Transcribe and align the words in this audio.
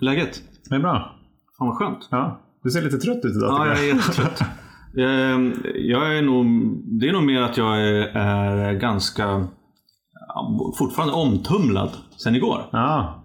Läget? 0.00 0.42
Det 0.68 0.74
är 0.74 0.78
bra. 0.80 1.14
Fan 1.58 1.66
vad 1.68 1.76
skönt. 1.76 2.08
Ja. 2.10 2.40
Du 2.64 2.70
ser 2.70 2.82
lite 2.82 2.98
trött 2.98 3.24
ut 3.24 3.36
idag 3.36 3.50
Ja, 3.50 3.66
jag 3.66 3.78
är 3.78 3.94
jättetrött. 3.94 4.40
Ehm, 4.98 5.52
jag 5.74 6.18
är 6.18 6.22
nog, 6.22 6.46
det 7.00 7.08
är 7.08 7.12
nog 7.12 7.22
mer 7.22 7.42
att 7.42 7.56
jag 7.56 7.80
är, 7.80 8.16
är 8.16 8.72
ganska 8.72 9.46
fortfarande 10.78 11.14
omtumlad 11.14 11.90
sen 12.16 12.34
igår. 12.34 12.62
Ja. 12.72 13.22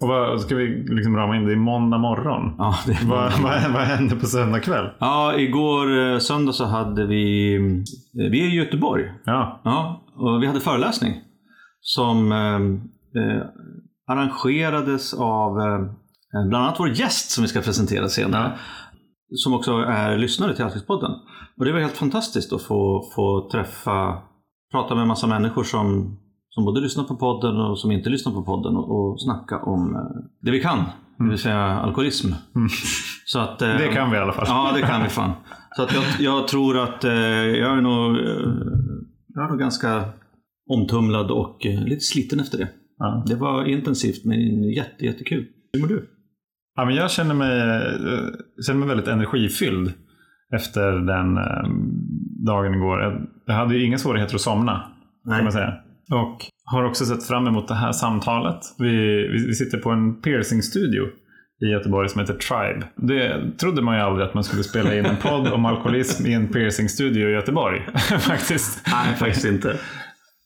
Och 0.00 0.08
vad 0.08 0.40
ska 0.40 0.56
vi 0.56 0.66
liksom 0.88 1.16
rama 1.16 1.36
in? 1.36 1.44
Det 1.46 1.52
är 1.52 1.56
måndag 1.56 1.98
morgon. 1.98 2.54
Ja, 2.58 2.74
det 2.86 2.98
Vad, 3.04 3.32
vad, 3.42 3.72
vad 3.72 3.82
hände 3.82 4.16
på 4.16 4.26
söndag 4.26 4.60
kväll? 4.60 4.86
ja, 4.98 5.34
igår 5.38 6.12
eh, 6.12 6.18
söndag 6.18 6.52
så 6.52 6.64
hade 6.64 7.06
vi, 7.06 7.54
eh, 7.56 8.30
vi 8.30 8.40
är 8.42 8.46
i 8.46 8.54
Göteborg. 8.56 9.04
Ja. 9.24 9.60
Ja, 9.64 10.02
och 10.16 10.42
vi 10.42 10.46
hade 10.46 10.60
föreläsning 10.60 11.14
som 11.80 12.32
eh, 12.32 12.54
eh, 13.22 13.42
arrangerades 14.06 15.14
av 15.14 15.60
eh, 15.60 15.78
bland 16.48 16.64
annat 16.64 16.80
vår 16.80 16.88
gäst 16.88 17.30
som 17.30 17.42
vi 17.42 17.48
ska 17.48 17.60
presentera 17.60 18.08
senare. 18.08 18.58
Som 19.30 19.54
också 19.54 19.72
är 19.72 20.18
lyssnare 20.18 20.54
till 20.54 20.64
Alltidspodden. 20.64 21.10
Och 21.58 21.64
det 21.64 21.72
var 21.72 21.80
helt 21.80 21.96
fantastiskt 21.96 22.52
att 22.52 22.62
få, 22.62 23.10
få 23.14 23.48
träffa, 23.52 24.18
prata 24.72 24.94
med 24.94 25.02
en 25.02 25.08
massa 25.08 25.26
människor 25.26 25.64
som, 25.64 26.16
som 26.50 26.64
både 26.64 26.80
lyssnar 26.80 27.04
på 27.04 27.16
podden 27.16 27.56
och 27.56 27.78
som 27.78 27.90
inte 27.90 28.10
lyssnar 28.10 28.32
på 28.32 28.42
podden 28.42 28.76
och, 28.76 29.10
och 29.10 29.22
snacka 29.22 29.58
om 29.62 29.94
eh, 29.94 30.00
det 30.40 30.50
vi 30.50 30.60
kan, 30.60 30.84
det 31.18 31.28
vill 31.28 31.38
säga 31.38 31.62
alkoholism. 31.62 32.32
Så 33.24 33.40
att, 33.40 33.62
eh, 33.62 33.68
Det 33.68 33.88
kan 33.88 34.10
vi 34.10 34.16
i 34.16 34.20
alla 34.20 34.32
fall. 34.32 34.46
Ja, 34.48 34.70
det 34.74 34.82
kan 34.82 35.02
vi 35.02 35.08
fan. 35.08 35.32
Så 35.76 35.82
att 35.82 35.94
jag, 35.94 36.04
jag 36.18 36.48
tror 36.48 36.78
att 36.78 37.04
jag 37.04 37.78
är 37.78 37.80
nog, 37.80 38.16
jag 39.34 39.44
är 39.44 39.48
nog 39.48 39.58
ganska 39.58 40.04
omtumlad 40.70 41.30
och 41.30 41.58
lite 41.64 42.00
sliten 42.00 42.40
efter 42.40 42.58
det. 42.58 42.68
Ja. 42.98 43.24
Det 43.26 43.34
var 43.34 43.64
intensivt 43.64 44.24
men 44.24 44.62
jätte, 44.62 45.04
jättekul. 45.04 45.46
Hur 45.72 45.80
mår 45.80 45.88
du? 45.88 46.08
Ja, 46.76 46.84
men 46.84 46.94
jag 46.94 47.10
känner 47.10 47.34
mig, 47.34 47.60
eh, 47.60 48.30
känner 48.66 48.78
mig 48.78 48.88
väldigt 48.88 49.08
energifylld 49.08 49.92
efter 50.54 50.92
den 50.92 51.36
eh, 51.36 51.70
dagen 52.46 52.74
igår. 52.74 53.26
Jag, 53.46 53.54
hade 53.54 53.74
ju 53.74 53.84
inga 53.84 53.98
svårigheter 53.98 54.34
att 54.34 54.40
somna. 54.40 54.92
Kan 55.28 55.44
man 55.44 55.52
säga. 55.52 55.74
Och 56.10 56.38
har 56.64 56.84
också 56.84 57.04
sett 57.04 57.24
fram 57.24 57.46
emot 57.46 57.68
det 57.68 57.74
här 57.74 57.92
samtalet. 57.92 58.60
Vi, 58.78 58.90
vi, 59.32 59.46
vi 59.46 59.54
sitter 59.54 59.78
på 59.78 59.90
en 59.90 60.20
piercingstudio 60.20 61.04
i 61.62 61.66
Göteborg 61.66 62.08
som 62.08 62.20
heter 62.20 62.34
Tribe. 62.34 62.86
Det 62.96 63.58
trodde 63.58 63.82
man 63.82 63.96
ju 63.96 64.02
aldrig 64.02 64.28
att 64.28 64.34
man 64.34 64.44
skulle 64.44 64.62
spela 64.62 64.94
in 64.94 65.06
en 65.06 65.16
podd 65.16 65.48
om 65.48 65.64
alkoholism 65.64 66.26
i 66.26 66.32
en 66.32 66.48
piercingstudio 66.48 67.28
i 67.28 67.32
Göteborg. 67.32 67.80
faktiskt. 68.20 68.86
Nej, 68.92 69.16
faktiskt 69.16 69.46
inte. 69.46 69.76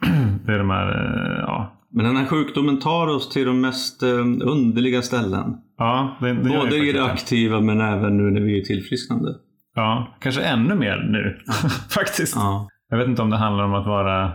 Det 0.47 0.53
är 0.53 0.59
de 0.59 0.71
här, 0.71 0.89
eh, 0.89 1.41
ja. 1.41 1.80
Men 1.93 2.05
den 2.05 2.17
här 2.17 2.27
sjukdomen 2.27 2.79
tar 2.79 3.07
oss 3.07 3.29
till 3.29 3.47
de 3.47 3.61
mest 3.61 4.03
eh, 4.03 4.09
underliga 4.43 5.03
ställen. 5.03 5.57
Ja, 5.79 6.17
det, 6.21 6.33
det 6.33 6.49
Både 6.49 6.77
i 6.77 6.93
det 6.93 7.05
aktiva 7.05 7.61
men 7.61 7.81
även 7.81 8.17
nu 8.17 8.31
när 8.31 8.41
vi 8.41 8.61
är 8.61 8.65
tillfrisknande. 8.65 9.35
Ja, 9.75 10.17
kanske 10.21 10.43
ännu 10.43 10.75
mer 10.75 10.97
nu 10.97 11.39
faktiskt. 11.91 12.37
Ja. 12.37 12.69
Jag 12.89 12.99
vet 12.99 13.09
inte 13.09 13.23
om 13.23 13.31
det 13.31 13.37
handlar 13.37 13.65
om 13.65 13.75
att 13.75 13.87
vara 13.87 14.33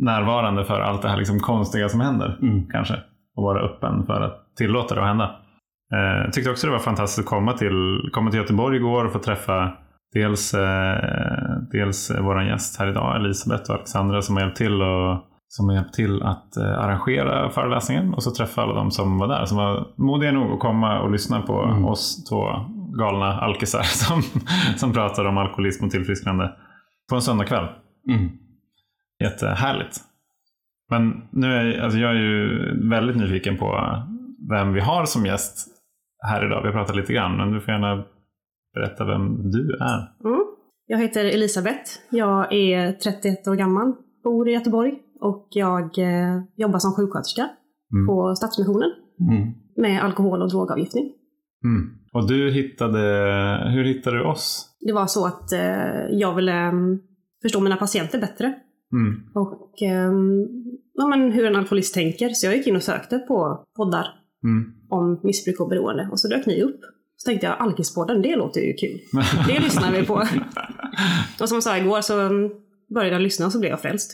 närvarande 0.00 0.64
för 0.64 0.80
allt 0.80 1.02
det 1.02 1.08
här 1.08 1.16
liksom 1.16 1.40
konstiga 1.40 1.88
som 1.88 2.00
händer. 2.00 2.38
Mm. 2.42 2.66
Kanske. 2.66 2.94
Och 3.36 3.42
vara 3.42 3.60
öppen 3.60 4.06
för 4.06 4.20
att 4.20 4.56
tillåta 4.56 4.94
det 4.94 5.00
att 5.00 5.06
hända. 5.06 5.24
Eh, 5.92 6.24
Jag 6.24 6.32
tyckte 6.32 6.50
också 6.50 6.66
det 6.66 6.72
var 6.72 6.78
fantastiskt 6.78 7.18
att 7.18 7.30
komma 7.30 7.52
till, 7.52 8.08
komma 8.12 8.30
till 8.30 8.40
Göteborg 8.40 8.76
igår 8.76 9.04
och 9.04 9.12
få 9.12 9.18
träffa 9.18 9.72
dels, 10.14 10.54
eh, 10.54 10.96
dels 11.72 12.10
vår 12.20 12.42
gäst 12.42 12.78
här 12.78 12.86
idag, 12.90 13.16
Elisabeth 13.16 13.70
och 13.70 13.76
Alexandra 13.76 14.22
som 14.22 14.36
har 14.36 14.42
hjälpt 14.42 14.56
till, 14.56 14.82
och, 14.82 15.14
som 15.56 15.68
har 15.68 15.74
hjälpt 15.74 15.94
till 15.94 16.22
att 16.22 16.56
eh, 16.56 16.78
arrangera 16.78 17.50
föreläsningen. 17.50 18.14
Och 18.14 18.22
så 18.22 18.30
träffa 18.30 18.62
alla 18.62 18.74
de 18.74 18.90
som 18.90 19.18
var 19.18 19.28
där, 19.28 19.44
som 19.44 19.56
var 19.56 19.86
modiga 19.96 20.32
nog 20.32 20.52
att 20.52 20.60
komma 20.60 21.00
och 21.00 21.10
lyssna 21.10 21.42
på 21.42 21.62
Mm. 21.62 21.84
oss 21.84 22.24
två 22.28 22.44
galna 22.98 23.40
alkisar 23.40 23.82
som, 23.82 24.22
som 24.76 24.92
pratar 24.92 25.24
om 25.24 25.38
alkoholism 25.38 25.84
och 25.84 25.90
tillfrisknande 25.90 26.52
på 27.10 27.14
en 27.14 27.22
söndagkväll. 27.22 27.66
Mm. 28.08 28.30
Jättehärligt. 29.24 29.96
Men 30.90 31.22
nu 31.30 31.46
är 31.52 31.64
jag, 31.64 31.84
alltså 31.84 31.98
jag 31.98 32.10
är 32.10 32.20
ju 32.20 32.88
väldigt 32.90 33.16
nyfiken 33.16 33.56
på 33.56 33.80
vem 34.50 34.72
vi 34.72 34.80
har 34.80 35.04
som 35.04 35.26
gäst 35.26 35.68
här 36.26 36.46
idag. 36.46 36.62
Vi 36.62 36.66
har 36.66 36.72
pratat 36.72 36.96
lite 36.96 37.12
grann, 37.12 37.36
men 37.36 37.52
du 37.52 37.60
får 37.60 37.74
gärna 37.74 38.04
berätta 38.74 39.04
vem 39.04 39.50
du 39.50 39.76
är. 39.80 40.28
Mm. 40.28 40.44
Jag 40.86 40.98
heter 40.98 41.24
Elisabeth. 41.24 41.90
Jag 42.10 42.52
är 42.52 42.92
31 42.92 43.48
år 43.48 43.54
gammal, 43.54 43.92
bor 44.24 44.48
i 44.48 44.52
Göteborg 44.52 44.94
och 45.20 45.48
jag 45.50 45.98
eh, 45.98 46.42
jobbar 46.56 46.78
som 46.78 46.92
sjuksköterska 46.92 47.48
Mm. 47.94 48.06
på 48.06 48.34
Stadsmissionen 48.36 48.90
Mm. 49.20 49.52
med 49.76 50.02
alkohol 50.04 50.42
och 50.42 50.48
drogavgiftning. 50.50 51.12
Mm. 51.64 51.90
Och 52.12 52.28
du 52.28 52.50
hittade, 52.50 53.00
hur 53.74 53.84
hittade 53.84 54.16
du 54.18 54.24
oss? 54.24 54.68
Det 54.80 54.92
var 54.92 55.06
så 55.06 55.26
att 55.26 55.52
eh, 55.52 56.06
jag 56.10 56.34
ville 56.34 56.52
mm, 56.52 56.98
förstå 57.42 57.60
mina 57.60 57.76
patienter 57.76 58.20
bättre 58.20 58.54
Mm. 58.92 59.22
och 59.34 59.82
ehm, 59.82 60.46
ja, 60.94 61.06
men 61.06 61.32
hur 61.32 61.44
en 61.46 61.56
alkoholist 61.56 61.94
tänker. 61.94 62.28
Så 62.28 62.46
jag 62.46 62.56
gick 62.56 62.66
in 62.66 62.76
och 62.76 62.82
sökte 62.82 63.18
på 63.18 63.64
poddar 63.76 64.06
Mm. 64.44 64.72
om 64.90 65.20
missbruk 65.22 65.60
och 65.60 65.68
beroende 65.68 66.08
och 66.12 66.20
så 66.20 66.28
dök 66.28 66.46
ni 66.46 66.62
upp. 66.62 66.80
Så 67.16 67.28
tänkte 67.30 67.46
jag, 67.46 67.56
Alkispodden, 67.58 68.22
det 68.22 68.36
låter 68.36 68.60
ju 68.60 68.72
kul. 68.72 69.00
Det 69.46 69.58
lyssnar 69.60 69.92
vi 69.92 70.06
på. 70.06 70.14
och 71.40 71.48
som 71.48 71.56
jag 71.56 71.62
sa 71.62 71.76
igår 71.78 72.00
så 72.00 72.20
mm, 72.20 72.50
började 72.94 73.14
jag 73.14 73.22
lyssna 73.22 73.46
och 73.46 73.52
så 73.52 73.58
blev 73.60 73.70
jag 73.70 73.80
frälst. 73.80 74.12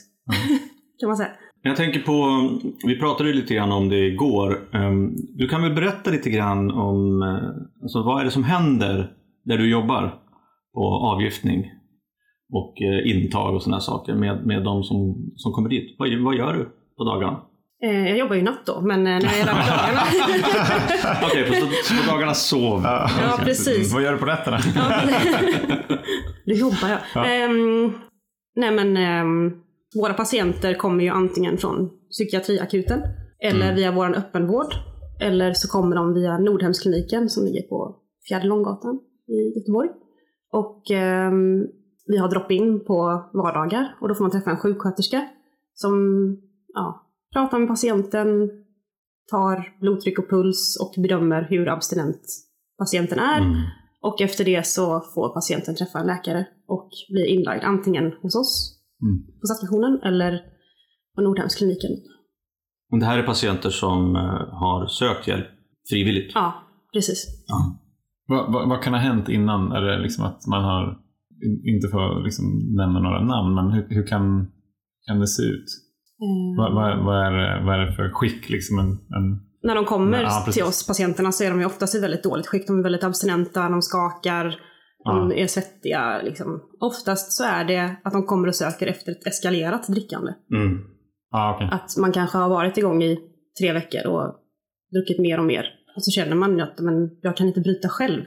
Kan 1.01 1.09
man 1.09 1.17
säga. 1.17 1.29
Jag 1.63 1.75
tänker 1.75 1.99
på, 1.99 2.49
vi 2.87 2.99
pratade 2.99 3.29
ju 3.29 3.35
lite 3.35 3.53
grann 3.53 3.71
om 3.71 3.89
det 3.89 3.97
igår. 4.07 4.59
Ehm, 4.73 5.15
Du 5.37 5.47
kan 5.47 5.61
väl 5.61 5.73
berätta 5.73 6.11
lite 6.11 6.29
grann 6.29 6.71
om 6.71 7.21
eh, 7.21 7.81
alltså, 7.83 8.03
vad 8.03 8.21
är 8.21 8.25
det 8.25 8.31
som 8.31 8.43
händer 8.43 9.11
där 9.45 9.57
du 9.57 9.69
jobbar 9.71 10.15
på 10.73 10.83
avgiftning 10.85 11.65
och 12.53 12.73
eh, 12.81 13.11
intag 13.15 13.55
och 13.55 13.63
sådana 13.63 13.79
saker 13.81 14.13
med, 14.15 14.45
med 14.45 14.63
de 14.63 14.83
som, 14.83 15.15
som 15.35 15.51
kommer 15.51 15.69
dit. 15.69 15.95
Vad, 15.99 16.13
vad 16.23 16.35
gör 16.35 16.53
du 16.53 16.63
på 16.97 17.03
dagarna? 17.03 17.41
Eh, 17.83 18.07
jag 18.09 18.17
jobbar 18.17 18.35
ju 18.35 18.41
natt 18.41 18.65
då, 18.65 18.81
men 18.81 19.03
när 19.03 19.11
jag 19.11 19.39
är 19.39 19.45
där 19.45 19.53
på 19.53 19.59
dagarna. 19.69 20.01
Okej, 21.27 21.45
på, 21.49 21.67
så 21.83 22.03
på 22.03 22.11
dagarna 22.11 22.33
sov. 22.33 22.81
Ja, 22.83 23.09
precis. 23.43 23.93
Vad 23.93 24.03
gör 24.03 24.11
du 24.11 24.17
på 24.17 24.25
nätterna? 24.25 24.57
Ja, 24.75 25.01
Då 26.45 26.53
jobbar 26.53 26.87
jag. 26.89 26.99
Ja. 27.15 27.25
Ehm, 27.25 27.93
nej 28.55 28.71
men 28.71 28.97
ehm, 28.97 29.53
våra 29.95 30.13
patienter 30.13 30.73
kommer 30.73 31.03
ju 31.03 31.09
antingen 31.09 31.57
från 31.57 31.89
psykiatriakuten 32.09 33.01
eller 33.39 33.65
Mm. 33.65 33.75
via 33.75 33.91
vår 33.91 34.17
öppenvård. 34.17 34.73
Eller 35.21 35.53
så 35.53 35.67
kommer 35.67 35.95
de 35.95 36.13
via 36.13 36.37
Nordhemskliniken 36.37 37.29
som 37.29 37.45
ligger 37.45 37.61
på 37.61 37.95
Fjärde 38.27 38.47
Långgatan 38.47 38.99
i 39.27 39.59
Göteborg. 39.59 39.89
Och 40.51 40.91
ehm, 40.91 41.67
vi 42.05 42.17
har 42.17 42.29
drop-in 42.29 42.85
på 42.85 43.29
vardagar 43.33 43.97
och 44.01 44.07
då 44.07 44.15
får 44.15 44.23
man 44.23 44.31
träffa 44.31 44.51
en 44.51 44.57
sjuksköterska 44.57 45.27
som 45.73 45.93
ja, 46.73 47.07
pratar 47.33 47.59
med 47.59 47.67
patienten, 47.67 48.49
tar 49.31 49.77
blodtryck 49.79 50.19
och 50.19 50.29
puls 50.29 50.77
och 50.81 51.01
bedömer 51.01 51.47
hur 51.49 51.69
abstinent 51.69 52.21
patienten 52.77 53.19
är. 53.19 53.41
Mm. 53.41 53.55
Och 54.01 54.21
efter 54.21 54.45
det 54.45 54.67
så 54.67 54.99
får 54.99 55.33
patienten 55.33 55.75
träffa 55.75 55.99
en 55.99 56.07
läkare 56.07 56.47
och 56.67 56.89
blir 57.09 57.25
inlagd 57.25 57.63
antingen 57.63 58.11
hos 58.21 58.35
oss 58.35 58.80
Mm. 59.01 59.25
på 59.41 59.45
Stadsmissionen 59.47 59.99
eller 60.03 60.39
på 61.15 61.21
Nordhemskliniken. 61.21 61.91
Och 62.91 62.99
Det 62.99 63.05
här 63.05 63.17
är 63.17 63.23
patienter 63.23 63.69
som 63.69 64.15
eh, 64.15 64.21
har 64.61 64.87
sökt 64.87 65.27
hjälp 65.27 65.47
frivilligt. 65.89 66.31
Ja, 66.35 66.53
precis. 66.93 67.25
Vad, 68.27 68.53
vad, 68.53 68.69
vad 68.69 68.83
kan 68.83 68.93
ha 68.93 68.99
hänt 68.99 69.29
innan? 69.29 69.71
Är 69.71 69.81
det 69.81 69.99
liksom 69.99 70.25
att 70.25 70.47
man 70.47 70.63
har, 70.63 70.83
in- 71.45 71.75
inte 71.75 71.87
får 71.87 72.23
liksom 72.23 72.45
nämna 72.75 72.99
några 72.99 73.21
namn, 73.23 73.55
men 73.55 73.71
hur, 73.71 73.87
hur 73.89 74.07
kan, 74.07 74.47
kan 75.07 75.19
det 75.19 75.27
se 75.27 75.43
ut? 75.43 75.65
Eh, 76.23 76.57
Vad, 76.57 76.73
vad, 76.75 77.05
vad, 77.05 77.25
är, 77.27 77.31
det- 77.31 77.65
vad 77.65 77.75
är 77.75 77.85
det 77.85 77.95
för 77.95 78.09
skick? 78.09 78.49
Liksom 78.49 78.79
en, 78.79 78.91
en, 78.91 79.41
När 79.63 79.75
de 79.75 79.85
kommer 79.85 80.21
Ja, 80.21 80.45
till 80.53 80.63
oss, 80.63 80.87
patienterna, 80.87 81.31
så 81.31 81.43
är 81.43 81.49
de 81.49 81.59
ju 81.59 81.65
oftast 81.65 81.95
i 81.95 81.99
väldigt 81.99 82.23
dåligt 82.23 82.47
skick. 82.47 82.67
De 82.67 82.79
är 82.79 82.83
väldigt 82.83 83.03
abstinenta, 83.03 83.69
de 83.69 83.81
skakar, 83.81 84.55
de 85.05 85.31
är 85.31 85.47
svettiga. 85.47 86.21
Liksom. 86.21 86.61
Oftast 86.79 87.31
så 87.33 87.43
är 87.43 87.65
det 87.65 87.95
att 88.03 88.13
de 88.13 88.25
kommer 88.25 88.47
och 88.47 88.55
söker 88.55 88.87
efter 88.87 89.11
ett 89.11 89.27
eskalerat 89.27 89.87
drickande. 89.87 90.31
Mm. 90.53 90.79
ah, 91.31 91.55
okej. 91.55 91.69
Att 91.71 91.97
man 91.97 92.11
kanske 92.11 92.37
har 92.37 92.49
varit 92.49 92.77
igång 92.77 93.03
i 93.03 93.19
tre 93.59 93.73
veckor 93.73 94.07
och 94.07 94.35
druckit 94.93 95.19
mer 95.19 95.39
och 95.39 95.45
mer. 95.45 95.65
Och 95.95 96.03
så 96.03 96.11
känner 96.11 96.35
man 96.35 96.61
att 96.61 96.79
men, 96.79 97.09
jag 97.21 97.37
kan 97.37 97.47
inte 97.47 97.59
bryta 97.61 97.89
själv. 97.89 98.23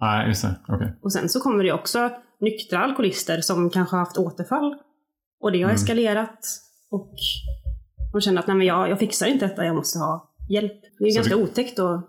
Nej, 0.00 0.28
just 0.28 0.42
det. 0.42 0.54
Okej. 0.68 0.98
Och 1.02 1.12
sen 1.12 1.28
så 1.28 1.40
kommer 1.40 1.64
det 1.64 1.72
också 1.72 2.10
nyktra 2.40 2.78
alkoholister 2.78 3.40
som 3.40 3.70
kanske 3.70 3.96
har 3.96 4.00
haft 4.04 4.18
återfall. 4.18 4.74
Och 5.40 5.52
det 5.52 5.58
har 5.58 5.64
Mm. 5.70 5.74
eskalerat. 5.74 6.38
Och 6.90 7.14
de 8.12 8.20
känner 8.20 8.40
att 8.40 8.46
nej 8.46 8.56
men 8.56 8.66
jag, 8.66 8.90
jag 8.90 8.98
fixar 8.98 9.26
inte 9.26 9.46
detta, 9.48 9.64
jag 9.64 9.76
måste 9.76 9.98
ha 9.98 10.34
hjälp. 10.50 10.72
Det 10.98 11.04
är 11.04 11.10
Så 11.10 11.16
ganska 11.18 11.36
det- 11.36 11.42
otäckt 11.42 11.78
att 11.78 12.04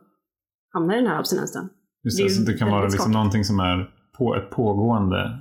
hamna 0.73 0.93
i 0.93 0.97
den 1.01 1.07
här 1.07 1.19
abstinensen. 1.19 1.69
Just 2.03 2.17
Det 2.17 2.23
det, 2.23 2.29
så 2.29 2.41
det 2.41 2.53
kan 2.53 2.69
vara 2.71 2.83
liksom 2.87 3.11
någonting 3.11 3.43
som 3.43 3.59
är 3.59 3.89
på 4.19 4.35
ett 4.35 4.49
pågående 4.49 5.39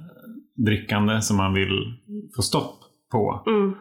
drickande 0.66 1.20
som 1.22 1.36
man 1.36 1.54
vill 1.54 1.76
få 2.36 2.42
stopp 2.42 2.74
på. 3.12 3.42
Mm, 3.46 3.74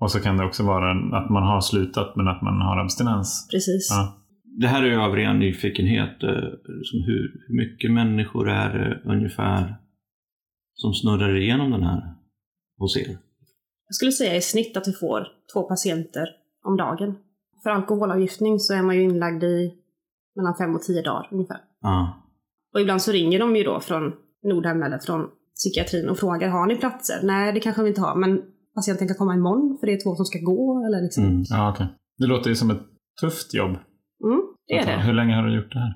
Och 0.00 0.10
så 0.10 0.20
kan 0.20 0.36
det 0.36 0.44
också 0.44 0.62
vara 0.66 0.90
att 1.18 1.30
man 1.30 1.42
har 1.42 1.60
slutat 1.60 2.16
men 2.16 2.28
att 2.28 2.42
man 2.42 2.60
har 2.60 2.76
abstinens. 2.84 3.48
precis. 3.50 3.88
Ja. 3.90 4.16
det 4.60 4.66
här 4.66 4.82
är 4.82 4.86
ju 4.86 4.96
av 5.00 5.12
ren 5.16 5.38
nyfikenhet. 5.38 6.22
eh, 6.22 6.50
Som 6.88 6.98
hur, 7.06 7.44
hur 7.48 7.56
mycket 7.56 7.92
människor 7.92 8.48
är 8.50 8.78
det 8.78 9.10
ungefär 9.12 9.76
som 10.74 10.92
snurrar 10.94 11.36
igenom 11.36 11.70
den 11.70 11.82
här 11.82 12.02
hos 12.78 12.96
er? 12.96 13.18
Jag 13.88 13.94
skulle 13.94 14.12
säga 14.12 14.36
i 14.36 14.40
snitt 14.40 14.76
att 14.76 14.88
vi 14.88 14.92
får 14.92 15.26
två 15.52 15.62
patienter 15.62 16.26
om 16.64 16.76
dagen. 16.76 17.14
För 17.62 17.70
alkoholavgiftning 17.70 18.58
så 18.58 18.74
är 18.74 18.82
man 18.82 18.96
ju 18.96 19.02
inlagd 19.02 19.44
i 19.44 19.74
mellan 20.36 20.54
fem 20.56 20.74
och 20.74 20.82
tio 20.82 21.02
dagar 21.02 21.28
ungefär. 21.32 21.60
Ja. 21.80 22.22
Och 22.76 22.82
ibland 22.82 23.02
så 23.02 23.12
ringer 23.12 23.38
de 23.38 23.56
ju 23.56 23.64
då 23.64 23.80
från 23.80 24.12
Nordhem 24.42 24.82
eller 24.82 24.98
från 24.98 25.26
psykiatrin 25.54 26.08
och 26.08 26.18
frågar 26.18 26.48
har 26.48 26.66
ni 26.66 26.76
platser? 26.76 27.20
Nej, 27.22 27.52
det 27.52 27.60
kanske 27.60 27.82
vi 27.82 27.88
inte 27.88 28.00
har, 28.00 28.16
men 28.16 28.42
patienten 28.74 29.08
kan 29.08 29.16
komma 29.16 29.34
imorgon 29.34 29.76
för 29.80 29.86
det 29.86 29.92
är 29.92 30.04
två 30.04 30.14
som 30.14 30.24
ska 30.24 30.38
gå. 30.38 30.84
Eller 30.86 31.02
liksom. 31.02 31.24
Mm. 31.24 31.42
Ja, 31.50 31.70
okej. 31.72 31.86
Det 32.18 32.26
låter 32.26 32.50
ju 32.50 32.56
som 32.56 32.70
ett 32.70 32.82
tufft 33.20 33.54
jobb. 33.54 33.70
Mm, 34.24 34.40
det 34.66 34.74
är 34.78 34.86
det. 34.86 35.02
Hur 35.02 35.12
länge 35.12 35.34
har 35.34 35.42
du 35.42 35.56
gjort 35.56 35.72
det 35.72 35.78
här? 35.78 35.92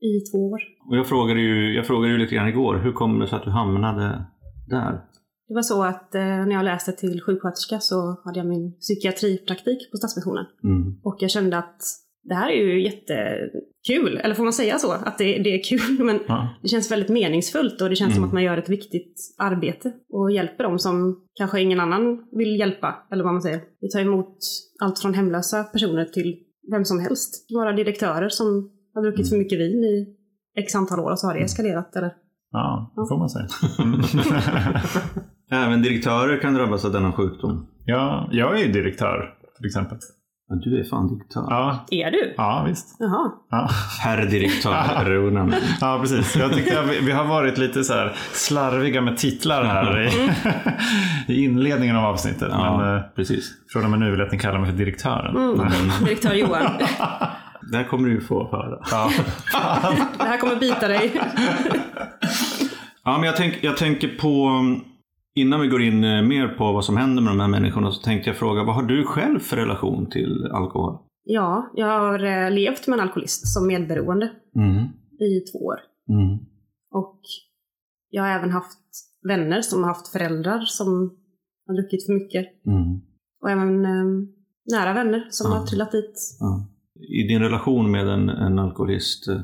I 0.00 0.20
två 0.30 0.38
år. 0.50 0.60
Och 0.88 0.96
jag 0.96 1.06
frågade, 1.06 1.40
ju, 1.40 1.74
jag 1.76 1.86
frågade 1.86 2.12
ju 2.12 2.18
lite 2.18 2.34
grann 2.34 2.48
igår, 2.48 2.74
hur 2.84 2.92
kom 2.92 3.18
det 3.18 3.26
sig 3.26 3.36
att 3.36 3.44
du 3.44 3.50
hamnade 3.50 4.26
där? 4.68 4.92
Det 5.48 5.54
var 5.54 5.62
så 5.62 5.84
att 5.84 6.14
eh, 6.14 6.20
när 6.20 6.52
jag 6.52 6.64
läste 6.64 6.92
till 6.92 7.22
sjuksköterska 7.22 7.78
så 7.80 8.20
hade 8.24 8.38
jag 8.38 8.46
min 8.46 8.72
psykiatripraktik 8.72 9.90
på 9.90 9.96
Stadsmissionen. 9.96 10.46
Mm. 10.64 11.00
Och 11.02 11.16
jag 11.18 11.30
kände 11.30 11.58
att 11.58 11.80
det 12.22 12.34
här 12.34 12.50
är 12.50 12.54
ju 12.64 12.82
jättekul. 12.84 14.16
Eller 14.24 14.34
får 14.34 14.44
man 14.44 14.52
säga 14.52 14.78
så? 14.78 14.92
Att 14.92 15.18
det, 15.18 15.24
det 15.24 15.54
är 15.54 15.62
kul. 15.64 16.04
Men 16.04 16.20
Ja. 16.28 16.48
det 16.62 16.68
känns 16.68 16.90
väldigt 16.90 17.08
meningsfullt 17.08 17.80
och 17.80 17.88
det 17.90 17.96
känns 17.96 18.14
som 18.14 18.18
Mm. 18.22 18.28
att 18.28 18.34
man 18.34 18.42
gör 18.42 18.56
ett 18.56 18.68
viktigt 18.68 19.14
arbete. 19.38 19.92
Och 20.12 20.32
hjälper 20.32 20.64
dem 20.64 20.78
som 20.78 21.24
kanske 21.34 21.60
ingen 21.60 21.80
annan 21.80 22.28
vill 22.32 22.58
hjälpa. 22.58 22.94
Eller 23.12 23.24
vad 23.24 23.32
man 23.32 23.42
säger. 23.42 23.60
Vi 23.80 23.88
tar 23.90 24.00
emot 24.00 24.36
allt 24.82 24.98
från 24.98 25.14
hemlösa 25.14 25.64
personer 25.64 26.04
till 26.04 26.36
vem 26.70 26.84
som 26.84 27.00
helst. 27.00 27.50
Några 27.50 27.72
direktörer 27.72 28.28
som 28.28 28.70
har 28.94 29.02
druckit 29.02 29.28
för 29.28 29.36
mycket 29.36 29.58
vin 29.58 29.84
i 29.84 30.16
x 30.58 30.74
antal 30.74 31.00
år 31.00 31.10
och 31.10 31.18
så 31.18 31.26
har 31.26 31.34
det 31.34 31.40
eskalerat. 31.40 31.96
Eller? 31.96 32.12
Ja, 32.52 32.92
det 32.96 33.08
får 33.08 33.18
man 33.18 33.30
säga. 33.30 33.46
Mm. 33.82 34.00
Även 35.66 35.82
direktörer 35.82 36.40
kan 36.40 36.54
drabbas 36.54 36.84
av 36.84 36.92
denna 36.92 37.12
sjukdom. 37.12 37.66
ja, 37.84 38.28
jag 38.32 38.60
är 38.60 38.64
ju 38.66 38.72
direktör, 38.72 39.34
till 39.56 39.66
exempel. 39.66 39.98
Men 40.50 40.60
du 40.60 40.80
är 40.80 40.84
fan 40.84 41.08
direktör. 41.08 41.46
Ja, 41.48 41.84
Är 41.90 42.10
du? 42.10 42.34
ja 42.36 42.64
visst. 42.68 42.96
Jaha. 42.98 43.30
Ja. 43.50 43.68
Herr 44.00 44.26
direktör 44.26 45.04
Runen. 45.04 45.54
Ja, 45.80 45.98
precis. 46.00 46.36
Jag 46.36 46.52
tyckte 46.52 46.80
att 46.80 46.88
vi, 46.90 47.00
vi 47.00 47.12
har 47.12 47.24
varit 47.24 47.58
lite 47.58 47.84
så 47.84 47.92
här 47.92 48.16
slarviga 48.32 49.00
med 49.00 49.16
titlar 49.16 49.64
här 49.64 50.00
i, 50.00 50.30
i 51.32 51.44
inledningen 51.44 51.96
av 51.96 52.04
avsnittet. 52.04 52.48
Ja, 52.50 52.78
Men 52.78 52.96
eh, 52.96 53.02
precis. 53.16 53.50
från 53.72 53.84
och 53.84 53.90
med 53.90 53.98
nu 54.00 54.10
vill 54.10 54.18
jag 54.20 54.26
att 54.26 54.32
ni 54.32 54.38
kallar 54.38 54.58
mig 54.58 54.70
för 54.70 54.78
direktören. 54.78 55.36
Mm. 55.36 55.60
Direktör 56.04 56.34
Johan. 56.34 56.66
Det 57.70 57.76
här 57.76 57.84
kommer 57.84 58.08
du 58.08 58.14
ju 58.14 58.20
få 58.20 58.48
höra. 58.50 58.78
Ja. 58.90 59.10
Det 60.18 60.24
här 60.24 60.38
kommer 60.38 60.56
bita 60.56 60.88
dig. 60.88 61.20
Ja, 63.04 63.18
men 63.18 63.22
jag, 63.22 63.36
tänk, 63.36 63.58
jag 63.60 63.76
tänker 63.76 64.08
på, 64.08 64.50
innan 65.34 65.60
vi 65.60 65.68
går 65.68 65.82
in 65.82 66.04
eh, 66.04 66.22
mer 66.22 66.48
på 66.48 66.72
vad 66.72 66.84
som 66.84 66.96
händer 66.96 67.22
med 67.22 67.30
de 67.32 67.40
här 67.40 67.48
människorna, 67.48 67.90
så 67.90 68.02
tänkte 68.02 68.30
jag 68.30 68.36
fråga, 68.36 68.64
vad 68.64 68.74
har 68.74 68.82
du 68.82 69.04
själv 69.04 69.38
för 69.38 69.56
relation 69.56 70.10
till 70.10 70.46
alkohol? 70.52 70.98
Ja, 71.24 71.70
jag 71.74 71.86
har 71.86 72.24
eh, 72.24 72.50
levt 72.50 72.86
med 72.86 72.98
en 72.98 73.02
alkoholist 73.04 73.48
som 73.48 73.66
medberoende 73.66 74.30
Mm. 74.56 74.84
i 75.20 75.40
två 75.52 75.58
år. 75.58 75.76
Mm. 76.08 76.38
Och 76.92 77.20
jag 78.10 78.22
har 78.22 78.30
även 78.30 78.50
haft 78.50 78.78
vänner 79.28 79.60
som 79.62 79.82
har 79.82 79.88
haft 79.88 80.08
föräldrar 80.08 80.60
som 80.60 80.88
har 81.66 81.74
druckit 81.74 82.06
för 82.06 82.12
mycket. 82.12 82.46
Mm. 82.66 83.00
Och 83.42 83.50
även 83.50 83.84
eh, 83.84 84.04
nära 84.72 84.92
vänner 84.94 85.26
som 85.30 85.50
Ja. 85.52 85.58
har 85.58 85.66
trillat 85.66 85.92
dit. 85.92 86.36
Ja. 86.40 86.66
I 87.22 87.28
din 87.28 87.40
relation 87.42 87.90
med 87.90 88.08
en, 88.08 88.28
en 88.28 88.58
alkoholist, 88.58 89.28
eh, 89.28 89.40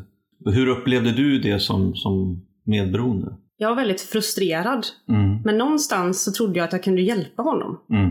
hur 0.54 0.66
upplevde 0.68 1.12
du 1.12 1.38
det 1.38 1.60
som, 1.60 1.94
som 1.94 2.46
medberoende? 2.64 3.36
Jag 3.56 3.68
var 3.68 3.76
väldigt 3.76 4.00
frustrerad. 4.00 4.86
Mm. 5.08 5.42
Men 5.44 5.58
någonstans 5.58 6.24
så 6.24 6.32
trodde 6.32 6.58
jag 6.58 6.64
att 6.64 6.72
jag 6.72 6.82
kunde 6.82 7.02
hjälpa 7.02 7.42
honom. 7.42 7.80
Mm. 7.90 8.10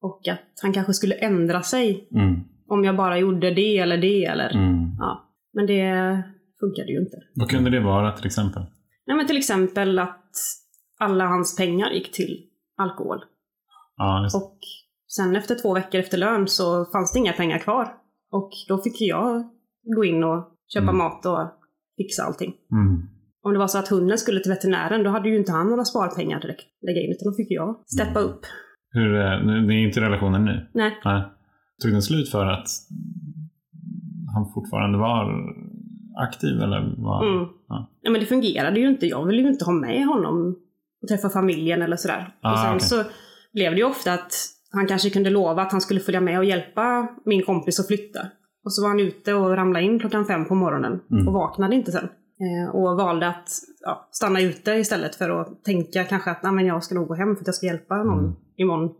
Och 0.00 0.28
att 0.28 0.60
han 0.62 0.72
kanske 0.72 0.92
skulle 0.94 1.14
ändra 1.14 1.62
sig 1.62 2.08
Mm. 2.14 2.40
om 2.68 2.84
jag 2.84 2.96
bara 2.96 3.18
gjorde 3.18 3.50
det 3.54 3.78
eller 3.78 3.98
det 3.98 4.24
eller... 4.24 4.50
Mm. 4.54 4.90
Ja. 4.98 5.30
Men 5.52 5.66
det 5.66 6.22
funkade 6.60 6.92
ju 6.92 6.98
inte. 7.00 7.16
Vad 7.34 7.50
kunde 7.50 7.70
det 7.70 7.80
vara 7.80 8.12
till 8.12 8.26
exempel? 8.26 8.62
Nej 9.06 9.16
men 9.16 9.26
till 9.26 9.36
exempel 9.36 9.98
att 9.98 10.30
alla 10.98 11.26
hans 11.26 11.56
pengar 11.56 11.90
gick 11.90 12.12
till 12.12 12.42
alkohol. 12.76 13.18
Ja, 13.96 14.22
just. 14.22 14.36
Och 14.36 14.58
sen 15.08 15.36
efter 15.36 15.54
två 15.54 15.74
veckor 15.74 16.00
efter 16.00 16.18
lön 16.18 16.48
så 16.48 16.84
fanns 16.84 17.12
det 17.12 17.18
inga 17.18 17.32
pengar 17.32 17.58
kvar. 17.58 17.94
Och 18.30 18.50
då 18.68 18.78
fick 18.78 19.00
jag 19.00 19.44
gå 19.96 20.04
in 20.04 20.24
och 20.24 20.48
köpa 20.74 20.82
Mm. 20.84 20.96
mat 20.98 21.26
och 21.26 21.38
fixa 21.96 22.22
allting. 22.22 22.54
Om 23.46 23.52
det 23.52 23.58
var 23.58 23.66
så 23.66 23.78
att 23.78 23.88
hunden 23.88 24.18
skulle 24.18 24.40
till 24.40 24.52
veterinären, 24.52 25.02
då 25.02 25.10
hade 25.10 25.28
ju 25.28 25.36
inte 25.36 25.52
han 25.52 25.68
några 25.70 25.84
sparpengar 25.84 26.40
direkt 26.40 26.66
lägga 26.86 27.00
in, 27.00 27.10
utan 27.10 27.30
då 27.30 27.36
fick 27.36 27.50
jag 27.50 27.68
steppa 27.86 28.20
upp. 28.20 28.40
Hur, 28.90 29.10
eh, 29.20 29.44
nu- 29.46 29.60
ni 29.66 29.74
är 29.82 29.86
inte 29.86 30.00
i 30.00 30.02
relationen 30.02 30.44
nu? 30.44 30.66
Nej, 30.74 30.92
Nej. 31.04 31.22
Tog 31.82 31.92
den 31.92 32.02
slut 32.02 32.28
för 32.30 32.46
att 32.46 32.66
han 34.34 34.52
fortfarande 34.54 34.98
var 34.98 35.32
aktiv 36.28 36.60
eller? 36.60 36.94
Var... 36.98 37.24
mm. 37.36 37.48
Ja. 37.68 37.90
ja, 38.02 38.10
men 38.10 38.20
det 38.20 38.26
fungerade 38.26 38.80
ju 38.80 38.88
inte. 38.88 39.06
Jag 39.06 39.26
ville 39.26 39.42
ju 39.42 39.48
inte 39.48 39.64
ha 39.64 39.72
med 39.72 40.06
honom 40.06 40.56
och 41.02 41.08
träffa 41.08 41.28
familjen 41.28 41.82
eller 41.82 41.96
sådär. 41.96 42.34
Ah, 42.40 42.52
och 42.52 42.58
sen 42.58 42.68
okej. 42.76 42.80
så 42.88 43.02
blev 43.52 43.72
det 43.72 43.78
ju 43.78 43.84
ofta 43.84 44.12
att 44.12 44.32
han 44.72 44.86
kanske 44.86 45.10
kunde 45.10 45.30
lova 45.30 45.62
att 45.62 45.72
han 45.72 45.80
skulle 45.80 46.00
följa 46.00 46.20
med 46.20 46.38
och 46.38 46.44
hjälpa 46.44 47.08
min 47.24 47.42
kompis 47.42 47.80
att 47.80 47.86
flytta. 47.86 48.20
Och 48.64 48.72
så 48.74 48.82
var 48.82 48.88
han 48.88 49.00
ute 49.00 49.34
och 49.34 49.56
ramlade 49.56 49.84
in 49.84 49.98
klockan 49.98 50.24
fem 50.24 50.44
på 50.48 50.54
morgonen 50.54 51.00
Mm. 51.10 51.28
och 51.28 51.34
vaknade 51.34 51.74
inte 51.76 51.92
sen. 51.92 52.08
Eh, 52.40 52.74
och 52.74 52.96
valde 52.96 53.28
att 53.28 53.48
ja, 53.80 54.08
stanna 54.12 54.40
ute 54.40 54.70
istället 54.70 55.14
för 55.14 55.40
att 55.40 55.64
tänka 55.64 56.04
kanske 56.04 56.30
att 56.30 56.42
"Nej, 56.42 56.52
men 56.52 56.66
jag 56.66 56.84
ska 56.84 56.94
nog 56.94 57.08
gå 57.08 57.14
hem 57.14 57.34
för 57.36 57.40
att 57.42 57.46
jag 57.46 57.54
ska 57.54 57.66
hjälpa 57.66 57.96
någon 57.96 58.18
Mm. 58.18 58.32
imorgon. 58.56 58.90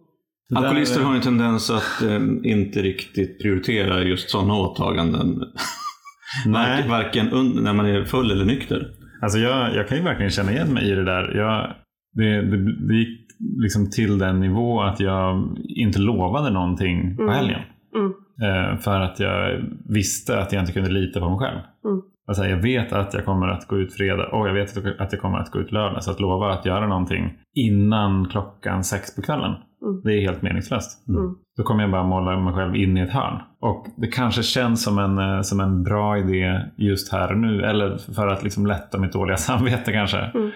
Alkoholister 0.55 1.01
har 1.03 1.15
en 1.15 1.21
tendens 1.21 1.71
att 1.71 2.03
eh, 2.03 2.21
inte 2.43 2.83
riktigt 2.83 3.43
prioritera 3.43 4.03
just 4.03 4.31
sådana 4.31 4.55
åtaganden. 4.55 5.43
Nej. 6.47 6.89
Varken 6.89 7.27
när 7.63 7.73
man 7.73 7.87
är 7.87 8.05
full 8.05 8.31
eller 8.31 8.45
nykter. 8.45 8.91
Alltså 9.23 9.39
jag, 9.39 9.75
jag 9.75 9.89
kan 9.89 9.99
ju 9.99 10.05
verkligen 10.05 10.31
känna 10.31 10.53
igen 10.53 10.75
mig 10.75 10.91
i 10.91 10.95
det 10.95 11.05
där. 11.05 11.37
Jag, 11.37 11.75
det, 12.13 12.43
det, 12.43 12.87
det 12.89 12.95
gick 12.95 13.27
liksom 13.59 13.91
till 13.91 14.19
den 14.19 14.41
nivå 14.41 14.81
att 14.83 15.01
jag 15.01 15.57
inte 15.77 15.99
lovade 15.99 16.51
någonting 16.51 17.17
på 17.17 17.23
Mm. 17.23 17.35
helgen. 17.35 17.61
Mm. 17.97 18.13
Eh, 18.43 18.79
för 18.79 19.01
att 19.01 19.21
jag 19.21 19.65
visste 19.89 20.39
att 20.41 20.53
jag 20.53 20.63
inte 20.63 20.73
kunde 20.73 20.91
lita 20.91 21.21
på 21.21 21.31
mig 21.31 21.39
själv. 21.39 21.61
Mm. 21.85 22.03
Alltså 22.29 22.45
jag 22.45 22.57
vet 22.57 22.93
att 22.93 23.15
jag 23.15 23.25
kommer 23.25 23.49
att 23.49 23.67
gå 23.69 23.79
ut 23.79 23.95
fredag 23.95 24.29
och 24.33 24.49
jag 24.49 24.55
vet 24.55 25.01
att 25.01 25.13
jag 25.13 25.21
kommer 25.21 25.39
att 25.39 25.51
gå 25.51 25.59
ut 25.59 25.73
lördag. 25.73 26.05
Så 26.05 26.11
att 26.11 26.21
lova 26.21 26.53
att 26.53 26.67
göra 26.67 26.87
någonting 26.87 27.39
innan 27.55 28.29
klockan 28.29 28.85
sex 28.85 29.17
på 29.17 29.23
kvällen, 29.23 29.55
Mm. 29.83 30.01
det 30.05 30.13
är 30.13 30.21
helt 30.21 30.43
meningslöst. 30.43 31.09
Mm. 31.09 31.35
Då 31.57 31.63
kommer 31.63 31.83
jag 31.83 31.91
bara 31.91 32.05
måla 32.05 32.41
mig 32.41 32.55
själv 32.55 32.77
in 32.77 32.97
i 32.97 33.01
ett 33.01 33.13
hörn. 33.13 33.43
Och 33.61 33.87
det 33.97 34.07
kanske 34.07 34.43
känns 34.43 34.85
som 34.85 34.99
en, 34.99 35.19
eh, 35.19 35.41
som 35.41 35.61
en 35.61 35.83
bra 35.83 36.19
idé 36.19 36.61
just 36.77 37.13
här 37.13 37.33
och 37.33 37.39
nu. 37.39 37.63
Eller 37.65 37.99
för 38.15 38.27
att 38.27 38.43
liksom 38.45 38.67
lätta 38.67 38.99
mitt 38.99 39.13
dåliga 39.13 39.37
samvete 39.49 39.93
kanske. 39.93 40.19
Mm. 40.19 40.51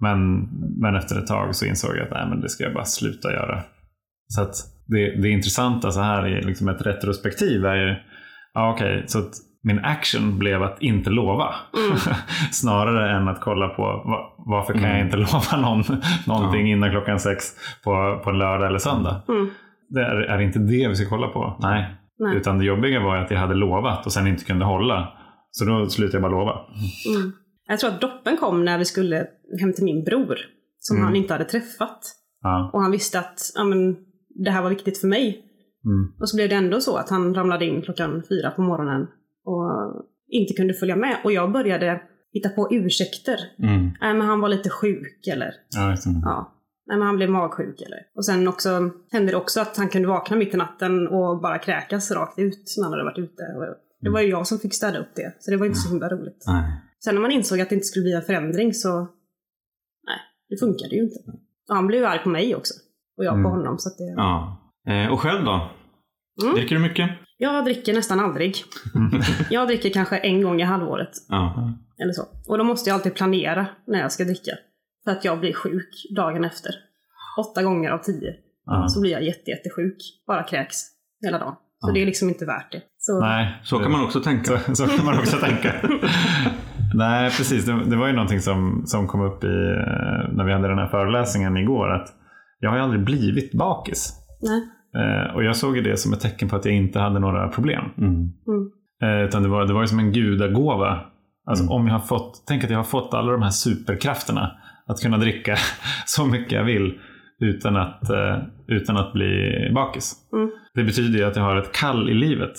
Men, 0.00 0.40
men 0.80 0.96
efter 0.96 1.18
ett 1.18 1.26
tag 1.26 1.54
så 1.56 1.66
insåg 1.66 1.96
jag 1.96 2.02
att 2.02 2.10
nej, 2.10 2.26
men 2.28 2.40
det 2.40 2.48
ska 2.48 2.64
jag 2.64 2.74
bara 2.74 2.84
sluta 2.84 3.32
göra. 3.32 3.62
Så 4.28 4.42
att 4.42 4.54
det, 4.86 5.22
det 5.22 5.28
intressanta 5.28 5.90
så 5.90 6.00
här 6.00 6.26
i 6.26 6.42
liksom 6.42 6.68
ett 6.68 6.86
retrospektiv 6.86 7.64
är 7.64 7.76
ju, 7.76 7.96
ja 8.54 8.72
okej, 8.74 9.04
så 9.06 9.18
att 9.18 9.32
min 9.62 9.78
action 9.78 10.38
blev 10.38 10.62
att 10.62 10.82
inte 10.82 11.10
lova. 11.10 11.54
Mm. 11.86 11.96
Snarare 12.52 13.16
än 13.16 13.28
att 13.28 13.40
kolla 13.40 13.68
på 13.68 13.82
va- 13.82 14.34
varför 14.38 14.72
kan 14.72 14.82
jag 14.82 14.90
Mm. 14.90 15.04
inte 15.06 15.16
lova 15.16 15.56
någon, 15.68 15.82
någonting 16.26 16.70
innan 16.72 16.90
klockan 16.90 17.20
sex 17.20 17.44
på, 17.84 18.20
på 18.24 18.30
en 18.30 18.38
lördag 18.38 18.68
eller 18.68 18.78
söndag. 18.78 19.22
Mm. 19.28 19.50
Det 19.88 20.00
är, 20.00 20.16
är 20.16 20.40
inte 20.40 20.58
det 20.58 20.88
vi 20.88 20.94
ska 20.96 21.08
kolla 21.08 21.28
på? 21.28 21.56
Nej. 21.60 21.96
Nej. 22.18 22.36
Utan 22.36 22.58
det 22.58 22.64
jobbiga 22.64 23.00
var 23.00 23.16
att 23.16 23.30
jag 23.30 23.38
hade 23.38 23.54
lovat 23.54 24.06
och 24.06 24.12
sen 24.12 24.26
inte 24.26 24.44
kunde 24.44 24.64
hålla. 24.64 25.08
Så 25.50 25.64
då 25.64 25.88
slutade 25.88 26.16
jag 26.16 26.22
bara 26.22 26.38
lova. 26.40 26.52
Mm. 27.16 27.32
Jag 27.68 27.78
tror 27.78 27.90
att 27.90 28.00
droppen 28.00 28.36
kom 28.36 28.64
när 28.64 28.78
vi 28.78 28.84
skulle 28.84 29.16
hem 29.60 29.72
till 29.72 29.84
min 29.84 30.04
bror. 30.04 30.36
Som 30.78 30.96
Mm. 30.96 31.06
han 31.06 31.16
inte 31.16 31.34
hade 31.34 31.44
träffat. 31.44 31.98
Ja. 32.42 32.70
Och 32.72 32.82
han 32.82 32.90
visste 32.90 33.18
att 33.18 33.38
ja, 33.54 33.64
men, 33.64 33.96
det 34.44 34.50
här 34.50 34.62
var 34.62 34.70
viktigt 34.70 34.98
för 35.00 35.08
mig. 35.08 35.28
Mm. 35.84 36.12
Och 36.20 36.28
så 36.28 36.36
blev 36.36 36.48
det 36.48 36.54
ändå 36.54 36.80
så 36.80 36.96
att 36.96 37.10
han 37.10 37.34
ramlade 37.34 37.66
in 37.66 37.82
klockan 37.82 38.22
fyra 38.28 38.50
på 38.50 38.62
morgonen 38.62 39.06
och 39.50 40.04
inte 40.28 40.54
kunde 40.54 40.74
följa 40.74 40.96
med. 40.96 41.16
Och 41.24 41.32
jag 41.32 41.52
började 41.52 42.00
hitta 42.32 42.48
på 42.48 42.68
ursäkter. 42.70 43.36
Mm. 43.58 43.90
Nej, 44.00 44.14
men 44.14 44.20
han 44.26 44.40
var 44.40 44.48
lite 44.48 44.70
sjuk 44.70 45.26
eller 45.32 45.54
Ja, 45.70 45.96
ja. 46.24 46.56
Nej, 46.86 46.98
men 46.98 47.06
han 47.06 47.16
blev 47.16 47.30
magsjuk 47.30 47.80
eller. 47.80 47.98
Och 48.16 48.24
sen 48.26 48.48
också 48.48 48.90
hände 49.12 49.32
det 49.32 49.36
också 49.36 49.60
att 49.60 49.76
han 49.76 49.88
kunde 49.88 50.08
vakna 50.08 50.36
mitt 50.36 50.54
i 50.54 50.56
natten 50.56 51.08
och 51.08 51.40
bara 51.40 51.58
kräkas 51.58 52.10
rakt 52.10 52.38
ut 52.38 52.74
när 52.78 52.84
han 52.84 52.92
hade 52.92 53.04
varit 53.04 53.18
ute. 53.18 53.42
Och 53.42 53.76
det 54.00 54.10
var 54.10 54.20
ju 54.20 54.28
jag 54.28 54.46
som 54.46 54.58
fick 54.58 54.74
städa 54.74 54.98
upp 54.98 55.14
det. 55.16 55.36
Så 55.38 55.50
det 55.50 55.56
var 55.56 55.66
inte 55.66 55.78
så 55.78 55.90
himla 55.90 56.08
roligt. 56.08 56.44
Nej. 56.46 56.72
Sen 57.04 57.14
när 57.14 57.22
man 57.22 57.30
insåg 57.30 57.60
att 57.60 57.68
det 57.68 57.74
inte 57.74 57.86
skulle 57.86 58.02
bli 58.02 58.12
en 58.12 58.22
förändring 58.22 58.74
så... 58.74 59.00
Nej, 60.06 60.18
det 60.48 60.56
funkade 60.60 60.94
ju 60.96 61.02
inte. 61.02 61.18
Och 61.68 61.74
han 61.74 61.86
blev 61.86 62.04
arg 62.04 62.18
på 62.22 62.28
mig 62.28 62.54
också. 62.54 62.74
Och 63.16 63.24
jag 63.24 63.32
på 63.34 63.38
Mm. 63.38 63.50
honom. 63.50 63.78
Så 63.78 63.88
att 63.88 63.98
det... 63.98 64.14
Ja. 64.16 64.58
Eh, 64.88 65.12
och 65.12 65.20
själv 65.20 65.44
då? 65.44 65.70
Mm. 66.42 66.54
Dricker 66.54 66.74
du 66.76 66.82
mycket? 66.82 67.10
Jag 67.42 67.64
dricker 67.64 67.94
nästan 67.94 68.20
aldrig. 68.20 68.54
Jag 69.50 69.68
dricker 69.68 69.90
kanske 69.90 70.16
en 70.16 70.42
gång 70.42 70.60
i 70.60 70.64
halvåret. 70.64 71.10
Ja. 71.28 71.72
Eller 72.02 72.12
så. 72.12 72.22
Och 72.48 72.58
då 72.58 72.64
måste 72.64 72.90
jag 72.90 72.94
alltid 72.94 73.14
planera 73.14 73.66
när 73.86 73.98
jag 74.00 74.12
ska 74.12 74.24
dricka. 74.24 74.52
För 75.04 75.10
att 75.10 75.24
jag 75.24 75.40
blir 75.40 75.52
sjuk 75.52 75.88
dagen 76.16 76.44
efter. 76.44 76.70
Åtta 77.38 77.62
gånger 77.62 77.90
av 77.90 77.98
tio. 77.98 78.34
Ja. 78.66 78.88
Så 78.88 79.00
blir 79.00 79.10
jag 79.10 79.22
jätte, 79.22 79.50
jättesjuk. 79.50 79.96
Bara 80.26 80.42
kräks 80.42 80.76
hela 81.22 81.38
dagen. 81.38 81.54
Så 81.80 81.88
Ja. 81.88 81.92
det 81.92 82.02
är 82.02 82.06
liksom 82.06 82.28
inte 82.28 82.44
värt 82.46 82.72
det. 82.72 82.82
Så, 82.98 83.20
Nej, 83.20 83.60
Så 83.64 83.78
kan 83.78 83.92
man 83.92 84.04
också 84.04 84.20
tänka. 84.20 84.58
Så, 84.66 84.74
så 84.74 84.86
kan 84.96 85.04
man 85.06 85.18
också 85.18 85.36
tänka. 85.36 85.74
Nej, 86.94 87.30
precis. 87.30 87.64
Det, 87.64 87.84
det 87.84 87.96
var 87.96 88.06
ju 88.06 88.12
någonting 88.12 88.40
som, 88.40 88.82
som 88.86 89.06
kom 89.08 89.20
upp 89.20 89.44
i, 89.44 89.46
eh, 89.46 90.34
när 90.36 90.44
vi 90.44 90.52
hade 90.52 90.68
den 90.68 90.78
här 90.78 90.88
föreläsningen 90.88 91.56
igår. 91.56 91.90
Att 91.90 92.08
jag 92.58 92.70
har 92.70 92.76
ju 92.76 92.82
aldrig 92.82 93.04
blivit 93.04 93.52
bakis. 93.52 94.12
nej. 94.42 94.68
Eh, 94.96 95.34
och 95.34 95.44
jag 95.44 95.56
såg 95.56 95.84
det 95.84 95.96
som 95.96 96.12
ett 96.12 96.20
tecken 96.20 96.48
på 96.48 96.56
att 96.56 96.64
jag 96.64 96.74
inte 96.74 96.98
hade 97.00 97.18
några 97.20 97.48
problem. 97.48 97.84
Mm. 97.98 98.30
Eh, 99.02 99.24
utan 99.26 99.42
det 99.42 99.48
var, 99.48 99.66
det 99.66 99.72
var 99.72 99.86
som 99.86 99.98
en 99.98 100.12
gudagåva. 100.12 101.00
Alltså 101.46 101.64
Mm. 101.64 101.72
om 101.76 101.86
jag 101.86 101.94
har 101.94 102.00
fått, 102.06 102.44
tänk 102.48 102.64
att 102.64 102.70
jag 102.70 102.78
har 102.78 102.84
fått 102.84 103.14
alla 103.14 103.32
de 103.32 103.42
här 103.42 103.50
superkrafterna. 103.50 104.52
Att 104.86 105.00
kunna 105.02 105.18
dricka 105.18 105.56
så 106.06 106.26
mycket 106.26 106.52
jag 106.52 106.64
vill 106.64 106.98
utan 107.40 107.76
att, 107.76 108.10
eh, 108.10 108.36
utan 108.68 108.96
att 108.96 109.12
bli 109.12 109.50
bakis. 109.74 110.12
Mm. 110.32 110.50
Det 110.74 110.84
betyder 110.84 111.18
ju 111.18 111.24
att 111.24 111.36
jag 111.36 111.42
har 111.42 111.56
ett 111.56 111.72
kall 111.72 112.10
i 112.10 112.14
livet 112.14 112.52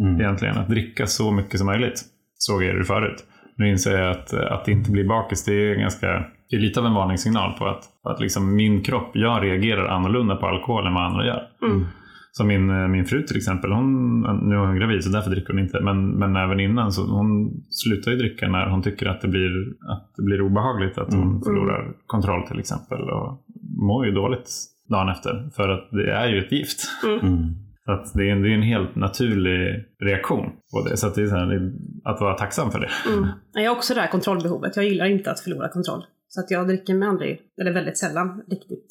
Mm. 0.00 0.20
egentligen. 0.20 0.56
Att 0.58 0.68
dricka 0.68 1.06
så 1.06 1.30
mycket 1.32 1.58
som 1.58 1.66
möjligt. 1.66 2.02
Såg 2.34 2.62
jag 2.64 2.76
det 2.78 2.84
förut. 2.84 3.24
Nu 3.56 3.68
inser 3.70 3.98
jag 3.98 4.10
att, 4.10 4.34
att 4.34 4.68
inte 4.68 4.90
bli 4.90 5.04
bakis, 5.04 5.44
det 5.44 5.52
är, 5.52 5.74
ganska, 5.74 6.24
det 6.50 6.56
är 6.56 6.60
lite 6.60 6.80
av 6.80 6.86
en 6.86 6.94
varningssignal 6.94 7.58
på 7.58 7.66
att, 7.66 7.82
på 8.02 8.08
att 8.10 8.20
liksom 8.20 8.56
min 8.56 8.82
kropp, 8.82 9.10
jag 9.14 9.42
reagerar 9.44 9.86
annorlunda 9.88 10.36
på 10.36 10.46
alkohol 10.46 10.86
än 10.86 10.94
vad 10.94 11.04
andra 11.04 11.26
gör. 11.26 11.42
Mm. 11.62 11.84
Som 12.30 12.46
min, 12.46 12.70
eh, 12.70 12.88
min 12.88 13.04
fru 13.04 13.22
till 13.22 13.36
exempel, 13.36 13.72
hon, 13.72 14.20
nu 14.48 14.54
är 14.54 14.66
hon 14.66 14.76
gravid 14.76 15.04
så 15.04 15.10
därför 15.10 15.30
dricker 15.30 15.52
hon 15.52 15.62
inte. 15.62 15.80
Men, 15.80 16.10
men 16.10 16.36
även 16.36 16.60
innan 16.60 16.92
så 16.92 17.02
hon 17.02 17.50
slutar 17.70 18.10
ju 18.10 18.16
dricka 18.16 18.48
när 18.48 18.66
hon 18.70 18.82
tycker 18.82 19.06
att 19.06 19.20
det 19.20 19.28
blir, 19.28 19.50
att 19.92 20.12
det 20.16 20.22
blir 20.22 20.40
obehagligt. 20.42 20.98
Att 20.98 21.14
hon 21.14 21.22
Mm. 21.28 21.42
förlorar 21.42 21.92
kontroll 22.06 22.46
till 22.48 22.58
exempel. 22.58 23.00
Och 23.00 23.44
mår 23.88 24.06
ju 24.06 24.12
dåligt 24.12 24.50
dagen 24.88 25.08
efter. 25.08 25.50
För 25.56 25.68
att 25.68 25.88
det 25.90 26.12
är 26.12 26.28
ju 26.28 26.38
ett 26.38 26.52
gift. 26.52 26.78
Mm. 27.22 27.44
Så 27.84 27.92
att 27.92 28.14
det, 28.14 28.28
är 28.28 28.32
en, 28.32 28.42
det 28.42 28.48
är 28.48 28.54
en 28.54 28.62
helt 28.62 28.96
naturlig 28.96 29.84
reaktion 30.04 30.46
på 30.72 30.88
det. 30.88 30.96
Så 30.96 31.06
att 31.06 31.14
det 31.14 31.22
är 31.22 31.26
så 31.26 31.36
här, 31.36 31.72
att 32.04 32.20
vara 32.20 32.34
tacksam 32.34 32.70
för 32.70 32.80
det. 32.80 32.90
Mm. 33.12 33.28
Jag 33.52 33.70
har 33.70 33.76
också 33.76 33.94
det 33.94 34.00
här 34.00 34.08
kontrollbehovet. 34.08 34.76
Jag 34.76 34.84
gillar 34.84 35.06
inte 35.06 35.30
att 35.30 35.40
förlora 35.40 35.68
kontroll. 35.68 36.02
Så 36.28 36.40
att 36.40 36.50
jag 36.50 36.66
dricker 36.66 36.94
mig 36.94 37.08
aldrig, 37.08 37.40
eller 37.60 37.72
väldigt 37.72 37.98
sällan, 37.98 38.42
riktigt 38.50 38.86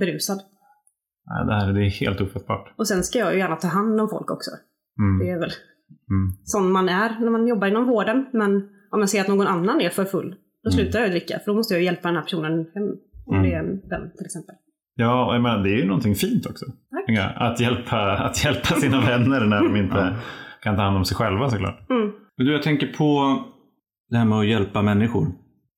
berusad. 0.00 0.38
Nej, 1.26 1.46
Det, 1.46 1.54
här, 1.54 1.72
det 1.72 1.80
är 1.86 1.90
helt 1.90 2.20
ofattbart. 2.20 2.74
Och 2.78 2.88
sen 2.88 3.02
ska 3.02 3.18
jag 3.18 3.32
ju 3.32 3.38
gärna 3.38 3.56
ta 3.56 3.68
hand 3.68 4.00
om 4.00 4.08
folk 4.08 4.30
också. 4.30 4.50
Mm. 4.98 5.18
Det 5.18 5.30
är 5.30 5.38
väl 5.38 5.50
Mm. 6.10 6.32
sån 6.44 6.72
man 6.72 6.88
är 6.88 7.20
när 7.20 7.30
man 7.30 7.46
jobbar 7.48 7.68
inom 7.68 7.86
vården. 7.86 8.26
Men 8.32 8.50
om 8.90 9.00
jag 9.00 9.08
ser 9.08 9.20
att 9.20 9.28
någon 9.28 9.46
annan 9.46 9.80
är 9.80 9.90
för 9.90 10.04
full, 10.04 10.34
då 10.64 10.70
Mm. 10.70 10.72
slutar 10.78 11.00
jag 11.00 11.10
dricka. 11.10 11.38
För 11.38 11.46
då 11.52 11.54
måste 11.56 11.74
jag 11.74 11.82
hjälpa 11.82 12.08
den 12.08 12.16
här 12.16 12.22
personen 12.22 12.52
hem. 12.74 12.84
Om 13.26 13.34
Mm. 13.36 13.42
det 13.50 13.54
är 13.54 13.58
en 13.58 13.66
vän 13.90 14.10
till 14.16 14.26
exempel. 14.26 14.54
Ja, 14.94 15.26
och 15.28 15.34
jag 15.34 15.42
menar, 15.42 15.62
det 15.64 15.70
är 15.70 15.76
ju 15.76 15.84
någonting 15.86 16.14
fint 16.14 16.46
också. 16.46 16.66
Tack. 16.66 17.04
Ja, 17.06 17.24
Att 17.36 17.60
hjälpa, 17.60 17.96
att 18.18 18.44
hjälpa 18.44 18.74
sina 18.74 19.00
vänner 19.06 19.40
när 19.46 19.62
de 19.62 19.76
inte 19.76 20.16
kan 20.62 20.76
ta 20.76 20.82
hand 20.82 20.96
om 20.96 21.04
sig 21.04 21.16
själva 21.16 21.50
såklart. 21.50 21.90
Mm. 21.90 22.10
Men 22.36 22.46
du, 22.46 22.52
jag 22.52 22.62
tänker 22.62 22.86
på 22.86 23.38
det 24.08 24.16
här 24.16 24.24
med 24.24 24.38
att 24.38 24.46
hjälpa 24.48 24.82
människor. 24.82 25.26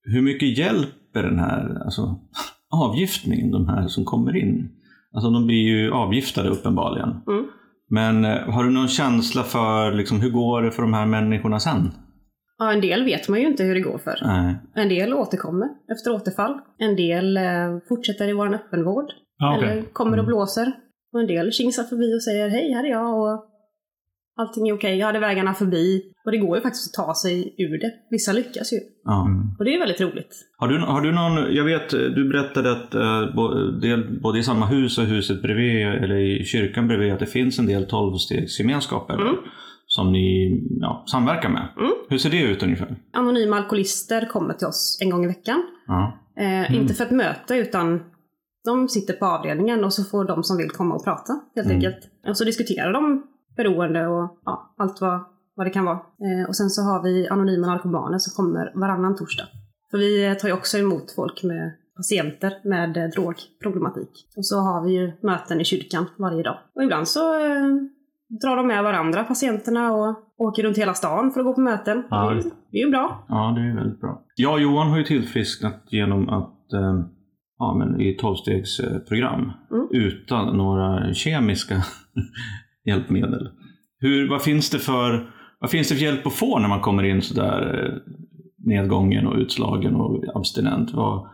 Hur 0.04 0.22
mycket 0.22 0.58
hjälper 1.14 1.30
den 1.30 1.38
här 1.38 1.82
alltså, 1.84 2.20
avgiftningen, 2.70 3.50
de 3.50 3.68
här 3.68 3.88
som 3.88 4.04
kommer 4.04 4.36
in? 4.36 4.68
Alltså 5.14 5.30
de 5.30 5.46
blir 5.46 5.62
ju 5.68 5.92
avgiftade 5.92 6.48
uppenbarligen. 6.48 7.08
Mm. 7.26 7.44
Men 7.90 8.24
eh, 8.24 8.50
har 8.54 8.64
du 8.64 8.70
någon 8.70 8.88
känsla 8.88 9.42
för 9.42 9.92
liksom, 9.92 10.20
hur 10.20 10.30
går 10.30 10.62
det 10.62 10.70
för 10.70 10.82
de 10.82 10.94
här 10.94 11.06
människorna 11.06 11.60
sen? 11.60 11.90
Ja, 12.58 12.72
en 12.72 12.80
del 12.80 13.04
vet 13.04 13.28
man 13.28 13.40
ju 13.40 13.46
inte 13.46 13.64
hur 13.64 13.74
det 13.74 13.80
går 13.80 13.98
för. 13.98 14.18
Nej. 14.24 14.54
En 14.74 14.88
del 14.88 15.14
återkommer 15.14 15.68
efter 15.92 16.12
återfall. 16.12 16.54
En 16.78 16.96
del 16.96 17.36
eh, 17.36 17.78
fortsätter 17.88 18.28
i 18.28 18.32
vår 18.32 18.54
öppenvård. 18.54 19.06
Ja, 19.38 19.56
okej. 19.56 19.70
Eller 19.70 19.82
kommer 19.82 20.12
och 20.18 20.24
Mm. 20.24 20.26
blåser. 20.26 20.72
Och 21.12 21.20
en 21.20 21.26
del 21.26 21.52
kingsar 21.52 21.82
förbi 21.84 22.14
och 22.16 22.22
säger 22.22 22.48
hej, 22.48 22.72
här 22.72 22.84
är 22.84 22.90
jag 22.90 23.18
och 23.20 23.44
allting 24.42 24.68
är 24.68 24.74
okej. 24.74 24.98
Jag 24.98 25.06
hade 25.06 25.18
vägarna 25.18 25.54
förbi. 25.54 26.02
Och 26.24 26.32
det 26.32 26.38
går 26.38 26.56
ju 26.56 26.62
faktiskt 26.62 26.98
att 26.98 27.06
ta 27.06 27.14
sig 27.14 27.54
ur 27.58 27.78
det. 27.78 27.90
Vissa 28.10 28.32
lyckas 28.32 28.72
ju. 28.72 28.76
Mm. 29.12 29.50
Och 29.58 29.64
det 29.64 29.74
är 29.74 29.78
väldigt 29.78 30.00
roligt. 30.00 30.34
Har, 30.56 30.68
du, 30.68 30.78
har 30.78 31.00
du 31.00 31.12
någon, 31.12 31.54
jag 31.54 31.64
vet, 31.64 31.90
du 31.90 32.28
berättade 32.28 32.72
att 32.72 32.94
eh, 32.94 33.34
både 34.22 34.38
i 34.38 34.42
samma 34.42 34.66
hus 34.66 34.98
och 34.98 35.04
huset 35.04 35.42
bredvid, 35.42 35.86
eller 35.86 36.16
i 36.40 36.44
kyrkan 36.44 36.88
bredvid, 36.88 37.12
att 37.12 37.18
det 37.20 37.26
finns 37.26 37.58
en 37.58 37.66
del 37.66 37.84
tolvstegsgemenskaper 37.86 39.14
Mm. 39.14 39.34
som 39.86 40.12
ni 40.12 40.60
ja, 40.80 41.04
samverkar 41.12 41.48
med. 41.48 41.68
Mm. 41.78 41.92
Hur 42.08 42.18
ser 42.18 42.30
det 42.30 42.42
ut 42.42 42.62
ungefär? 42.62 42.96
Anonyma 43.12 43.56
alkoholister 43.56 44.26
kommer 44.26 44.54
till 44.54 44.66
oss 44.66 44.98
en 45.02 45.10
gång 45.10 45.24
i 45.24 45.28
veckan. 45.28 45.62
Eh, 46.38 46.74
Inte 46.76 46.94
för 46.94 47.04
ett 47.04 47.10
möte 47.10 47.54
utan 47.54 48.00
de 48.64 48.88
sitter 48.88 49.14
på 49.14 49.26
avdelningen 49.26 49.84
och 49.84 49.92
så 49.92 50.04
får 50.04 50.24
de 50.24 50.42
som 50.44 50.56
vill 50.56 50.70
komma 50.70 50.94
och 50.94 51.04
prata 51.04 51.32
helt 51.54 51.66
Mm. 51.66 51.76
enkelt. 51.76 51.98
Och 52.28 52.36
så 52.36 52.44
diskuterar 52.44 52.92
de 52.92 53.26
beroende 53.56 54.06
och 54.06 54.38
ja, 54.44 54.74
allt 54.78 55.00
vad, 55.00 55.20
vad 55.54 55.66
det 55.66 55.70
kan 55.70 55.84
vara. 55.84 55.96
Eh, 55.96 56.48
och 56.48 56.56
sen 56.56 56.70
så 56.70 56.82
har 56.82 57.02
vi 57.02 57.28
anonyma 57.28 57.66
narkomaner 57.66 58.18
som 58.18 58.44
kommer 58.44 58.72
varannan 58.74 59.16
torsdag. 59.16 59.44
För 59.90 59.98
vi 59.98 60.34
tar 60.40 60.48
ju 60.48 60.54
också 60.54 60.78
emot 60.78 61.12
folk 61.16 61.42
med 61.42 61.72
patienter 61.96 62.52
med 62.64 62.96
eh, 62.96 63.04
drogproblematik. 63.10 64.10
Och 64.36 64.46
så 64.46 64.58
har 64.60 64.84
vi 64.84 64.92
ju 64.92 65.12
möten 65.22 65.60
i 65.60 65.64
kyrkan 65.64 66.06
varje 66.18 66.42
dag. 66.42 66.58
Och 66.74 66.82
ibland 66.82 67.08
så 67.08 67.34
eh, 67.40 67.66
drar 68.42 68.56
de 68.56 68.66
med 68.66 68.82
varandra, 68.84 69.24
patienterna, 69.24 69.92
och 69.92 70.16
åker 70.38 70.62
runt 70.62 70.78
hela 70.78 70.94
stan 70.94 71.30
för 71.32 71.40
att 71.40 71.46
gå 71.46 71.54
på 71.54 71.60
möten. 71.60 72.02
Ja, 72.10 72.30
det, 72.30 72.38
är- 72.40 72.44
det 72.70 72.78
är 72.78 72.84
ju 72.84 72.90
bra. 72.90 73.24
ja, 73.28 73.52
det 73.56 73.60
är 73.70 73.74
väldigt 73.76 74.00
bra. 74.00 74.22
Jag 74.36 74.52
och 74.52 74.60
Johan 74.60 74.88
har 74.90 74.98
ju 74.98 75.04
tillfrisknat 75.04 75.82
genom 75.90 76.28
att 76.28 76.72
eh, 76.72 77.00
ja, 77.58 77.74
men 77.78 78.00
i 78.00 78.16
tolvstegsprogram 78.16 79.52
Mm. 79.70 79.88
utan 79.90 80.56
några 80.56 81.14
kemiska 81.14 81.74
hjälpmedel. 82.84 83.48
Hur, 83.98 84.30
vad, 84.30 84.42
finns 84.42 84.70
det 84.70 84.78
för, 84.78 85.30
vad 85.60 85.70
finns 85.70 85.88
det 85.88 85.94
för 85.94 86.02
hjälp 86.04 86.26
att 86.26 86.32
få 86.32 86.58
när 86.58 86.68
man 86.68 86.80
kommer 86.80 87.02
in 87.02 87.22
sådär 87.22 87.84
eh, 87.84 88.12
nedgången 88.64 89.26
och 89.26 89.36
utslagen 89.36 89.94
och 89.94 90.24
abstinent? 90.36 90.92
Vad, 90.94 91.28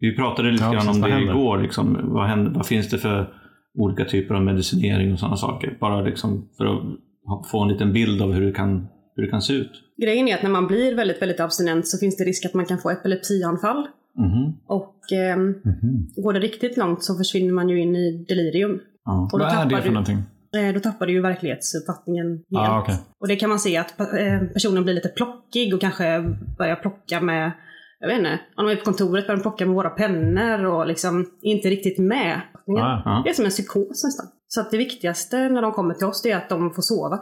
vi 0.00 0.16
pratade 0.16 0.50
lite 0.50 0.64
Ja, 0.64 0.72
grann 0.72 0.88
om 0.88 1.00
det 1.00 1.10
händer? 1.10 1.32
igår. 1.32 1.58
Liksom, 1.62 1.98
vad, 2.02 2.26
händer, 2.28 2.50
vad 2.50 2.66
finns 2.66 2.90
det 2.90 2.98
för 2.98 3.34
olika 3.78 4.04
typer 4.04 4.34
av 4.34 4.42
medicinering 4.42 5.12
och 5.12 5.18
sådana 5.18 5.36
saker? 5.36 5.76
Bara 5.80 6.00
liksom 6.00 6.48
för 6.56 6.66
att 6.66 7.50
få 7.50 7.62
en 7.62 7.68
liten 7.68 7.92
bild 7.92 8.22
av 8.22 8.32
hur 8.32 8.46
det 8.46 8.52
kan, 8.52 8.86
hur 9.16 9.22
det 9.24 9.30
kan 9.30 9.42
se 9.42 9.52
ut. 9.54 9.70
Grejen 10.02 10.28
är 10.28 10.34
att 10.34 10.42
när 10.42 10.50
man 10.50 10.66
blir 10.66 10.94
väldigt, 10.94 11.22
väldigt 11.22 11.40
abstinent 11.40 11.86
så 11.88 11.98
finns 11.98 12.16
det 12.16 12.24
risk 12.24 12.44
att 12.46 12.54
man 12.54 12.66
kan 12.66 12.78
få 12.78 12.90
epilepsianfall. 12.90 13.86
Mhm. 14.18 14.52
Och 14.66 15.12
ehm, 15.12 15.46
Mhm. 15.64 16.06
går 16.16 16.32
det 16.32 16.40
riktigt 16.40 16.76
långt 16.76 17.02
så 17.02 17.14
försvinner 17.14 17.52
man 17.52 17.68
ju 17.68 17.80
in 17.82 17.96
i 17.96 18.24
delirium. 18.28 18.80
Ja. 19.04 19.28
Och 19.32 19.38
då 19.38 19.44
Vad 19.44 19.54
är 19.54 19.64
det 19.68 19.76
för 19.76 19.88
du- 19.88 19.94
någonting? 19.94 20.18
Eh, 20.56 20.74
då 20.74 20.80
tappar 20.80 21.06
du 21.06 21.12
ju 21.12 21.20
verklighetsuppfattningen 21.22 22.26
helt. 22.26 22.68
Ah, 22.68 22.80
okej. 22.80 22.98
Och 23.20 23.28
det 23.28 23.36
kan 23.36 23.48
man 23.48 23.58
se 23.58 23.76
att 23.76 24.00
eh, 24.00 24.06
personen 24.52 24.84
blir 24.84 24.94
lite 24.94 25.08
plockig 25.08 25.74
och 25.74 25.80
kanske 25.80 26.20
börjar 26.58 26.76
plocka 26.76 27.20
med, 27.20 27.52
jag 28.00 28.08
vet 28.08 28.18
inte, 28.18 28.38
om 28.56 28.66
de 28.66 28.72
är 28.72 28.76
på 28.76 28.84
kontoret 28.84 29.26
börjar 29.26 29.36
de 29.36 29.42
plocka 29.42 29.66
med 29.66 29.74
våra 29.74 29.90
pennor 29.90 30.64
och 30.64 30.86
liksom 30.86 31.26
inte 31.42 31.68
riktigt 31.70 31.98
med. 31.98 32.40
Ah, 32.78 33.02
Ja. 33.04 33.22
Det 33.24 33.30
är 33.30 33.34
som 33.34 33.44
en 33.44 33.50
psykos 33.50 34.04
nästan. 34.04 34.26
Så 34.46 34.60
att 34.60 34.70
det 34.70 34.76
viktigaste 34.76 35.48
när 35.48 35.62
de 35.62 35.72
kommer 35.72 35.94
till 35.94 36.06
oss 36.06 36.22
det 36.22 36.30
är 36.30 36.36
att 36.36 36.48
de 36.48 36.70
får 36.74 36.82
sova. 36.82 37.18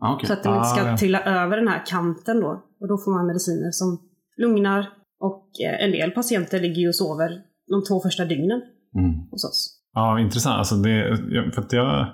Ja, 0.00 0.14
okej. 0.14 0.26
Så 0.26 0.32
att 0.32 0.42
de 0.42 0.54
inte 0.56 0.68
ska 0.68 0.82
Ah, 0.82 0.90
ja. 0.90 0.96
trilla 0.96 1.20
över 1.22 1.56
den 1.56 1.68
här 1.68 1.82
kanten 1.86 2.40
då. 2.40 2.62
Och 2.80 2.88
då 2.88 2.98
får 2.98 3.12
man 3.12 3.26
mediciner 3.26 3.70
som 3.70 3.98
lugnar. 4.36 4.88
Och 5.20 5.48
eh, 5.66 5.84
en 5.84 5.90
del 5.92 6.10
patienter 6.10 6.60
ligger 6.60 6.80
ju 6.82 6.88
och 6.88 6.94
sover 6.94 7.30
de 7.70 7.84
två 7.88 8.00
första 8.00 8.24
dygnen 8.24 8.60
Mm. 8.98 9.10
hos 9.30 9.44
oss. 9.44 9.80
Ja, 9.92 10.20
intressant. 10.20 10.58
Alltså 10.58 10.74
det, 10.74 11.16
för 11.54 11.62
att 11.62 11.72
jag, 11.72 12.06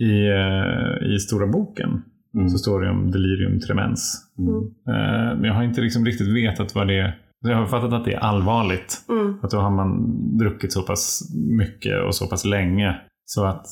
i, 0.00 0.26
eh, 0.28 1.14
I 1.14 1.18
stora 1.18 1.46
boken 1.46 2.02
Mm. 2.34 2.48
så 2.48 2.58
står 2.58 2.80
det 2.80 2.90
om 2.90 3.10
delirium 3.10 3.60
tremens. 3.60 4.22
Mm. 4.38 4.54
Eh, 4.88 5.36
Men 5.38 5.44
jag 5.44 5.54
har 5.54 5.62
inte 5.62 5.80
liksom 5.80 6.04
riktigt 6.04 6.28
vetat 6.34 6.74
vad 6.74 6.86
det 6.86 6.98
är. 7.00 7.18
Jag 7.40 7.56
har 7.56 7.66
fattat 7.66 7.92
att 7.92 8.04
det 8.04 8.14
är 8.14 8.18
allvarligt. 8.18 9.04
Mm. 9.08 9.34
Att 9.42 9.50
då 9.50 9.56
har 9.58 9.70
man 9.70 9.96
druckit 10.38 10.72
så 10.72 10.82
pass 10.82 11.20
mycket 11.58 12.02
och 12.06 12.14
så 12.14 12.26
pass 12.26 12.44
länge. 12.44 12.96
Så 13.24 13.44
att, 13.44 13.66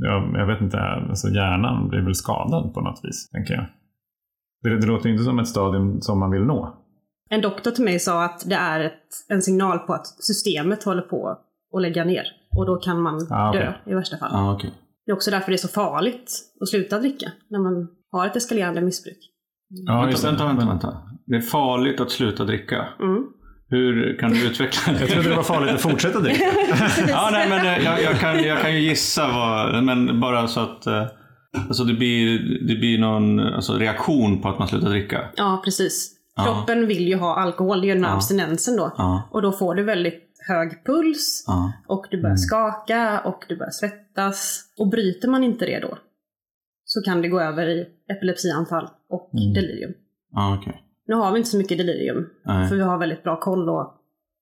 jag, 0.00 0.32
jag 0.34 0.46
vet 0.46 0.60
inte, 0.60 0.78
alltså 0.78 1.28
hjärnan 1.28 1.88
blir 1.88 2.00
väl 2.00 2.14
skadad 2.14 2.74
på 2.74 2.80
något 2.80 3.00
vis, 3.02 3.28
tänker 3.30 3.54
jag. 3.54 3.66
Det, 4.62 4.80
det 4.80 4.86
låter 4.86 5.06
ju 5.06 5.12
inte 5.12 5.24
som 5.24 5.38
ett 5.38 5.48
stadium 5.48 6.00
som 6.00 6.18
man 6.18 6.30
vill 6.30 6.42
nå. 6.44 6.76
En 7.30 7.40
doktor 7.40 7.70
till 7.70 7.84
mig 7.84 7.98
sa 7.98 8.24
att 8.24 8.48
det 8.48 8.54
är 8.54 8.80
ett, 8.80 9.02
en 9.28 9.42
signal 9.42 9.78
på 9.78 9.92
att 9.94 10.06
systemet 10.06 10.84
håller 10.84 11.02
på 11.02 11.38
att 11.76 11.82
lägga 11.82 12.04
ner. 12.04 12.24
Och 12.56 12.66
då 12.66 12.76
kan 12.76 13.00
man 13.02 13.26
Ah, 13.30 13.48
okej. 13.50 13.60
dö 13.84 13.92
i 13.92 13.94
värsta 13.94 14.16
fall. 14.18 14.30
Ja, 14.32 14.52
okej. 14.54 14.70
Det 15.08 15.12
är 15.12 15.16
också 15.16 15.30
därför 15.30 15.50
det 15.50 15.54
är 15.54 15.58
så 15.58 15.68
farligt 15.68 16.32
att 16.60 16.68
sluta 16.68 16.98
dricka. 16.98 17.32
När 17.50 17.58
man 17.58 17.88
har 18.12 18.26
ett 18.26 18.36
eskalerande 18.36 18.80
missbruk. 18.80 19.18
Ja, 19.68 20.10
just 20.10 20.22
det. 20.22 20.28
vänta, 20.28 20.46
vänta, 20.46 20.66
vänta. 20.66 20.96
Det 21.26 21.36
är 21.36 21.40
farligt 21.40 22.00
att 22.00 22.10
sluta 22.10 22.44
dricka. 22.44 22.88
Mm. 23.00 23.22
Hur 23.68 24.18
kan 24.20 24.30
du 24.30 24.46
utveckla 24.46 24.92
det? 24.92 25.00
Jag 25.00 25.08
trodde 25.08 25.28
det 25.28 25.36
var 25.36 25.42
farligt 25.42 25.74
att 25.74 25.80
fortsätta 25.80 26.20
dricka. 26.20 26.44
ja, 27.08 27.28
nej, 27.32 27.48
men 27.48 27.66
eh, 27.66 27.84
jag, 27.84 28.02
jag, 28.02 28.20
kan, 28.20 28.42
jag 28.42 28.60
kan 28.60 28.72
ju 28.74 28.80
gissa 28.80 29.28
vad, 29.28 29.84
men 29.84 30.20
bara 30.20 30.48
så 30.48 30.60
att... 30.60 30.86
eh, 30.86 31.04
Alltså 31.68 31.84
det 31.84 31.94
blir, 31.94 32.38
det 32.68 32.74
blir 32.76 32.98
någon 32.98 33.40
alltså 33.40 33.72
reaktion 33.78 34.42
på 34.42 34.48
att 34.48 34.58
man 34.58 34.68
slutar 34.68 34.88
dricka. 34.88 35.28
Ja, 35.36 35.60
precis. 35.64 36.10
Ja. 36.36 36.44
Kroppen 36.44 36.86
vill 36.86 37.08
ju 37.08 37.16
ha 37.16 37.34
alkohol, 37.36 37.80
det 37.80 37.84
är 37.84 37.88
ju 37.88 37.94
den 37.94 38.04
här 38.04 38.10
Ja. 38.10 38.16
abstinensen 38.16 38.76
då. 38.76 38.94
Ja, 38.96 39.28
Och 39.32 39.42
då 39.42 39.52
får 39.52 39.74
du 39.74 39.82
väldigt 39.84 40.27
hög 40.48 40.84
puls 40.86 41.44
ja, 41.46 41.72
och 41.86 42.06
du 42.10 42.22
börjar 42.22 42.36
skaka 42.36 43.20
och 43.24 43.44
du 43.48 43.56
börjar 43.56 43.70
svettas. 43.70 44.64
Och 44.78 44.88
bryter 44.88 45.28
man 45.28 45.44
inte 45.44 45.66
det 45.66 45.80
då 45.80 45.98
så 46.84 47.02
kan 47.02 47.22
det 47.22 47.28
gå 47.28 47.40
över 47.40 47.66
i 47.68 47.86
epilepsianfall 48.12 48.88
och 49.08 49.30
Mm. 49.34 49.54
delirium. 49.54 49.92
ja 50.32 50.58
okej. 50.60 50.82
Nu 51.06 51.14
har 51.14 51.32
vi 51.32 51.38
inte 51.38 51.50
så 51.50 51.56
mycket 51.58 51.78
delirium 51.78 52.26
Nej. 52.44 52.68
för 52.68 52.76
vi 52.76 52.82
har 52.82 52.98
väldigt 52.98 53.22
bra 53.22 53.40
koll 53.40 53.68
och 53.68 53.94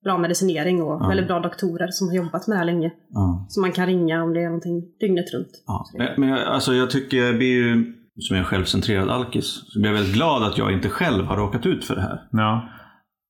bra 0.05 0.19
medicinering 0.19 0.83
och 0.83 1.03
Ja. 1.03 1.09
väldigt 1.09 1.27
bra 1.27 1.41
doktorer 1.41 1.89
som 1.91 2.09
har 2.09 2.15
jobbat 2.15 2.47
med 2.47 2.55
det 2.55 2.59
här 2.59 2.65
länge. 2.65 2.91
Ja. 3.11 3.47
Så 3.49 3.61
man 3.61 3.73
kan 3.73 3.87
ringa 3.87 4.23
om 4.23 4.33
det 4.35 4.41
är 4.41 4.45
någonting 4.47 4.83
dygnet 5.01 5.33
runt. 5.35 5.63
Ja. 5.67 5.87
Men, 5.99 6.09
men 6.17 6.29
jag, 6.29 6.39
alltså 6.47 6.75
jag 6.75 6.91
tycker 6.91 7.17
jag 7.17 7.37
blir 7.37 7.49
ju, 7.55 7.93
som 8.19 8.37
en 8.37 8.45
självcentrerad 8.45 9.11
alkis, 9.11 9.47
så 9.67 9.81
blir 9.81 9.91
jag 9.91 9.97
väldigt 9.99 10.15
glad 10.15 10.43
att 10.43 10.59
jag 10.59 10.73
inte 10.73 10.89
själv 10.89 11.25
har 11.25 11.37
råkat 11.37 11.67
ut 11.67 11.85
för 11.85 11.95
det 11.95 12.01
här. 12.03 12.29
Ja. 12.33 12.69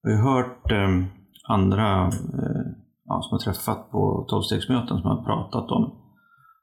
Jag 0.03 0.17
har 0.17 0.35
hört 0.37 0.73
eh, 0.73 0.89
andra 1.49 2.03
eh, 2.07 2.67
ja, 3.05 3.23
som 3.23 3.33
har 3.33 3.39
träffat 3.39 3.91
på 3.91 4.27
tolvstegsmöten 4.29 4.99
som 4.99 5.11
har 5.11 5.25
pratat 5.25 5.71
om, 5.71 5.95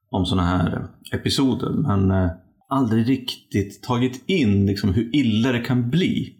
om 0.09 0.25
sådana 0.25 0.47
här 0.47 0.87
episoder, 1.13 1.69
men 1.69 2.11
eh, 2.11 2.31
aldrig 2.69 3.09
riktigt 3.09 3.83
tagit 3.83 4.29
in 4.29 4.65
liksom, 4.65 4.93
hur 4.93 5.15
illa 5.15 5.51
det 5.51 5.59
kan 5.59 5.89
bli 5.89 6.35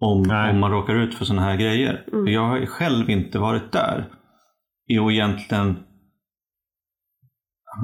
om, 0.00 0.22
Nej. 0.22 0.50
om 0.50 0.60
man 0.60 0.70
råkar 0.70 0.94
ut 0.94 1.14
för 1.14 1.24
sådana 1.24 1.42
här 1.42 1.56
grejer. 1.56 2.04
Mm. 2.12 2.26
Jag 2.26 2.48
har 2.48 2.66
själv 2.66 3.10
inte 3.10 3.38
varit 3.38 3.72
där. 3.72 4.08
Och 5.00 5.12
egentligen 5.12 5.76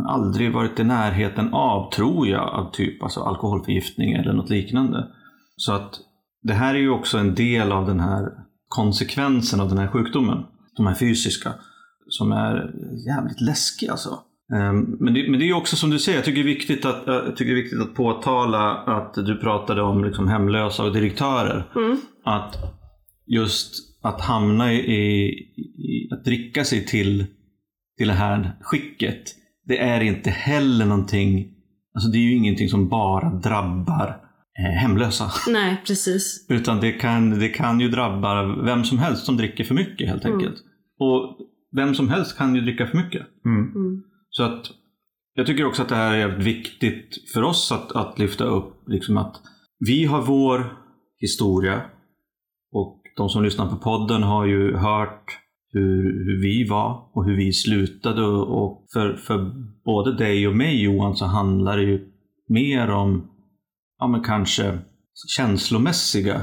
aldrig 0.08 0.52
varit 0.52 0.80
i 0.80 0.84
närheten 0.84 1.54
av, 1.54 1.90
tror 1.90 2.28
jag, 2.28 2.48
av 2.48 2.70
typ 2.70 3.02
alltså 3.02 3.20
alkoholförgiftning 3.20 4.12
eller 4.12 4.32
något 4.32 4.50
liknande. 4.50 5.08
Så 5.56 5.72
att 5.72 6.00
det 6.42 6.52
här 6.52 6.74
är 6.74 6.78
ju 6.78 6.90
också 6.90 7.18
en 7.18 7.34
del 7.34 7.72
av 7.72 7.86
den 7.86 8.00
här 8.00 8.32
konsekvensen 8.74 9.60
av 9.60 9.68
den 9.68 9.78
här 9.78 9.88
sjukdomen. 9.88 10.38
De 10.76 10.86
här 10.86 10.94
fysiska. 10.94 11.52
Som 12.08 12.32
är 12.32 12.54
jävligt 13.06 13.40
läskiga 13.40 13.90
alltså. 13.90 14.18
Ehm, 14.54 14.96
Men 15.00 15.14
det, 15.14 15.30
men 15.30 15.40
det 15.40 15.48
är 15.48 15.56
också 15.56 15.76
som 15.76 15.90
du 15.90 15.98
säger, 15.98 16.18
jag 16.18 16.24
tycker 16.24 16.42
det 16.44 16.50
är 16.50 16.54
viktigt 16.54 16.84
att, 16.84 17.02
jag 17.06 17.36
tycker 17.36 17.54
det 17.54 17.60
är 17.60 17.62
viktigt 17.62 17.80
att 17.80 17.94
påtala 17.94 18.74
att 18.76 19.14
du 19.14 19.36
pratade 19.36 19.82
om 19.82 20.04
liksom 20.04 20.28
hemlösa 20.28 20.84
och 20.84 20.92
direktörer. 20.92 21.72
Mm. 21.76 22.00
Att 22.24 22.56
just 23.26 23.74
att 24.02 24.20
hamna 24.20 24.72
i, 24.72 24.78
i, 24.78 26.08
att 26.12 26.24
dricka 26.24 26.64
sig 26.64 26.86
till, 26.86 27.26
till 27.98 28.08
det 28.08 28.14
här 28.14 28.56
skicket. 28.60 29.22
Det 29.66 29.78
är 29.78 30.00
inte 30.00 30.30
heller 30.30 30.86
någonting, 30.86 31.48
alltså 31.94 32.10
det 32.10 32.18
är 32.18 32.22
ju 32.22 32.36
ingenting 32.36 32.68
som 32.68 32.88
bara 32.88 33.30
drabbar 33.30 34.23
hemlösa. 34.62 35.30
Nej, 35.48 35.82
precis. 35.86 36.46
Utan 36.48 36.80
det 36.80 36.92
kan, 36.92 37.38
det 37.38 37.48
kan 37.48 37.80
ju 37.80 37.88
drabba 37.88 38.56
vem 38.64 38.84
som 38.84 38.98
helst 38.98 39.24
som 39.26 39.36
dricker 39.36 39.64
för 39.64 39.74
mycket 39.74 40.08
helt 40.08 40.24
Mm. 40.24 40.36
enkelt. 40.38 40.56
Och 40.98 41.38
vem 41.76 41.94
som 41.94 42.08
helst 42.08 42.38
kan 42.38 42.54
ju 42.54 42.60
dricka 42.60 42.86
för 42.86 42.96
mycket. 42.96 43.26
Mm. 43.46 43.72
Mm. 43.74 44.02
Så 44.30 44.42
att 44.42 44.66
jag 45.34 45.46
tycker 45.46 45.66
också 45.66 45.82
att 45.82 45.88
det 45.88 45.94
här 45.94 46.14
är 46.14 46.28
viktigt 46.38 47.32
för 47.34 47.42
oss 47.42 47.72
att, 47.72 47.92
att 47.92 48.18
lyfta 48.18 48.44
upp. 48.44 48.88
Liksom 48.88 49.16
att 49.16 49.36
vi 49.78 50.04
har 50.04 50.22
vår 50.22 50.72
historia 51.18 51.80
och 52.72 53.00
de 53.16 53.28
som 53.28 53.42
lyssnar 53.44 53.66
på 53.66 53.76
podden 53.76 54.22
har 54.22 54.46
ju 54.46 54.76
hört 54.76 55.38
hur, 55.72 56.02
hur 56.24 56.42
vi 56.42 56.68
var 56.68 57.10
och 57.14 57.24
hur 57.24 57.36
vi 57.36 57.52
slutade. 57.52 58.24
Och 58.26 58.86
för, 58.92 59.16
för 59.16 59.52
både 59.84 60.16
dig 60.16 60.48
och 60.48 60.56
mig 60.56 60.82
Johan 60.84 61.16
så 61.16 61.24
handlar 61.26 61.76
det 61.76 61.82
ju 61.82 62.08
mer 62.48 62.90
om 62.90 63.30
ja, 64.04 64.08
men 64.08 64.22
kanske 64.22 64.78
känslomässiga 65.36 66.40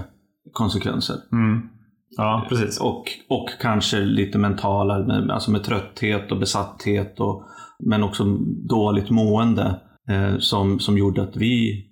konsekvenser. 0.54 1.16
Mm. 1.32 1.70
Ja, 2.18 2.46
precis. 2.50 2.80
Och, 2.80 3.04
och 3.30 3.50
kanske 3.62 4.00
lite 4.00 4.38
mentala, 4.38 4.94
alltså 5.34 5.52
med 5.52 5.64
trötthet 5.64 6.32
och 6.32 6.40
besatthet, 6.40 7.20
och, 7.20 7.46
men 7.90 8.04
också 8.04 8.24
dåligt 8.70 9.10
mående 9.10 9.82
eh, 10.10 10.38
som, 10.38 10.80
som 10.80 10.98
gjorde 10.98 11.24
att 11.24 11.36
vi 11.36 11.86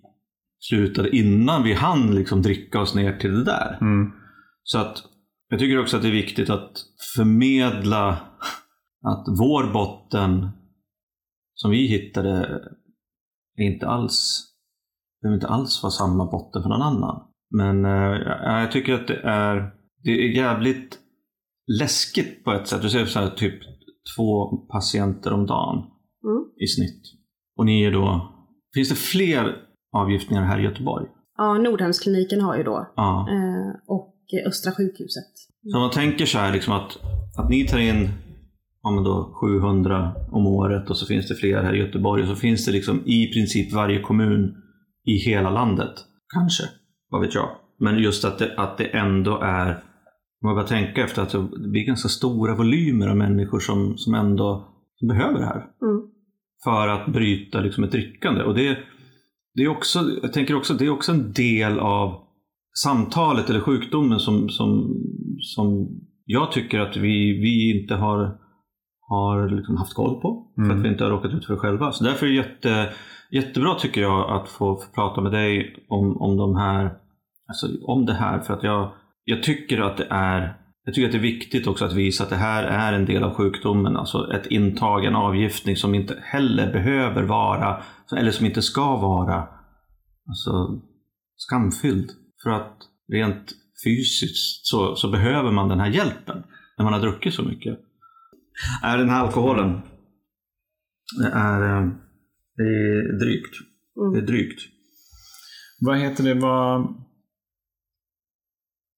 slutade 0.60 1.16
innan 1.16 1.64
vi 1.64 1.74
hann 1.74 2.16
liksom 2.16 2.42
dricka 2.42 2.82
oss 2.82 2.96
ner 2.96 3.18
till 3.18 3.32
det 3.32 3.44
där. 3.44 3.78
Mm. 3.82 4.12
Så 4.64 4.80
att 4.80 5.04
jag 5.50 5.60
tycker 5.60 5.82
också 5.82 5.98
att 5.98 6.04
det 6.04 6.10
är 6.10 6.12
viktigt 6.12 6.50
att 6.50 6.72
förmedla 7.16 8.10
att 9.06 9.26
vår 9.40 9.74
botten 9.74 10.50
som 11.54 11.72
vi 11.72 11.88
hittade 11.88 12.62
är 13.58 13.64
inte 13.64 13.88
alls, 13.88 14.49
behöver 15.22 15.36
inte 15.36 15.48
alls 15.48 15.84
vara 15.84 15.92
samma 15.92 16.26
botten 16.32 16.62
för 16.62 16.70
någon 16.70 16.82
annan. 16.82 17.22
Men 17.52 17.86
eh, 17.86 18.18
jag- 18.44 18.72
tycker 18.72 18.94
att 18.94 19.08
det 19.08 19.22
är, 19.24 19.72
det 20.04 20.12
är 20.12 20.36
jävligt 20.38 21.00
läskigt 21.80 22.44
på 22.44 22.52
ett 22.52 22.68
sätt. 22.68 22.82
Du 22.82 22.90
ser 22.90 23.06
så 23.06 23.20
här, 23.20 23.30
typ 23.30 23.60
två 24.18 24.58
patienter 24.58 25.34
om 25.34 25.46
dagen 25.46 25.78
Mm. 26.24 26.44
i 26.64 26.68
snitt. 26.68 27.02
Och 27.58 27.66
ni 27.66 27.84
är 27.84 27.92
då, 27.92 28.32
finns 28.74 28.90
det 28.90 28.96
fler 28.96 29.56
avgiftningar 29.94 30.44
här 30.44 30.60
i 30.60 30.64
Göteborg? 30.64 31.06
Ja, 31.38 31.54
Nordhemskliniken 31.54 32.42
har 32.42 32.58
ju 32.58 32.64
då. 32.64 32.94
Ja. 32.96 33.28
Eh, 33.32 33.76
och 33.88 34.16
Östra 34.48 34.72
sjukhuset. 34.72 35.34
Så 35.72 35.78
om 35.78 35.82
man 35.82 35.92
tänker 35.92 36.26
så 36.26 36.38
här 36.38 36.54
liksom 36.54 36.74
att, 36.74 36.98
att 37.38 37.50
ni 37.50 37.68
tar 37.68 37.78
in 37.80 38.10
ja, 38.84 38.92
men 38.92 39.04
då 39.04 39.34
700 39.42 40.14
om 40.32 40.48
året 40.48 40.90
och 40.90 40.98
så 40.98 41.06
finns 41.06 41.28
det 41.28 41.36
fler 41.36 41.64
här 41.64 41.76
i 41.76 41.80
Göteborg 41.80 42.22
och 42.24 42.30
så 42.30 42.36
finns 42.36 42.66
det 42.66 42.72
liksom 42.72 43.02
i 43.06 43.28
princip 43.34 43.74
varje 43.74 44.02
kommun 44.02 44.56
i 45.10 45.18
hela 45.18 45.50
landet. 45.50 45.94
Kanske, 46.34 46.64
vad 47.10 47.22
vet 47.22 47.36
jag. 47.36 47.50
Men 47.80 47.98
just 47.98 48.26
att 48.26 48.38
det, 48.40 48.56
att 48.58 48.78
det 48.78 48.86
ändå 48.86 49.40
är, 49.42 49.70
om 50.42 50.48
man 50.48 50.56
bara 50.56 50.68
tänka 50.68 51.04
efter 51.04 51.22
att 51.22 51.32
det 51.32 51.70
blir 51.70 51.86
ganska 51.86 52.10
stora 52.10 52.56
volymer 52.56 53.08
av 53.08 53.18
människor 53.18 53.60
som, 53.60 53.98
som 53.98 54.14
ändå 54.14 54.68
behöver 55.08 55.40
det 55.40 55.46
här 55.46 55.66
Mm. 55.82 56.02
för 56.64 56.88
att 56.88 57.14
bryta 57.14 57.60
liksom 57.60 57.84
ett 57.84 57.92
drickande. 57.92 58.44
Och 58.44 58.56
det, 58.56 58.78
det, 59.54 59.64
är 59.64 59.68
också, 59.68 60.00
jag 60.22 60.34
tänker 60.34 60.56
också, 60.56 60.74
det 60.74 60.86
är 60.86 60.90
också 60.90 61.12
en 61.12 61.32
del 61.32 61.80
av 61.80 62.24
samtalet 62.84 63.50
eller 63.50 63.60
sjukdomen 63.60 64.20
som, 64.20 64.50
som, 64.50 64.96
som 65.40 65.88
jag 66.26 66.52
tycker 66.52 66.80
att 66.80 66.98
vi, 66.98 67.40
vi 67.42 67.80
inte 67.80 67.96
har, 67.96 68.38
har 69.10 69.50
liksom 69.50 69.78
haft 69.78 69.94
koll 69.94 70.22
på. 70.22 70.46
För 70.56 70.62
Mm. 70.62 70.78
att 70.78 70.86
vi 70.86 70.90
inte 70.90 71.04
har 71.04 71.12
råkat 71.12 71.34
ut 71.34 71.46
för 71.46 71.54
det 71.54 71.60
själva. 71.60 71.92
Så 71.92 72.04
därför 72.04 72.26
är 72.26 72.30
det 72.30 72.36
jätte, 72.36 72.90
jättebra 73.32 73.76
tycker 73.76 74.02
jag 74.02 74.30
att 74.30 74.50
få, 74.50 74.76
få 74.76 74.92
prata 74.96 75.22
med 75.22 75.32
dig 75.32 75.76
om, 75.90 76.22
om, 76.22 76.38
de 76.38 76.56
här, 76.56 76.84
alltså, 77.48 77.68
om 77.82 78.06
det 78.06 78.14
här. 78.14 78.40
För 78.40 78.54
att 78.54 78.64
jag, 78.64 78.92
jag 79.24 79.44
tycker 79.44 79.82
att 79.82 79.98
det 79.98 80.08
är 80.10 80.56
jag 80.84 80.94
tycker 80.96 81.06
att 81.08 81.12
det 81.12 81.18
är 81.18 81.22
viktigt 81.22 81.68
också 81.68 81.86
att 81.86 81.94
visa 81.94 82.24
att 82.24 82.30
det 82.30 82.36
här 82.36 82.64
är 82.64 82.94
en 82.94 83.06
del 83.06 83.24
av 83.24 83.34
sjukdomen. 83.34 83.98
Alltså 83.98 84.32
ett 84.34 84.46
intag, 84.48 85.06
en 85.06 85.16
avgiftning 85.16 85.76
som 85.76 85.96
inte 85.96 86.18
heller 86.24 86.72
behöver 86.74 87.24
vara, 87.24 87.82
eller 88.18 88.32
som 88.32 88.46
inte 88.46 88.62
ska 88.62 88.96
vara, 88.98 89.48
alltså, 90.30 90.82
skamfylld. 91.38 92.10
För 92.44 92.50
att 92.50 92.78
rent 93.12 93.52
fysiskt 93.86 94.66
så, 94.68 94.96
så 94.96 95.10
behöver 95.12 95.52
man 95.52 95.70
den 95.70 95.80
här 95.80 95.90
hjälpen 95.90 96.44
när 96.78 96.84
man 96.84 96.94
har 96.94 97.00
druckit 97.00 97.34
så 97.34 97.44
mycket. 97.44 97.80
Är 98.84 98.98
den 98.98 99.10
här 99.10 99.26
alkoholen, 99.26 99.82
det 101.22 101.30
är, 101.34 101.62
eh, 101.62 101.88
det 102.56 102.64
är 102.64 103.20
drygt. 103.20 103.56
Mm. 104.02 104.14
Det 104.14 104.20
är 104.20 104.26
drygt. 104.28 104.60
Vad 105.82 105.98
heter 105.98 106.24
det? 106.24 106.34
Vad... 106.34 106.94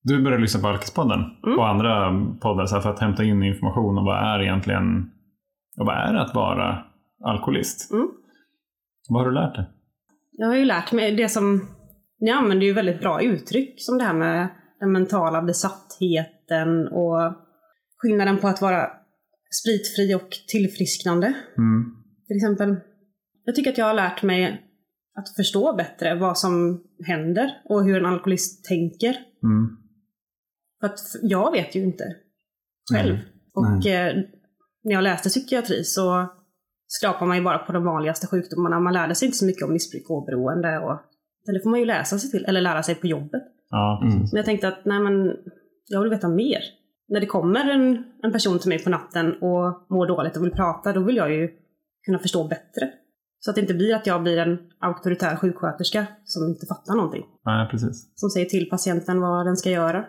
Du 0.03 0.23
började 0.23 0.41
lyssna 0.41 0.61
på 0.61 0.67
Alkispodden 0.67 1.19
Mm. 1.45 1.59
och 1.59 1.67
andra 1.67 2.09
poddar 2.41 2.65
så 2.65 2.75
här, 2.75 2.81
för 2.81 2.89
att 2.89 2.99
hämta 2.99 3.23
in 3.23 3.43
information 3.43 3.97
om 3.97 4.05
vad 4.05 4.17
är 4.35 4.41
egentligen 4.41 5.11
och 5.79 5.85
vad 5.85 5.95
är 5.95 6.13
det 6.13 6.21
att 6.21 6.35
vara 6.35 6.83
alkoholist? 7.23 7.91
Mm. 7.91 8.07
Vad 9.09 9.21
har 9.21 9.29
du 9.29 9.35
lärt 9.35 9.55
dig? 9.55 9.69
Jag 10.31 10.47
har 10.47 10.55
ju 10.55 10.65
lärt 10.65 10.91
mig 10.91 11.15
det 11.15 11.29
som, 11.29 11.67
ni 12.19 12.31
använder 12.31 12.65
ju 12.65 12.73
väldigt 12.73 12.99
bra 13.01 13.21
uttryck 13.21 13.75
som 13.77 13.97
det 13.97 14.03
här 14.03 14.13
med 14.13 14.47
den 14.79 14.91
mentala 14.91 15.41
besattheten 15.41 16.87
och 16.87 17.33
skillnaden 17.97 18.37
på 18.37 18.47
att 18.47 18.61
vara 18.61 18.89
spritfri 19.61 20.15
och 20.15 20.29
tillfrisknande 20.47 21.27
Mm. 21.57 21.95
till 22.27 22.35
exempel. 22.35 22.75
Jag 23.45 23.55
tycker 23.55 23.71
att 23.71 23.77
jag 23.77 23.85
har 23.85 23.93
lärt 23.93 24.23
mig 24.23 24.67
att 25.17 25.35
förstå 25.35 25.75
bättre 25.75 26.15
vad 26.15 26.37
som 26.37 26.83
händer 27.07 27.61
och 27.65 27.83
hur 27.83 27.97
en 27.97 28.05
alkoholist 28.05 28.65
tänker. 28.65 29.09
Mm. 29.43 29.77
För 30.79 30.87
att 30.87 30.99
jag 31.21 31.51
vet 31.51 31.75
ju 31.75 31.83
inte 31.83 32.03
själv. 32.93 33.13
Nej. 33.13 33.25
Och 33.53 33.85
eh, 33.87 34.15
när 34.83 34.93
jag 34.93 35.03
läste 35.03 35.29
psykiatri 35.29 35.83
så 35.83 36.27
skrapar 36.87 37.25
man 37.25 37.37
ju 37.37 37.43
bara 37.43 37.57
på 37.57 37.71
de 37.71 37.83
vanligaste 37.83 38.27
sjukdomarna. 38.27 38.79
Man 38.79 38.93
lärde 38.93 39.15
sig 39.15 39.25
inte 39.25 39.37
så 39.37 39.45
mycket 39.45 39.63
om 39.63 39.73
missbruk 39.73 40.09
och 40.09 40.25
beroende. 40.25 40.79
Och, 40.79 40.99
det 41.53 41.59
får 41.63 41.69
man 41.69 41.79
ju 41.79 41.85
läsa 41.85 42.19
sig 42.19 42.31
till, 42.31 42.45
eller 42.45 42.61
lära 42.61 42.83
sig 42.83 42.95
på 42.95 43.07
jobbet. 43.07 43.43
Ja, 43.69 44.01
Mm. 44.03 44.19
Men 44.19 44.35
jag 44.35 44.45
tänkte 44.45 44.67
att 44.67 44.85
nej 44.85 44.99
men, 44.99 45.35
jag 45.87 46.01
vill 46.01 46.09
veta 46.09 46.29
mer. 46.29 46.61
När 47.11 47.19
det 47.19 47.25
kommer 47.25 47.69
en, 47.69 48.03
en 48.23 48.31
person 48.31 48.59
till 48.59 48.69
mig 48.69 48.83
på 48.83 48.89
natten 48.89 49.33
och 49.41 49.87
mår 49.89 50.07
dåligt 50.07 50.37
och 50.37 50.43
vill 50.43 50.51
prata, 50.51 50.93
då 50.93 51.03
vill 51.03 51.15
jag 51.15 51.33
ju 51.33 51.49
kunna 52.05 52.19
förstå 52.19 52.47
bättre. 52.47 52.89
Så 53.39 53.51
att 53.51 53.55
det 53.55 53.61
inte 53.61 53.73
blir 53.73 53.95
att 53.95 54.07
jag 54.07 54.23
blir 54.23 54.37
en 54.37 54.59
auktoritär 54.79 55.35
sjuksköterska 55.35 56.05
som 56.23 56.43
inte 56.43 56.65
fattar 56.65 56.95
någonting. 56.95 57.23
Nej, 57.45 57.67
precis. 57.69 58.11
Som 58.15 58.29
säger 58.29 58.45
till 58.45 58.69
patienten 58.69 59.21
vad 59.21 59.45
den 59.45 59.57
ska 59.57 59.69
göra. 59.69 60.05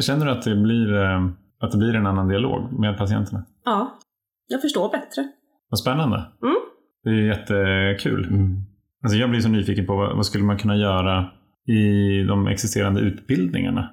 Känner 0.00 0.26
du 0.26 0.32
att 0.32 0.42
det 0.42 0.56
blir, 0.56 0.94
eh, 0.94 1.26
att 1.60 1.72
det 1.72 1.78
blir 1.78 1.94
en 1.94 2.06
annan 2.06 2.28
dialog 2.28 2.80
med 2.80 2.98
patienterna? 2.98 3.44
Ja, 3.64 3.98
jag 4.46 4.60
förstår 4.60 4.90
bättre. 4.90 5.28
Vad 5.68 5.78
spännande. 5.78 6.16
Mm. 6.42 6.56
Det 7.04 7.10
är 7.10 7.26
jättekul. 7.26 8.24
Mm. 8.24 8.56
Alltså 9.04 9.18
jag 9.18 9.30
blir 9.30 9.40
så 9.40 9.48
nyfiken 9.48 9.86
på 9.86 9.96
vad, 9.96 10.16
vad 10.16 10.26
skulle 10.26 10.44
man 10.44 10.58
kunna 10.58 10.76
göra 10.76 11.30
i 11.66 12.22
de 12.22 12.46
existerande 12.46 13.00
utbildningarna 13.00 13.90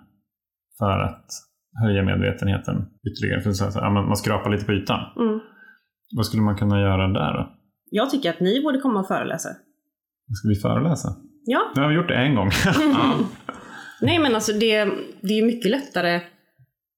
för 0.80 1.00
att 1.00 1.49
höja 1.84 2.04
medvetenheten 2.04 2.76
ytterligare. 3.12 3.42
För 3.42 3.52
så 3.52 3.66
här, 3.66 3.72
ja, 3.76 3.90
man 3.90 4.08
man 4.08 4.18
skrapar 4.18 4.50
lite 4.50 4.66
på 4.66 4.72
ytan. 4.74 5.00
Mm. 5.20 5.40
Vad 6.16 6.26
skulle 6.26 6.44
man 6.44 6.58
kunna 6.58 6.82
göra 6.82 7.08
där 7.08 7.34
då? 7.34 7.56
Jag 7.92 8.10
tycker 8.10 8.30
att 8.30 8.40
ni 8.40 8.62
borde 8.64 8.80
komma 8.80 9.00
och 9.00 9.08
föreläsa. 9.08 9.50
Ska 10.34 10.48
vi 10.48 10.56
föreläsa? 10.56 11.16
Ja. 11.46 11.72
Nu 11.76 11.82
har 11.82 11.90
vi 11.90 11.96
gjort 11.96 12.08
det 12.08 12.16
en 12.16 12.36
gång. 12.36 12.50
Nej 14.02 14.20
men 14.20 14.36
alltså 14.36 14.54
det, 14.54 14.86
det 15.22 15.34
är 15.34 15.38
ju 15.42 15.46
mycket 15.46 15.72
lättare 15.72 16.22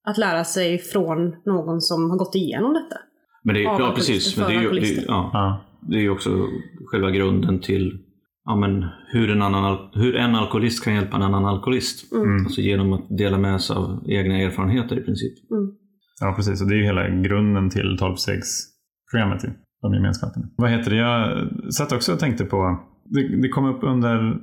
att 0.04 0.18
lära 0.18 0.44
sig 0.44 0.78
från 0.78 1.36
någon 1.44 1.80
som 1.80 2.10
har 2.10 2.18
gått 2.18 2.34
igenom 2.34 2.74
detta. 2.74 2.96
Men 3.42 3.54
det, 3.54 3.60
är- 3.60 3.64
ja, 3.64 3.92
precis. 3.96 4.36
Men 4.36 4.48
det, 4.48 4.54
är 4.54 4.60
ju, 4.60 4.70
det, 4.70 5.04
ja, 5.06 5.30
ja. 5.32 5.64
det 5.80 5.96
är 5.96 6.00
ju 6.00 6.10
också 6.10 6.30
själva 6.86 7.10
grunden 7.10 7.60
till 7.60 7.98
ja, 8.44 8.56
men 8.56 8.84
hur, 9.12 9.30
en 9.30 9.42
annan, 9.42 9.78
hur 9.92 10.16
en 10.16 10.34
alkoholist 10.34 10.84
kan 10.84 10.94
hjälpa 10.94 11.16
en 11.16 11.22
annan 11.22 11.44
alkoholist. 11.44 12.12
Mm. 12.12 12.44
Alltså 12.44 12.60
genom 12.60 12.92
att 12.92 13.18
dela 13.18 13.38
med 13.38 13.60
sig 13.60 13.76
av 13.76 14.04
egna 14.06 14.38
erfarenheter 14.38 14.98
i 14.98 15.00
princip. 15.00 15.32
ja, 16.20 16.32
precis. 16.36 16.62
Och 16.62 16.68
det 16.68 16.74
är 16.74 16.78
ju 16.78 16.84
hela 16.84 17.08
grunden 17.08 17.70
till 17.70 17.98
12-stegsprogrammet. 18.00 19.44
ju, 19.44 19.50
De 19.82 19.94
gemenskaperna. 19.94 20.46
Vad 20.56 20.70
heter 20.70 20.90
det? 20.90 20.96
Jag 20.96 21.48
satt 21.72 21.92
också 21.92 22.12
och 22.12 22.18
tänkte 22.18 22.44
på, 22.44 22.78
det, 23.04 23.42
det 23.42 23.48
kom 23.48 23.64
upp 23.64 23.82
under, 23.82 24.36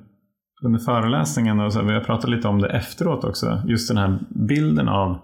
under 0.66 0.80
föreläsningen 0.80 1.60
och 1.60 1.74
så, 1.74 1.84
vi 1.84 1.94
har 1.94 2.02
pratat 2.02 2.30
lite 2.30 2.48
om 2.48 2.62
det 2.62 2.70
efteråt 2.70 3.24
också. 3.24 3.62
Just 3.68 3.88
den 3.88 3.98
här 3.98 4.20
bilden 4.48 4.90
av 4.90 5.18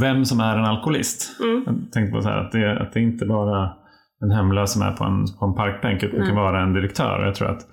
vem 0.00 0.24
som 0.24 0.40
är 0.40 0.56
en 0.58 0.64
alkoholist. 0.64 1.40
Mm. 1.40 1.62
Jag 1.66 1.92
tänkte 1.92 2.12
på 2.12 2.22
så 2.22 2.28
här, 2.28 2.38
att, 2.38 2.52
det, 2.52 2.80
att 2.82 2.92
det 2.92 3.00
inte 3.00 3.26
bara 3.26 3.72
en 4.24 4.30
hemlös 4.30 4.72
som 4.72 4.82
är 4.82 4.92
på 4.92 5.04
en, 5.04 5.24
på 5.38 5.46
en 5.46 5.54
parkbänk, 5.54 6.02
utan 6.02 6.20
det 6.20 6.26
kan 6.26 6.36
vara 6.36 6.62
en 6.62 6.72
direktör. 6.72 7.24
Jag 7.24 7.34
tror 7.34 7.48
att, 7.48 7.66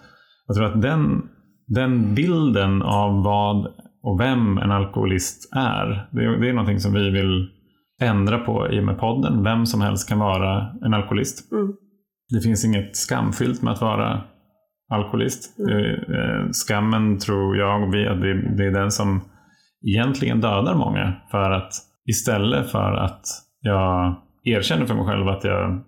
jag 0.48 0.56
tror 0.56 0.66
att 0.66 0.82
den, 0.82 1.22
den 1.68 2.16
bilden 2.16 2.82
av 2.82 3.24
vad 3.24 3.68
och 4.04 4.20
vem 4.20 4.58
en 4.58 4.72
alkoholist 4.72 5.54
är, 5.56 6.08
det, 6.12 6.24
är- 6.26 6.40
det 6.42 6.50
är 6.50 6.54
någonting 6.54 6.80
som 6.80 6.94
vi 6.94 7.10
vill 7.10 7.50
ändra 8.02 8.38
på 8.40 8.72
i 8.72 8.80
och 8.80 8.84
med 8.84 9.00
podden. 9.00 9.44
Vem 9.44 9.66
som 9.66 9.82
helst 9.82 10.10
kan 10.10 10.20
vara 10.20 10.72
en 10.86 10.94
alkoholist. 10.94 11.52
Mm. 11.52 11.74
Det 12.30 12.42
finns 12.42 12.66
inget 12.66 12.96
skamfyllt 12.98 13.62
med 13.62 13.74
att 13.74 13.82
vara 13.82 14.22
alkoholist. 14.94 15.58
Det, 15.58 15.90
eh, 15.94 16.50
skammen 16.52 17.18
tror 17.20 17.58
jag 17.58 17.84
och 17.84 17.94
vi 17.94 18.08
att 18.08 18.22
det, 18.22 18.56
det 18.58 18.66
är 18.66 18.72
den 18.72 18.92
som 18.92 19.22
egentligen 19.88 20.42
dödar 20.42 20.76
många. 20.76 21.14
För 21.32 21.52
att 21.52 21.72
istället 22.10 22.72
för 22.72 22.94
att 22.94 23.22
jag 23.62 24.16
erkänner 24.52 24.86
för 24.86 24.96
mig 24.96 25.06
själv 25.06 25.28
att 25.28 25.44
jag 25.44 25.82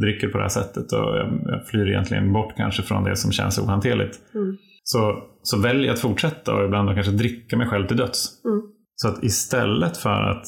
dricker 0.00 0.28
på 0.28 0.38
det 0.38 0.44
här 0.44 0.48
sättet 0.48 0.92
och 0.92 0.98
jag, 0.98 1.40
jag 1.44 1.66
flyr 1.66 1.88
egentligen 1.88 2.32
bort 2.32 2.56
kanske 2.56 2.82
från 2.82 3.04
det 3.04 3.16
som 3.16 3.32
känns 3.32 3.58
ohanterligt. 3.58 4.18
Mm. 4.34 4.56
Så, 4.82 5.22
så 5.42 5.60
väljer 5.60 5.86
jag 5.86 5.92
att 5.94 6.00
fortsätta 6.00 6.54
och 6.54 6.64
ibland 6.64 6.94
kanske 6.94 7.12
dricka 7.12 7.56
mig 7.56 7.66
själv 7.66 7.86
till 7.86 7.96
döds. 7.96 8.44
Mm. 8.44 8.62
Så 8.94 9.08
att 9.08 9.24
istället 9.24 9.96
för 9.96 10.22
att, 10.22 10.46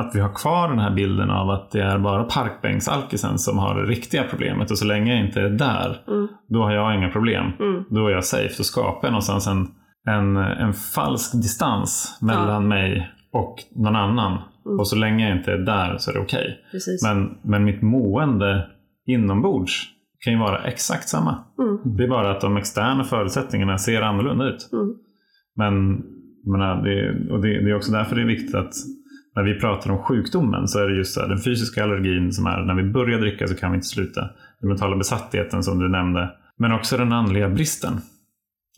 att 0.00 0.14
vi 0.14 0.20
har 0.20 0.34
kvar 0.34 0.68
den 0.68 0.78
här 0.78 0.90
bilden 0.94 1.30
av 1.30 1.50
att 1.50 1.70
det 1.70 1.82
är 1.82 1.98
bara 1.98 2.24
parkbänksalkisen 2.24 3.38
som 3.38 3.58
har 3.58 3.74
det 3.74 3.86
riktiga 3.90 4.24
problemet 4.30 4.70
och 4.70 4.78
så 4.78 4.84
länge 4.86 5.14
jag 5.16 5.26
inte 5.26 5.40
är 5.40 5.48
där, 5.50 6.02
Mm. 6.08 6.28
då 6.48 6.62
har 6.62 6.72
jag 6.72 6.94
inga 6.96 7.08
problem. 7.08 7.44
Mm. 7.60 7.84
Då 7.90 8.06
är 8.06 8.10
jag 8.12 8.24
safe. 8.24 8.54
Då 8.58 8.62
skapar 8.64 9.00
jag 9.08 9.12
någonstans 9.12 9.46
en, 9.46 9.68
en, 10.08 10.36
en 10.36 10.72
falsk 10.72 11.32
distans 11.42 12.18
mellan 12.22 12.62
Ja. 12.62 12.68
mig 12.68 13.10
och 13.32 13.56
någon 13.76 13.96
annan. 13.96 14.38
Mm. 14.66 14.78
Och 14.78 14.88
så 14.88 14.96
länge 14.96 15.28
jag 15.28 15.38
inte 15.38 15.52
är 15.52 15.58
där 15.58 15.96
så 15.98 16.10
är 16.10 16.14
det 16.14 16.20
okej. 16.20 16.58
Precis. 16.70 17.02
Men, 17.02 17.38
men 17.42 17.64
mitt 17.64 17.82
mående 17.82 18.66
inombords 19.06 19.90
kan 20.24 20.32
ju 20.32 20.38
vara 20.38 20.64
exakt 20.64 21.08
samma. 21.08 21.44
Mm. 21.58 21.96
Det 21.96 22.04
är 22.04 22.08
bara 22.08 22.30
att 22.30 22.40
de 22.40 22.56
externa 22.56 23.04
förutsättningarna 23.04 23.78
ser 23.78 24.02
annorlunda 24.02 24.44
ut. 24.44 24.68
Mm. 24.72 24.94
Men 25.56 26.02
menar, 26.52 26.82
det, 26.82 27.32
och 27.32 27.42
det, 27.42 27.48
det 27.64 27.70
är 27.70 27.76
också 27.76 27.92
därför 27.92 28.16
det 28.16 28.22
är 28.22 28.26
viktigt 28.26 28.54
att 28.54 28.72
när 29.36 29.42
vi 29.42 29.60
pratar 29.60 29.90
om 29.90 29.98
sjukdomen 29.98 30.68
så 30.68 30.78
är 30.78 30.88
det 30.88 30.96
just 30.96 31.14
så 31.14 31.20
här, 31.20 31.28
den 31.28 31.38
fysiska 31.38 31.84
allergin 31.84 32.32
som 32.32 32.46
är 32.46 32.64
när 32.64 32.74
vi 32.74 32.92
börjar 32.92 33.20
dricka 33.20 33.46
så 33.46 33.54
kan 33.56 33.70
vi 33.70 33.74
inte 33.74 33.86
sluta. 33.86 34.20
Den 34.60 34.68
mentala 34.68 34.96
besattheten 34.96 35.62
som 35.62 35.78
du 35.78 35.88
nämnde. 35.88 36.30
Men 36.58 36.72
också 36.72 36.96
den 36.96 37.12
andliga 37.12 37.48
bristen. 37.48 37.92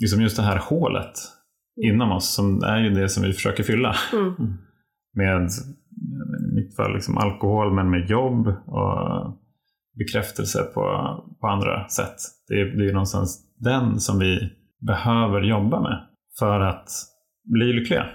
Liksom 0.01 0.21
just 0.21 0.37
det 0.37 0.43
här 0.43 0.59
hålet 0.59 1.13
inom 1.77 2.13
oss 2.13 2.35
som 2.35 2.63
är 2.63 2.79
ju 2.79 2.91
det 2.91 3.09
som 3.09 3.23
vi 3.23 3.33
försöker 3.33 3.63
fylla. 3.63 3.97
Mm. 4.13 4.35
Med, 5.17 5.49
i 6.51 6.55
mitt 6.55 6.77
fall, 6.77 6.95
liksom 6.95 7.19
alkohol 7.19 7.75
men 7.75 7.91
med 7.91 8.11
jobb 8.11 8.47
och 8.67 9.37
bekräftelse 9.99 10.63
på, 10.63 10.83
på 11.41 11.47
andra 11.47 11.89
sätt. 11.89 12.17
Det 12.49 12.55
är, 12.55 12.65
det 12.65 12.89
är 12.89 12.93
någonstans 12.93 13.43
den 13.59 14.01
som 14.01 14.19
vi 14.19 14.53
behöver 14.87 15.43
jobba 15.43 15.81
med 15.81 16.07
för 16.39 16.61
att 16.61 16.89
bli 17.45 17.73
lyckliga. 17.73 18.07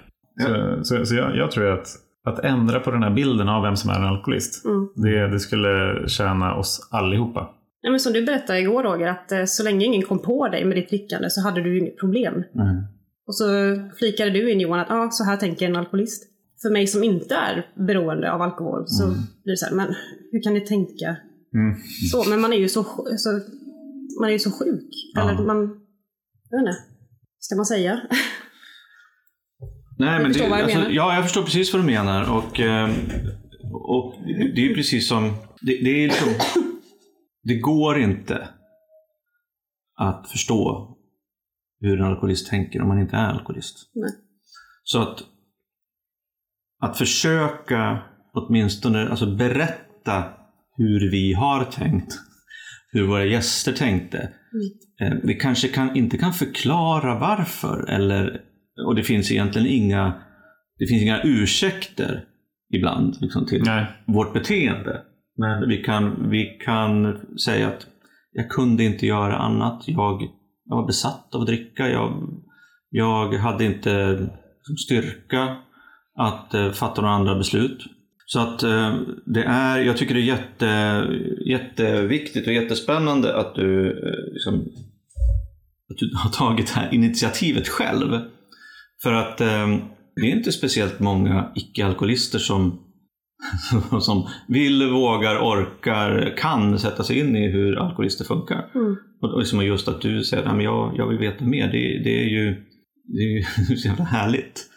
Så, 0.41 0.83
så, 0.83 1.05
så 1.05 1.15
jag, 1.15 1.35
jag 1.37 1.51
tror 1.51 1.71
att, 1.71 1.87
att 2.25 2.39
ändra 2.39 2.79
på 2.79 2.91
den 2.91 3.03
här 3.03 3.13
bilden 3.13 3.49
av 3.49 3.63
vem 3.63 3.75
som 3.75 3.89
är 3.89 3.95
en 3.95 4.05
alkoholist, 4.05 4.65
Mm. 4.65 4.87
det, 4.95 5.27
det 5.27 5.39
skulle 5.39 6.03
tjäna 6.07 6.55
oss 6.55 6.89
allihopa. 6.91 7.49
Nej, 7.83 7.91
men 7.91 7.99
som 7.99 8.13
du 8.13 8.25
berättade 8.25 8.59
igår 8.59 8.83
Roger, 8.83 9.07
att 9.07 9.31
eh, 9.31 9.43
så 9.45 9.63
länge 9.63 9.85
ingen 9.85 10.01
kom 10.01 10.21
på 10.21 10.47
dig 10.47 10.65
med 10.65 10.77
ditt 10.77 10.89
drickande 10.89 11.29
så 11.29 11.41
hade 11.41 11.61
du 11.61 11.79
inget 11.79 11.99
problem. 11.99 12.33
Mm. 12.33 12.83
Och 13.27 13.35
så 13.35 13.45
flikade 13.99 14.29
du 14.29 14.51
in 14.51 14.59
Johan 14.59 14.79
att 14.79 14.91
ah, 14.91 15.09
så 15.11 15.23
här 15.23 15.37
tänker 15.37 15.65
en 15.65 15.75
alkoholist. 15.75 16.23
För 16.61 16.69
mig 16.69 16.87
som 16.87 17.03
inte 17.03 17.35
är 17.35 17.71
beroende 17.87 18.31
av 18.31 18.41
alkohol 18.41 18.83
så 18.87 19.03
Mm. 19.03 19.15
blir 19.43 19.53
det 19.53 19.57
så 19.57 19.65
här, 19.65 19.73
men 19.75 19.95
hur 20.31 20.41
kan 20.43 20.53
ni 20.53 20.61
tänka 20.61 21.17
Mm. 21.53 21.75
så? 22.11 22.29
Men 22.29 22.41
man 22.41 22.53
är 22.53 22.57
ju 22.57 22.69
så, 22.69 22.83
så, 23.17 23.29
man 24.21 24.29
är 24.29 24.33
ju 24.33 24.39
så 24.39 24.51
sjuk. 24.51 24.89
Ja. 25.15 25.21
Eller 25.31 25.45
man, 25.45 25.57
jag 26.49 26.59
vet 26.59 26.67
inte, 26.67 26.83
ska 27.39 27.55
man 27.55 27.65
säga? 27.65 28.01
Nej, 29.97 30.17
Du 30.17 30.23
men 30.23 30.33
det, 30.33 30.39
jag 30.39 30.51
alltså? 30.61 30.79
Ja, 30.89 31.15
jag 31.15 31.23
förstår 31.23 31.43
precis 31.43 31.73
vad 31.73 31.81
du 31.81 31.85
menar. 31.85 32.31
Och, 32.37 32.59
eh, 32.59 32.89
och 33.73 34.13
det 34.55 34.61
är 34.61 34.67
ju 34.69 34.75
precis 34.75 35.07
som... 35.09 35.23
Det, 35.61 35.83
det, 35.83 36.03
är 36.03 36.07
liksom, 36.07 36.27
det 37.43 37.55
går 37.59 37.99
inte 37.99 38.49
att 39.99 40.29
förstå 40.31 40.87
hur 41.79 41.99
en 41.99 42.05
alkoholist 42.05 42.47
tänker 42.49 42.81
om 42.81 42.87
man 42.87 42.99
inte 42.99 43.15
är 43.15 43.27
alkoholist. 43.29 43.75
Nej. 43.93 44.11
Så 44.83 45.01
att, 45.01 45.23
att 46.81 46.97
försöka 46.97 47.99
åtminstone 48.33 49.09
alltså 49.09 49.35
berätta 49.35 50.23
hur 50.77 51.11
vi 51.11 51.33
har 51.33 51.63
tänkt, 51.63 52.13
hur 52.91 53.07
våra 53.07 53.25
gäster 53.25 53.71
tänkte. 53.71 54.29
Eh, 55.01 55.13
Vi 55.23 55.33
kanske 55.33 55.67
kan, 55.67 55.95
inte 55.95 56.17
kan 56.17 56.33
förklara 56.33 57.19
varför, 57.19 57.89
eller, 57.89 58.41
och 58.87 58.95
det 58.95 59.03
finns 59.03 59.31
egentligen 59.31 59.67
inga, 59.67 60.13
det 60.77 60.87
finns 60.87 61.01
inga 61.01 61.21
ursäkter 61.23 62.25
ibland 62.73 63.17
liksom, 63.21 63.45
till 63.45 63.63
Nej. 63.65 63.85
vårt 64.07 64.33
beteende. 64.33 65.01
Men 65.37 65.69
vi 65.69 65.77
kan, 65.77 66.29
vi 66.29 66.45
kan 66.65 67.19
säga 67.45 67.67
att 67.67 67.87
jag 68.31 68.49
kunde 68.49 68.83
inte 68.83 69.05
göra 69.05 69.37
annat. 69.37 69.83
Jag, 69.87 70.21
jag 70.65 70.75
var 70.75 70.87
besatt 70.87 71.35
av 71.35 71.41
att 71.41 71.47
dricka. 71.47 71.89
Jag, 71.89 72.29
jag 72.89 73.33
hade 73.33 73.65
inte 73.65 74.11
liksom, 74.11 74.77
styrka 74.85 75.57
att 76.17 76.53
eh, 76.53 76.71
fatta 76.71 77.01
några 77.01 77.15
andra 77.15 77.35
beslut. 77.35 77.85
Så 78.25 78.39
att 78.39 78.63
eh, 78.63 78.95
det 79.25 79.43
är, 79.43 79.79
jag 79.79 79.97
tycker 79.97 80.13
det 80.13 80.19
är 80.19 80.23
jätte, 80.23 81.05
jätteviktigt 81.45 82.47
och 82.47 82.53
jättespännande 82.53 83.35
att 83.35 83.55
du, 83.55 83.87
eh, 83.87 84.33
liksom, 84.33 84.53
att 85.89 85.97
du 85.97 86.11
har 86.15 86.29
tagit 86.29 86.67
det 86.67 86.79
här 86.79 86.93
initiativet 86.93 87.67
själv. 87.67 88.19
För 89.03 89.13
att 89.13 89.41
eh, 89.41 89.67
det 90.15 90.21
är 90.21 90.35
inte 90.35 90.51
speciellt 90.51 90.99
många 90.99 91.51
icke-alkoholister 91.55 92.39
som, 92.39 92.79
som 94.01 94.27
vill, 94.47 94.89
vågar, 94.89 95.35
orkar, 95.35 96.37
kan 96.37 96.79
sätta 96.79 97.03
sig 97.03 97.19
in 97.19 97.35
i 97.35 97.51
hur 97.51 97.75
alkoholister 97.75 98.25
funkar. 98.25 98.71
Mm. 98.75 98.95
Och 99.21 99.39
liksom 99.39 99.65
just 99.65 99.87
att 99.87 100.01
du 100.01 100.23
säger 100.23 100.43
att 100.43 100.63
jag, 100.63 100.93
jag 100.97 101.07
vill 101.07 101.17
veta 101.17 101.45
mer, 101.45 101.67
det, 101.67 102.03
det 102.03 102.23
är 102.23 102.29
ju 102.29 102.65
det 103.03 103.23
är 103.23 103.29
ju 103.29 103.43
så 103.77 103.87
jävla 103.87 104.05
härligt. 104.05 104.70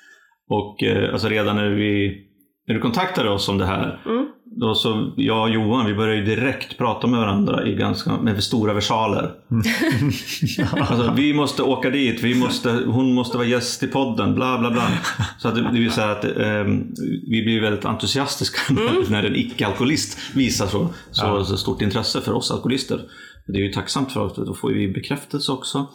Och 0.51 0.83
eh, 0.83 1.13
alltså 1.13 1.29
redan 1.29 1.57
när, 1.57 1.69
vi, 1.71 2.23
när 2.69 2.75
du 2.75 2.81
kontaktade 2.81 3.31
oss 3.31 3.49
om 3.49 3.59
det 3.59 3.67
här, 3.67 4.01
Mm. 4.07 4.27
då 4.61 4.75
så 4.75 5.13
jag 5.17 5.43
och 5.43 5.51
Johan, 5.51 5.87
vi 5.87 5.95
började 5.95 6.17
ju 6.19 6.25
direkt 6.25 6.79
prata 6.79 7.07
med 7.07 7.21
varandra 7.21 7.67
i 7.67 7.75
ganska, 7.75 8.17
med 8.17 8.45
stora 8.45 8.75
versaler. 8.75 9.31
Alltså, 10.81 11.13
vi 11.17 11.35
måste 11.35 11.63
åka 11.63 11.91
dit, 11.91 12.23
vi 12.23 12.35
måste, 12.35 12.71
hon 12.87 13.15
måste 13.15 13.37
vara 13.37 13.47
gäst 13.47 13.83
i 13.83 13.87
podden, 13.87 14.35
bla 14.35 14.59
bla 14.59 14.71
bla. 14.71 14.89
Så 15.39 15.49
att 15.49 15.55
det, 15.55 15.63
det 15.73 15.79
vill 15.79 15.91
säga 15.91 16.11
att 16.11 16.25
eh, 16.25 16.65
vi 17.31 17.43
blir 17.45 17.61
väldigt 17.61 17.85
entusiastiska 17.85 18.75
när, 18.75 19.11
när 19.11 19.23
en 19.25 19.37
icke-alkoholist 19.37 20.19
visar 20.35 20.67
så, 20.67 20.89
så, 21.11 21.27
Ja. 21.27 21.45
så 21.45 21.57
stort 21.57 21.83
intresse 21.83 22.21
för 22.21 22.33
oss 22.33 22.51
alkoholister. 22.51 23.01
Det 23.47 23.59
är 23.59 23.63
ju 23.63 23.73
tacksamt 23.73 24.13
för 24.13 24.21
oss, 24.21 24.37
då 24.37 24.55
får 24.55 24.71
vi 24.71 24.89
bekräftelse 24.89 25.53
också. 25.53 25.87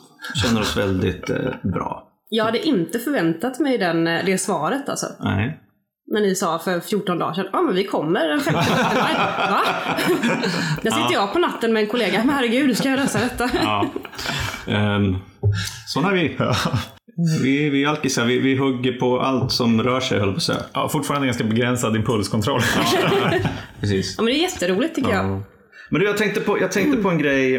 Känner 0.44 0.62
oss 0.62 0.78
väldigt 0.78 1.30
eh, 1.30 1.38
bra. 1.64 2.06
Jag 2.30 2.46
hade 2.46 2.68
inte 2.68 3.00
förväntat 3.00 3.60
mig 3.60 3.78
den, 3.78 4.08
eh, 4.08 4.26
det 4.26 4.38
svaret 4.38 4.90
alltså. 4.90 5.08
Nej. 5.20 5.60
När 6.12 6.22
ni 6.22 6.36
sa 6.36 6.60
för 6.60 6.80
14 6.80 7.20
dagar 7.20 7.34
sedan, 7.34 7.48
ja 7.54 7.62
men 7.62 7.76
vi 7.76 7.84
kommer 7.84 8.28
den 8.28 8.40
5 8.40 8.54
maj. 8.54 8.66
Va? 9.50 9.62
Där 10.82 10.92
sitter 10.92 11.14
jag 11.14 11.34
på 11.34 11.40
natten 11.40 11.74
med 11.74 11.84
en 11.84 11.90
kollega, 11.90 12.24
men 12.26 12.36
herregud, 12.36 12.78
ska 12.78 12.90
jag 12.90 12.98
lösa 13.00 13.20
detta? 13.20 13.50
Ja. 13.64 13.86
Um, 14.68 15.18
sådana 15.88 16.10
är 16.10 16.14
vi. 16.14 16.38
Vi, 17.44 17.70
vi 17.70 17.86
alkisar, 17.86 18.26
vi, 18.26 18.40
vi 18.40 18.58
hugger 18.58 18.94
på 18.94 19.20
allt 19.20 19.52
som 19.52 19.84
rör 19.84 20.00
sig, 20.00 20.20
höll 20.20 20.32
på 20.32 20.38
att 20.38 20.44
säga. 20.44 20.60
Ja, 20.74 20.90
fortfarande 20.90 21.28
ganska 21.28 21.44
begränsad 21.44 21.96
impulskontroll. 21.96 22.62
Precis. 23.80 24.16
Ja 24.18 24.24
men 24.24 24.34
det 24.34 24.40
är 24.40 24.42
jätteroligt 24.42 24.96
tycker 24.96 25.10
jag. 25.10 25.42
Men 25.90 26.02
du, 26.02 26.06
jag 26.08 26.18
tänkte 26.18 26.40
på, 26.40 26.60
jag 26.62 26.72
tänkte 26.72 27.02
på 27.02 27.10
en 27.10 27.18
grej, 27.18 27.56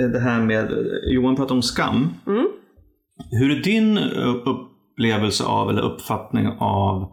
eh, 0.00 0.06
det 0.06 0.20
här 0.20 0.40
med, 0.40 0.72
Johan 1.12 1.36
pratade 1.36 1.54
om 1.54 1.62
skam. 1.62 2.14
Mm. 2.26 2.46
Hur 3.30 3.58
är 3.58 3.62
din 3.62 3.98
upplevelse 3.98 5.44
av, 5.44 5.70
eller 5.70 5.82
uppfattning 5.82 6.46
av, 6.58 7.12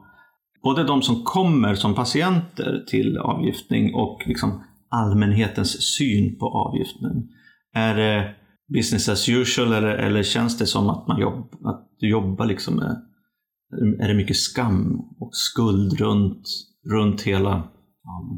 både 0.63 0.83
de 0.83 1.01
som 1.01 1.23
kommer 1.23 1.75
som 1.75 1.95
patienter 1.95 2.85
till 2.87 3.17
avgiftning 3.17 3.93
och 3.95 4.23
liksom 4.25 4.63
allmänhetens 4.89 5.95
syn 5.95 6.39
på 6.39 6.45
avgiftning? 6.45 7.29
Är 7.73 7.95
det 7.95 8.35
business 8.73 9.09
as 9.09 9.29
usual 9.29 9.73
eller, 9.73 9.87
eller 9.87 10.23
känns 10.23 10.57
det 10.57 10.65
som 10.65 10.89
att, 10.89 11.07
man 11.07 11.19
jobb, 11.19 11.53
att 11.65 11.87
du 11.99 12.09
jobbar 12.09 12.45
liksom 12.45 12.75
med, 12.75 13.01
är 13.99 14.07
det 14.07 14.13
mycket 14.13 14.37
skam 14.37 14.99
och 15.19 15.29
skuld 15.31 15.99
runt, 15.99 16.47
runt 16.91 17.21
hela 17.21 17.63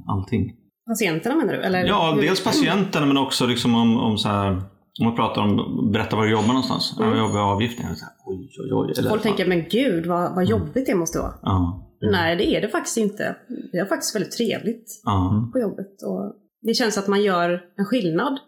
allting? 0.08 0.52
Patienterna 0.88 1.36
menar 1.36 1.54
du? 1.54 1.60
Eller? 1.60 1.86
Ja, 1.86 2.18
dels 2.22 2.44
patienterna 2.44 3.06
men 3.06 3.18
också 3.18 3.46
liksom 3.48 3.76
om, 3.76 3.98
om 3.98 4.18
så 4.18 4.30
här, 4.30 4.62
om 5.00 5.06
man 5.06 5.16
pratar 5.16 5.42
om, 5.42 5.92
berätta 5.92 6.16
var 6.16 6.24
du 6.26 6.32
jobbar 6.32 6.48
någonstans. 6.48 6.96
Mm. 7.00 7.10
Jag 7.10 7.18
jobbar 7.18 7.38
i 7.40 7.42
avgiftning. 7.42 7.88
Så 7.96 8.06
här, 8.06 8.14
oj, 8.26 8.50
oj, 8.74 8.94
oj. 8.98 9.10
Folk 9.10 9.22
tänker, 9.22 9.48
men 9.48 9.66
gud 9.70 10.06
vad, 10.06 10.36
vad 10.36 10.46
jobbigt 10.46 10.86
det 10.86 10.96
måste 10.96 11.20
vara. 11.20 11.34
Ja. 11.42 11.86
Nej, 12.12 12.36
det 12.36 12.56
är 12.56 12.62
det 12.62 12.68
faktiskt 12.70 12.98
inte. 12.98 13.36
Vi 13.72 13.80
har 13.80 13.86
faktiskt 13.86 14.16
väldigt 14.16 14.32
trevligt 14.32 15.02
Ja. 15.04 15.50
på 15.54 15.60
jobbet. 15.60 16.02
Och 16.06 16.34
det 16.62 16.74
känns 16.74 16.98
att 16.98 17.08
man 17.08 17.22
gör 17.24 17.62
en 17.78 17.86
skillnad. 17.86 18.40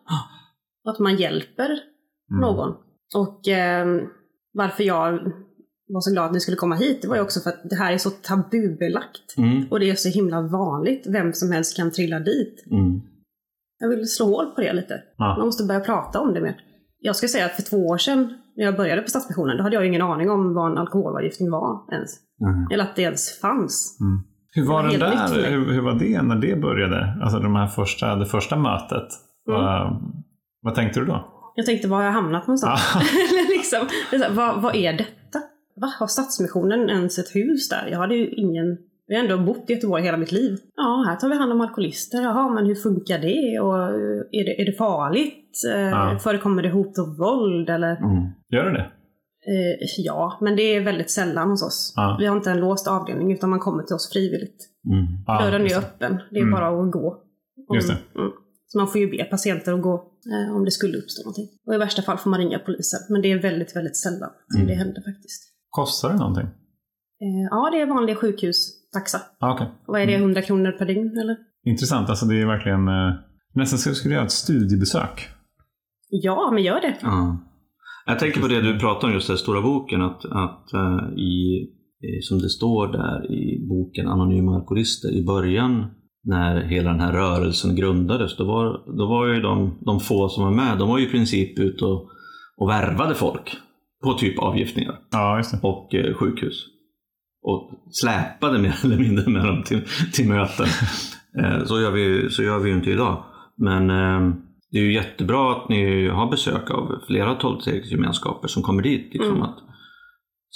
Och 0.85 0.91
att 0.91 0.99
man 0.99 1.15
hjälper 1.15 1.69
Mm. 2.31 2.41
någon. 2.41 2.73
Och 3.15 3.47
ehm, 3.47 3.99
varför 4.53 4.83
jag 4.83 5.11
var 5.87 6.01
så 6.01 6.11
glad 6.11 6.25
att 6.25 6.33
ni 6.33 6.39
skulle 6.39 6.57
komma 6.57 6.75
hit, 6.75 7.01
det 7.01 7.07
var 7.07 7.15
ju 7.15 7.21
också 7.21 7.39
för 7.39 7.49
att 7.49 7.69
det 7.69 7.75
här 7.75 7.93
är 7.93 7.97
så 7.97 8.09
tabubelagt. 8.09 9.37
Mm. 9.37 9.67
Och 9.71 9.79
det 9.79 9.89
är 9.89 9.95
så 9.95 10.09
himla 10.09 10.41
vanligt. 10.41 11.07
Vem 11.09 11.33
som 11.33 11.51
helst 11.51 11.77
kan 11.77 11.91
trilla 11.91 12.19
dit. 12.19 12.63
Mm. 13.81 13.91
Jag 13.91 13.97
vill 13.97 14.07
slå 14.07 14.25
hål 14.25 14.45
på 14.55 14.61
det 14.61 14.73
lite. 14.73 15.01
Ja. 15.17 15.35
Man 15.37 15.45
måste 15.45 15.63
börja 15.63 15.79
prata 15.79 16.19
om 16.19 16.33
det 16.33 16.41
mer. 16.41 16.55
Jag 16.99 17.15
ska 17.15 17.27
säga 17.27 17.45
att 17.45 17.51
för 17.51 17.61
två 17.61 17.77
år 17.77 17.97
sedan, 17.97 18.33
när 18.55 18.65
jag 18.65 18.77
började 18.77 19.01
på 19.01 19.09
Stadsmissionen, 19.09 19.57
då 19.57 19.63
hade 19.63 19.75
jag 19.75 19.85
ingen 19.85 20.01
aning 20.01 20.29
om 20.29 20.53
vad 20.53 20.71
en 20.71 20.77
alkoholavgiftning 20.77 21.51
var 21.51 21.93
ens. 21.93 22.11
Mm. 22.41 22.67
Eller 22.71 22.83
att 22.83 22.95
det 22.95 23.01
ens 23.01 23.39
fanns. 23.39 23.97
Hur 24.53 24.67
var 24.67 24.83
var 24.83 24.89
för 24.89 24.99
där? 24.99 25.49
Hur, 25.49 25.73
hur 25.73 25.81
var 25.81 25.93
det 25.93 26.21
när 26.21 26.35
det 26.35 26.61
började? 26.61 27.17
Alltså 27.21 27.39
de 27.39 27.55
här 27.55 27.67
första, 27.67 28.15
det 28.15 28.25
första 28.25 28.55
mötet. 28.55 29.07
Mm. 29.47 29.61
Vad, 29.61 30.01
vad 30.61 30.75
tänkte 30.75 30.99
du 30.99 31.05
då? 31.05 31.27
Jag 31.55 31.65
tänkte, 31.65 31.87
var 31.87 31.97
har 31.97 32.03
jag 32.03 32.11
hamnat 32.11 32.47
någonstans? 32.47 32.81
Eller 32.95 33.57
liksom, 33.57 33.87
vad, 34.35 34.61
vad 34.61 34.75
är 34.75 34.93
detta? 34.93 35.39
Va? 35.75 35.93
Har 35.99 36.07
Stadsmissionen 36.07 36.89
ens 36.89 37.19
ett 37.19 37.35
hus 37.35 37.69
där? 37.69 37.87
Jag 37.91 37.97
hade 37.97 38.15
ju 38.15 38.29
ingen... 38.29 38.77
Jag 39.13 39.17
har 39.17 39.23
ändå 39.29 39.45
bott 39.53 39.69
i 39.69 39.73
Göteborg 39.73 40.03
hela 40.03 40.17
mitt 40.17 40.31
liv. 40.31 40.57
Ja, 40.75 41.03
här 41.07 41.15
tar 41.15 41.29
vi 41.29 41.35
hand 41.35 41.51
om 41.51 41.61
alkoholister. 41.61 42.21
Jaha, 42.21 42.49
men 42.53 42.65
hur 42.65 42.75
funkar 42.75 43.19
det? 43.19 43.59
Och 43.59 43.77
eh, 43.77 44.39
är 44.39 44.43
det, 44.45 44.61
är 44.61 44.65
det 44.65 44.77
farligt? 44.77 45.53
Eh, 45.73 45.81
Ja. 45.81 46.19
Förekommer 46.23 46.63
det 46.63 46.69
hot 46.69 46.97
och 46.97 47.17
våld? 47.17 47.69
Eller? 47.69 47.95
Mm. 47.95 48.27
Gör 48.49 48.63
du 48.63 48.71
det? 48.71 48.91
Eh, 49.51 49.87
ja, 50.05 50.37
men 50.41 50.55
det 50.55 50.61
är 50.75 50.81
väldigt 50.83 51.11
sällan 51.11 51.49
hos 51.49 51.63
oss. 51.63 51.93
Ja. 51.95 52.15
Vi 52.19 52.25
har 52.25 52.35
inte 52.37 52.51
en 52.51 52.59
låst 52.59 52.87
avdelning 52.87 53.31
utan 53.33 53.49
man 53.49 53.59
kommer 53.59 53.83
till 53.83 53.95
oss 53.95 54.11
frivilligt. 54.13 54.59
Mm. 54.91 55.05
Ja, 55.27 55.41
Dörren 55.45 55.61
är 55.65 55.69
det. 55.69 55.77
öppen. 55.77 56.17
Det 56.31 56.37
är 56.37 56.41
Mm. 56.41 56.51
bara 56.53 56.67
att 56.85 56.91
gå. 56.91 57.07
Om, 57.69 57.75
Just 57.75 57.87
det. 57.89 57.97
Mm. 58.19 58.31
Så 58.67 58.77
man 58.77 58.87
får 58.87 59.01
ju 59.01 59.11
be 59.11 59.23
patienter 59.23 59.73
att 59.73 59.81
gå 59.81 59.93
eh, 60.33 60.55
om 60.55 60.65
det 60.65 60.71
skulle 60.71 60.97
uppstå 60.97 61.21
någonting. 61.23 61.47
Och 61.67 61.73
i 61.73 61.77
värsta 61.77 62.01
fall 62.01 62.17
får 62.17 62.29
man 62.29 62.39
ringa 62.39 62.59
polisen. 62.59 62.99
Men 63.09 63.21
det 63.21 63.31
är 63.31 63.41
väldigt, 63.41 63.75
väldigt 63.75 63.97
sällan 63.97 64.29
som 64.47 64.61
Mm. 64.61 64.67
det 64.67 64.73
händer 64.73 65.01
faktiskt. 65.01 65.41
Kostar 65.69 66.09
det 66.09 66.15
någonting? 66.15 66.43
Eh, 67.23 67.43
ja, 67.51 67.69
det 67.71 67.81
är 67.81 67.85
vanlig 67.85 68.17
sjukhustaxa. 68.93 69.21
Ah. 69.39 69.53
Och 69.53 69.93
vad 69.93 70.01
är 70.01 70.07
det, 70.07 70.15
100 70.15 70.41
kronor 70.41 70.71
per 70.71 70.85
dygn 70.85 71.17
eller? 71.21 71.37
Intressant. 71.65 72.09
Alltså 72.09 72.25
det 72.25 72.41
är 72.41 72.45
verkligen... 72.45 72.87
Eh, 72.87 73.13
nästan 73.53 73.79
så 73.79 73.93
skulle 73.93 74.13
jag 74.13 74.19
göra 74.19 74.25
ett 74.25 74.31
studiebesök. 74.31 75.27
Ja, 76.09 76.51
men 76.53 76.63
gör 76.63 76.81
det. 76.81 76.97
Ja. 77.01 77.37
Jag 78.05 78.19
tänker 78.19 78.41
på 78.41 78.47
det 78.47 78.61
du 78.61 78.79
pratar 78.79 79.07
om 79.07 79.13
just 79.13 79.27
den 79.27 79.37
stora 79.37 79.61
boken, 79.61 80.01
att, 80.01 80.25
att 80.25 80.73
eh, 80.73 81.17
i, 81.17 81.67
som 82.21 82.39
det 82.39 82.49
står 82.49 82.87
där 82.87 83.31
i 83.31 83.67
boken 83.69 84.07
Anonyma 84.07 84.55
Alkoholister, 84.55 85.11
i 85.11 85.25
början 85.25 85.85
när 86.23 86.61
hela 86.61 86.89
den 86.91 86.99
här 86.99 87.13
rörelsen 87.13 87.75
grundades, 87.75 88.37
då 88.37 88.45
var, 88.45 88.97
då 88.97 89.07
var 89.07 89.27
ju 89.27 89.41
de, 89.41 89.77
de 89.85 89.99
få 89.99 90.29
som 90.29 90.43
var 90.43 90.51
med, 90.51 90.77
de 90.77 90.89
var 90.89 90.97
ju 90.97 91.07
i 91.07 91.11
princip 91.11 91.59
ute 91.59 91.85
och, 91.85 92.09
och 92.57 92.69
värvade 92.69 93.15
folk 93.15 93.57
på 94.03 94.13
typ 94.13 94.39
avgiftningar 94.39 94.99
Ja, 95.11 95.37
just 95.37 95.51
det. 95.51 95.67
och 95.67 95.95
eh, 95.95 96.13
sjukhus. 96.13 96.65
Och 97.43 97.71
släpade 97.91 98.59
mer 98.59 98.75
eller 98.83 98.97
mindre 98.97 99.29
med 99.29 99.45
dem 99.45 99.63
till, 99.63 99.81
till 100.13 100.27
möten. 100.27 100.65
Eh, 101.39 101.65
så, 101.65 101.81
gör 101.81 101.91
vi, 101.91 102.29
så 102.29 102.43
gör 102.43 102.59
vi 102.59 102.69
ju 102.69 102.75
inte 102.75 102.91
idag. 102.91 103.23
Men 103.57 103.89
eh, 103.89 104.35
det 104.71 104.77
är 104.77 104.83
ju 104.83 104.93
jättebra 104.93 105.51
att 105.51 105.69
ni 105.69 106.07
har 106.07 106.29
besök 106.31 106.71
av 106.71 107.01
flera 107.07 107.35
tolvstegsgemenskaper 107.35 108.47
som 108.47 108.63
kommer 108.63 108.83
dit. 108.83 109.13
Liksom, 109.13 109.31
Mm. 109.35 109.41
att, 109.41 109.57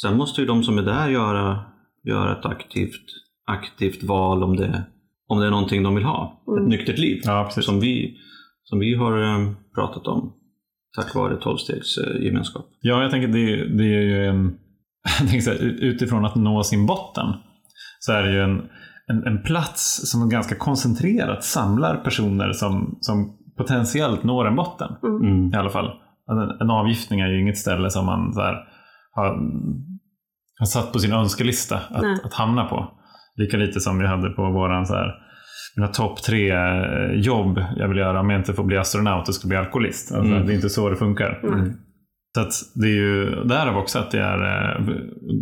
sen 0.02 0.18
måste 0.18 0.42
ju 0.42 0.48
de 0.48 0.64
som 0.64 0.78
är 0.78 0.82
där 0.84 1.10
göra, 1.10 1.60
göra 2.04 2.40
ett 2.40 2.46
aktivt, 2.46 3.06
aktivt 3.46 4.04
val 4.04 4.44
om 4.44 4.56
det, 4.56 4.84
om 5.28 5.40
det 5.40 5.46
är 5.46 5.52
någonting 5.52 5.84
de 5.84 5.96
vill 5.96 6.04
ha. 6.04 6.44
Mm. 6.48 6.64
Ett 6.64 6.70
nyktert 6.70 6.98
liv. 7.00 7.22
Ja. 7.24 7.50
Som 7.50 7.80
vi, 7.80 8.18
som 8.64 8.80
vi 8.80 8.96
har 8.96 9.22
eh, 9.24 9.52
pratat 9.76 10.08
om 10.08 10.34
tack 10.96 11.16
vare 11.16 11.38
tolvstegsgemenskap. 11.42 12.66
Ja, 12.82 13.02
jag 13.02 13.12
tänker 13.12 13.28
det, 13.28 13.78
det 13.78 13.84
är 13.84 14.02
ju 14.02 14.26
en... 14.26 14.58
Här, 15.46 15.64
utifrån 15.84 16.26
att 16.26 16.36
nå 16.36 16.64
sin 16.64 16.86
botten 16.86 17.26
så 18.00 18.12
är 18.12 18.24
det 18.24 18.32
ju 18.32 18.42
en, 18.42 18.62
en, 19.08 19.24
en 19.28 19.44
plats 19.44 20.12
som 20.12 20.30
ganska 20.30 20.56
koncentrerat 20.56 21.44
samlar 21.44 21.96
personer 21.96 22.52
som, 22.52 22.98
som 23.02 23.38
potentiellt 23.58 24.24
når 24.24 24.48
en 24.48 24.56
botten. 24.56 24.92
Mm. 25.04 25.54
I 25.54 25.56
alla 25.56 25.70
fall. 25.70 25.86
Alltså, 26.28 26.54
En, 26.54 26.62
en 26.62 26.70
avgiftning 26.70 27.20
är 27.20 27.28
ju 27.28 27.42
inget 27.42 27.58
ställe 27.58 27.90
som 27.90 28.06
man 28.06 28.34
så 28.34 28.42
här, 28.42 28.56
har, 29.12 29.26
har 30.60 30.66
satt 30.66 30.94
på 30.94 31.00
sin 31.00 31.14
önskelista 31.14 31.80
Nej. 31.92 32.14
att, 32.14 32.26
att 32.26 32.34
hamna 32.34 32.66
på. 32.66 32.92
Lika 33.36 33.58
lite 33.58 33.80
som 33.80 34.00
vi 34.00 34.08
hade 34.08 34.30
på 34.30 34.52
våran 34.52 34.86
så 34.86 34.94
här, 34.94 35.14
mina 35.76 35.88
topp 35.88 36.24
tre 36.24 36.52
eh, 36.52 37.12
jobb 37.14 37.60
jag 37.78 37.88
vill 37.88 37.98
göra 37.98 38.20
om 38.20 38.30
jag 38.30 38.40
inte 38.40 38.54
får 38.54 38.64
bli 38.64 38.78
astronaut 38.78 39.28
och 39.28 39.36
ska 39.36 39.48
bli 39.48 39.58
alkoholist. 39.58 40.12
Alltså, 40.12 40.34
Mm. 40.34 40.46
Det 40.46 40.54
är 40.54 40.56
inte 40.56 40.70
så 40.70 40.90
det 40.90 40.96
funkar. 40.96 41.40
Mm. 41.44 41.74
Så 42.36 42.42
att 42.42 42.54
det 42.74 42.88
är 42.88 42.96
ju 42.96 43.44
därav 43.44 43.78
också 43.78 44.00
att 44.00 44.12
det 44.12 44.20
är, 44.20 44.40
eh, 44.42 44.86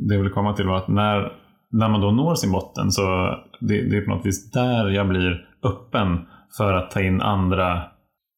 det 0.08 0.16
jag 0.16 0.24
vill 0.24 0.32
komma 0.32 0.54
till 0.54 0.68
var 0.68 0.78
att 0.78 0.88
när, 0.88 1.32
när 1.72 1.90
man 1.90 2.02
då 2.02 2.12
når 2.12 2.36
sin 2.36 2.52
botten 2.52 2.92
så 2.92 3.02
det, 3.60 3.90
det 3.90 3.98
är 3.98 4.02
på 4.06 4.12
något 4.16 4.26
vis 4.26 4.52
där 4.52 4.90
jag 4.90 5.08
blir 5.08 5.48
öppen 5.64 6.20
för 6.58 6.74
att 6.74 6.92
ta 6.92 7.02
in 7.02 7.22
andra 7.22 7.84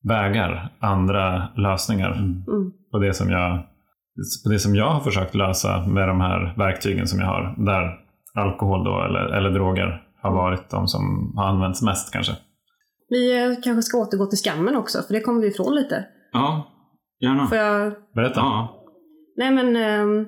vägar, 0.03 0.69
andra 0.79 1.47
lösningar 1.55 2.11
Mm. 2.11 2.43
på 2.91 2.99
det 2.99 3.13
som 3.13 3.29
jag 3.29 3.59
på 4.45 4.49
det 4.51 4.59
som 4.59 4.75
jag 4.75 4.89
har 4.89 4.99
försökt 4.99 5.35
lösa 5.35 5.87
med 5.87 6.07
de 6.07 6.21
här 6.21 6.53
verktygen 6.57 7.07
som 7.07 7.19
jag 7.19 7.27
har. 7.27 7.55
Där 7.65 7.99
alkohol 8.33 8.83
då, 8.83 9.03
eller, 9.03 9.37
eller 9.37 9.49
droger 9.49 10.03
har 10.21 10.31
varit 10.31 10.69
de 10.69 10.87
som 10.87 11.33
har 11.37 11.45
använts 11.47 11.81
mest 11.81 12.13
kanske. 12.13 12.33
Vi 13.09 13.43
eh, 13.43 13.61
kanske 13.63 13.81
ska 13.81 13.97
återgå 13.97 14.25
till 14.25 14.37
skammen 14.37 14.75
också, 14.75 15.01
för 15.07 15.13
det 15.13 15.21
kommer 15.21 15.41
vi 15.41 15.47
ifrån 15.47 15.75
lite. 15.75 16.05
Ja, 16.31 16.74
gärna. 17.25 17.47
Får 17.47 17.57
jag... 17.57 17.93
Berätta. 18.13 18.39
Ja. 18.39 18.83
Nej 19.37 19.51
men, 19.51 19.75
ehm, 19.75 20.25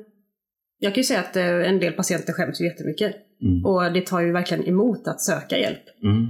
jag 0.79 0.93
kan 0.93 1.01
ju 1.01 1.03
säga 1.03 1.19
att 1.19 1.35
eh, 1.35 1.69
en 1.69 1.79
del 1.79 1.93
patienter 1.93 2.33
skäms 2.33 2.61
ju 2.61 2.65
jättemycket. 2.65 3.15
Mm. 3.41 3.65
Och 3.65 3.93
det 3.93 4.05
tar 4.05 4.21
ju 4.21 4.31
verkligen 4.31 4.67
emot 4.67 5.07
att 5.07 5.21
söka 5.21 5.57
hjälp. 5.57 5.83
Mm. 6.03 6.27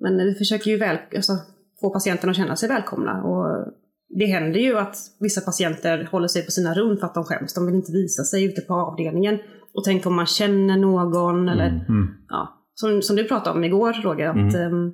Men 0.00 0.16
vi 0.16 0.34
försöker 0.34 0.70
ju 0.70 0.76
väl, 0.76 0.96
alltså, 1.16 1.32
få 1.80 1.90
patienterna 1.90 2.30
att 2.30 2.36
känna 2.36 2.56
sig 2.56 2.68
välkomna. 2.68 3.22
Och 3.22 3.72
det 4.08 4.26
händer 4.26 4.60
ju 4.60 4.78
att 4.78 4.96
vissa 5.20 5.40
patienter 5.40 6.08
håller 6.10 6.28
sig 6.28 6.44
på 6.44 6.50
sina 6.50 6.74
rum 6.74 6.96
för 6.96 7.06
att 7.06 7.14
de 7.14 7.24
skäms. 7.24 7.54
De 7.54 7.66
vill 7.66 7.74
inte 7.74 7.92
visa 7.92 8.22
sig 8.22 8.44
ute 8.44 8.60
på 8.60 8.74
avdelningen. 8.74 9.38
Och 9.74 9.84
tänk 9.84 10.06
om 10.06 10.16
man 10.16 10.26
känner 10.26 10.76
någon 10.76 11.48
eller 11.48 11.68
Mm. 11.68 12.08
ja, 12.28 12.68
som, 12.74 13.02
som 13.02 13.16
du 13.16 13.24
pratade 13.24 13.56
om 13.56 13.64
igår 13.64 13.92
Roger, 13.92 14.28
att 14.28 14.54
mm. 14.54 14.92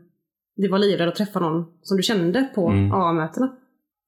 du 0.57 0.69
var 0.69 0.79
livrädd 0.79 1.09
att 1.09 1.15
träffa 1.15 1.41
någon 1.41 1.65
som 1.83 1.97
du 1.97 2.03
kände 2.03 2.49
på 2.55 2.69
Mm. 2.69 2.93
AA-mötena. 2.93 3.57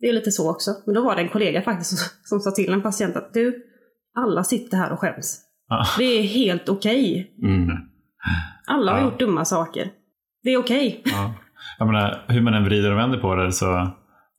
Det 0.00 0.06
är 0.08 0.12
lite 0.12 0.30
så 0.30 0.50
också. 0.50 0.70
Men 0.86 0.94
då 0.94 1.04
var 1.04 1.16
det 1.16 1.22
en 1.22 1.28
kollega 1.28 1.62
faktiskt 1.62 1.90
som, 1.98 2.08
som 2.24 2.40
sa 2.40 2.50
till 2.50 2.72
en 2.72 2.82
patient 2.82 3.16
att 3.16 3.34
du, 3.34 3.62
alla 4.18 4.44
sitter 4.44 4.76
här 4.76 4.92
och 4.92 4.98
skäms. 5.00 5.40
Ja. 5.68 5.84
Det 5.98 6.04
är 6.04 6.22
helt 6.22 6.68
okej. 6.68 7.34
Mm. 7.42 7.76
Alla 8.66 8.92
har 8.92 8.98
Ja. 8.98 9.04
gjort 9.04 9.18
dumma 9.18 9.44
saker. 9.44 9.90
Det 10.42 10.50
är 10.50 10.58
okej. 10.58 11.02
Ja. 11.04 11.34
Jag 11.78 11.86
menar, 11.86 12.24
hur 12.28 12.40
man 12.42 12.54
än 12.54 12.64
vrider 12.64 12.92
och 12.92 12.98
vänder 12.98 13.18
på 13.18 13.34
det 13.34 13.52
så 13.52 13.90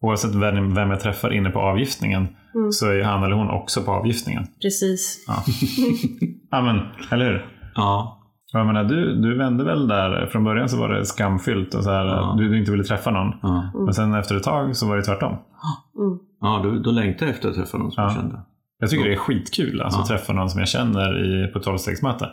oavsett 0.02 0.36
vem, 0.36 0.74
vem 0.76 0.90
jag 0.90 1.00
träffar 1.00 1.34
inne 1.34 1.50
på 1.50 1.60
avgiftningen 1.60 2.28
Mm. 2.56 2.72
så 2.72 2.92
är 2.92 3.04
han 3.04 3.24
eller 3.24 3.36
hon 3.36 3.50
också 3.50 3.84
på 3.84 3.92
avgiftningen. 3.92 4.48
Precis. 4.62 5.26
Ja, 5.28 5.44
ja 6.52 6.62
men, 6.62 6.80
eller 7.12 7.26
hur? 7.26 7.46
Ja. 7.76 8.22
Jag 8.60 8.68
menar, 8.68 8.84
du, 8.84 9.16
du 9.22 9.38
vände 9.38 9.64
väl 9.64 9.88
där, 9.88 10.26
från 10.32 10.44
början 10.44 10.70
så 10.70 10.78
var 10.80 10.90
det 10.90 11.06
skamfyllt 11.06 11.74
och 11.76 11.84
så 11.84 11.90
här, 11.92 12.06
Ja. 12.06 12.36
du, 12.38 12.50
du 12.50 12.60
inte 12.60 12.72
ville 12.72 12.84
träffa 12.84 13.12
någon. 13.12 13.34
Ja, 13.42 13.72
Men 13.86 13.94
sen 13.94 14.14
efter 14.14 14.36
ett 14.36 14.44
tag 14.44 14.76
så 14.76 14.88
var 14.88 14.98
det 14.98 15.04
tvärtom. 15.04 15.32
Mm. 15.32 16.18
ja 16.42 16.60
då, 16.64 16.72
då 16.80 16.92
längtar 16.92 17.26
jag 17.26 17.36
efter 17.36 17.50
att 17.50 17.56
träffa 17.56 17.78
någon 17.78 17.92
som 17.92 18.04
Ja. 18.04 18.10
jag 18.10 18.18
kände. 18.18 18.40
Jag 18.80 18.90
tycker 18.90 19.04
det 19.06 19.14
är 19.14 19.18
skitkul 19.18 19.82
alltså, 19.82 20.00
Ja. 20.00 20.02
att 20.04 20.10
träffa 20.10 20.34
någon 20.34 20.50
som 20.50 20.60
jag 20.60 20.68
känner 20.70 21.26
i, 21.26 21.52
på 21.54 21.60
tolvstegsmöte. 21.60 22.30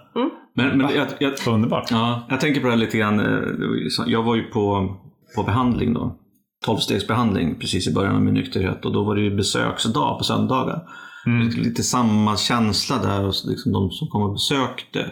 Men, 0.56 0.78
men 0.78 0.80
jag, 0.94 1.06
jag, 1.18 1.54
Underbart. 1.54 1.90
ja, 1.90 2.22
jag 2.28 2.40
tänker 2.40 2.60
på 2.60 2.66
det 2.66 2.72
här 2.72 2.78
lite 2.78 2.98
grann. 2.98 3.20
eh, 3.20 3.42
Jag 4.06 4.22
var 4.22 4.36
ju 4.36 4.42
på, 4.42 4.96
på 5.36 5.42
behandling 5.42 5.94
då. 5.94 6.16
Tolvstegsbehandling 6.66 7.58
precis 7.60 7.88
i 7.88 7.94
början 7.94 8.14
av 8.16 8.22
min 8.22 8.34
nykterhet 8.34 8.84
och 8.84 8.92
då 8.92 9.04
var 9.04 9.14
det 9.14 9.20
ju 9.22 9.36
besöksdag 9.36 10.18
på 10.18 10.24
söndagar. 10.24 10.82
Mm. 11.26 11.48
Lite 11.48 11.82
samma 11.82 12.36
känsla 12.36 12.96
där 13.02 13.48
liksom 13.50 13.72
de 13.72 13.90
som 13.90 14.08
kom 14.08 14.22
och 14.22 14.32
besökte, 14.32 15.06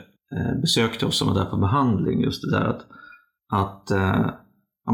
besökte 0.60 1.06
oss 1.06 1.18
som 1.18 1.28
var 1.28 1.34
där 1.34 1.44
på 1.44 1.56
behandling. 1.56 2.20
Just 2.20 2.42
det 2.42 2.50
där 2.50 2.64
att, 2.64 2.86
att 3.52 3.90
eh, 3.90 4.30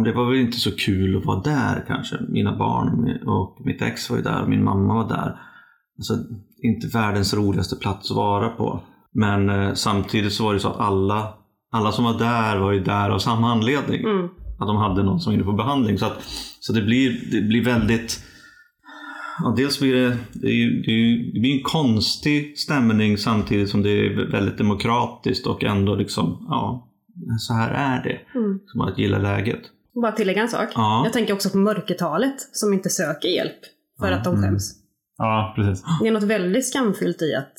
det 0.04 0.12
var 0.12 0.30
väl 0.30 0.40
inte 0.40 0.58
så 0.58 0.76
kul 0.76 1.16
att 1.16 1.24
vara 1.24 1.40
där 1.40 1.84
kanske. 1.86 2.16
Mina 2.28 2.56
barn 2.56 3.18
och 3.26 3.66
mitt 3.66 3.82
ex 3.82 4.10
var 4.10 4.16
ju 4.16 4.22
där 4.22 4.42
och 4.42 4.48
min 4.48 4.64
mamma 4.64 4.94
var 4.94 5.08
där. 5.08 5.40
Alltså, 5.98 6.14
inte 6.62 6.98
världens 6.98 7.34
roligaste 7.34 7.76
plats 7.76 8.10
att 8.10 8.16
vara 8.16 8.48
på. 8.48 8.80
Men 9.12 9.48
eh, 9.50 9.74
samtidigt 9.74 10.32
så 10.32 10.44
var 10.44 10.54
det 10.54 10.60
så 10.60 10.68
att 10.68 10.80
alla, 10.80 11.34
alla 11.72 11.92
som 11.92 12.04
var 12.04 12.18
där 12.18 12.58
var 12.58 12.72
ju 12.72 12.80
där 12.80 13.10
av 13.10 13.18
samma 13.18 13.52
anledning. 13.52 14.04
Mm. 14.04 14.28
Att 14.58 14.66
de 14.66 14.76
hade 14.76 15.02
någon 15.02 15.20
som 15.20 15.30
var 15.30 15.34
inne 15.34 15.44
på 15.44 15.52
behandling. 15.52 15.98
Så, 15.98 16.06
att, 16.06 16.22
så 16.60 16.72
det, 16.72 16.82
blir, 16.82 17.30
det 17.30 17.48
blir 17.48 17.64
väldigt... 17.64 18.22
Ja, 19.42 19.54
dels 19.56 19.80
blir 19.80 19.94
det, 19.94 20.16
det, 20.32 20.46
är 20.46 20.52
ju, 20.52 20.82
det, 20.82 20.90
är 20.90 20.96
ju, 20.96 21.32
det 21.32 21.40
blir 21.40 21.56
en 21.56 21.62
konstig 21.62 22.58
stämning 22.58 23.18
samtidigt 23.18 23.68
som 23.70 23.82
det 23.82 23.90
är 23.90 24.30
väldigt 24.32 24.58
demokratiskt 24.58 25.46
och 25.46 25.64
ändå 25.64 25.94
liksom, 25.94 26.46
ja, 26.48 26.88
så 27.38 27.54
här 27.54 27.70
är 27.70 28.02
det. 28.04 28.38
Mm. 28.38 28.60
Som 28.66 28.80
att 28.80 28.98
gilla 28.98 29.18
läget. 29.18 29.60
Bara 30.02 30.12
tillägga 30.12 30.42
en 30.42 30.48
sak. 30.48 30.68
Ja. 30.74 31.02
Jag 31.04 31.12
tänker 31.12 31.34
också 31.34 31.50
på 31.50 31.58
mörkertalet 31.58 32.34
som 32.52 32.72
inte 32.72 32.88
söker 32.90 33.28
hjälp 33.28 33.60
för 34.00 34.12
att 34.12 34.24
de 34.24 34.34
Mm. 34.34 34.44
skäms. 34.50 34.74
Ja, 35.18 35.52
precis. 35.56 35.84
Det 36.02 36.08
är 36.08 36.12
något 36.12 36.22
väldigt 36.22 36.68
skamfyllt 36.68 37.22
i 37.22 37.34
att 37.34 37.54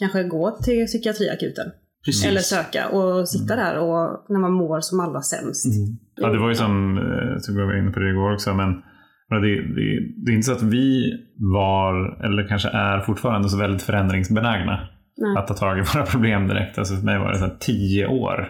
kanske 0.00 0.24
gå 0.24 0.58
till 0.62 0.86
psykiatriakuten. 0.86 1.66
Precis. 2.04 2.26
Eller 2.26 2.40
söka 2.40 2.88
och 2.88 3.28
sitta 3.28 3.56
där 3.56 3.78
och 3.78 4.24
när 4.28 4.40
man 4.40 4.52
mår 4.52 4.80
som 4.80 5.00
allra 5.00 5.22
sämst. 5.22 5.66
Mm. 5.66 5.98
Ja, 6.14 6.28
det 6.28 6.38
var 6.38 6.48
ju 6.48 6.54
som, 6.54 6.98
eh, 6.98 7.38
som 7.40 7.56
vi 7.56 7.62
var 7.62 7.78
inne 7.78 7.90
på 7.90 8.00
det 8.00 8.10
igår 8.10 8.32
också, 8.32 8.54
men 8.54 8.82
men 9.30 9.42
det, 9.42 9.48
det, 9.48 10.00
det 10.24 10.30
är 10.32 10.34
inte 10.34 10.46
så 10.46 10.52
att 10.52 10.62
vi 10.62 11.12
var, 11.36 12.24
eller 12.24 12.48
kanske 12.48 12.68
är 12.68 13.00
fortfarande, 13.00 13.48
så 13.48 13.58
väldigt 13.58 13.82
förändringsbenägna. 13.82 14.80
Nej. 15.16 15.36
Att 15.38 15.46
ta 15.46 15.54
tag 15.54 15.78
i 15.78 15.80
våra 15.94 16.06
problem 16.06 16.48
direkt. 16.48 16.78
Alltså 16.78 16.96
för 16.96 17.04
mig 17.04 17.18
var 17.18 17.32
det 17.32 17.38
så 17.38 17.44
här 17.44 17.56
tio 17.60 18.06
år 18.06 18.48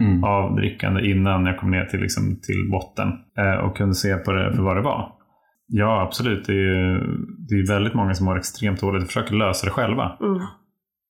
Mm. 0.00 0.24
av 0.24 0.56
drickande 0.56 1.10
innan 1.10 1.46
jag 1.46 1.58
kom 1.58 1.70
ner 1.70 1.84
till, 1.84 2.00
liksom, 2.00 2.24
till 2.42 2.70
botten 2.70 3.08
eh, 3.38 3.64
och 3.64 3.76
kunde 3.76 3.94
se 3.94 4.16
på 4.16 4.32
det 4.32 4.52
för 4.54 4.62
vad 4.62 4.76
det 4.76 4.82
var. 4.82 5.12
Ja, 5.66 6.02
absolut. 6.02 6.46
Det 6.46 6.52
är, 6.52 7.00
det 7.48 7.54
är 7.54 7.68
väldigt 7.74 7.94
många 7.94 8.14
som 8.14 8.24
mår 8.26 8.38
extremt 8.38 8.80
dåligt 8.80 9.02
och 9.02 9.06
försöker 9.06 9.34
lösa 9.34 9.66
det 9.66 9.72
själva. 9.72 10.16
Mm. 10.20 10.40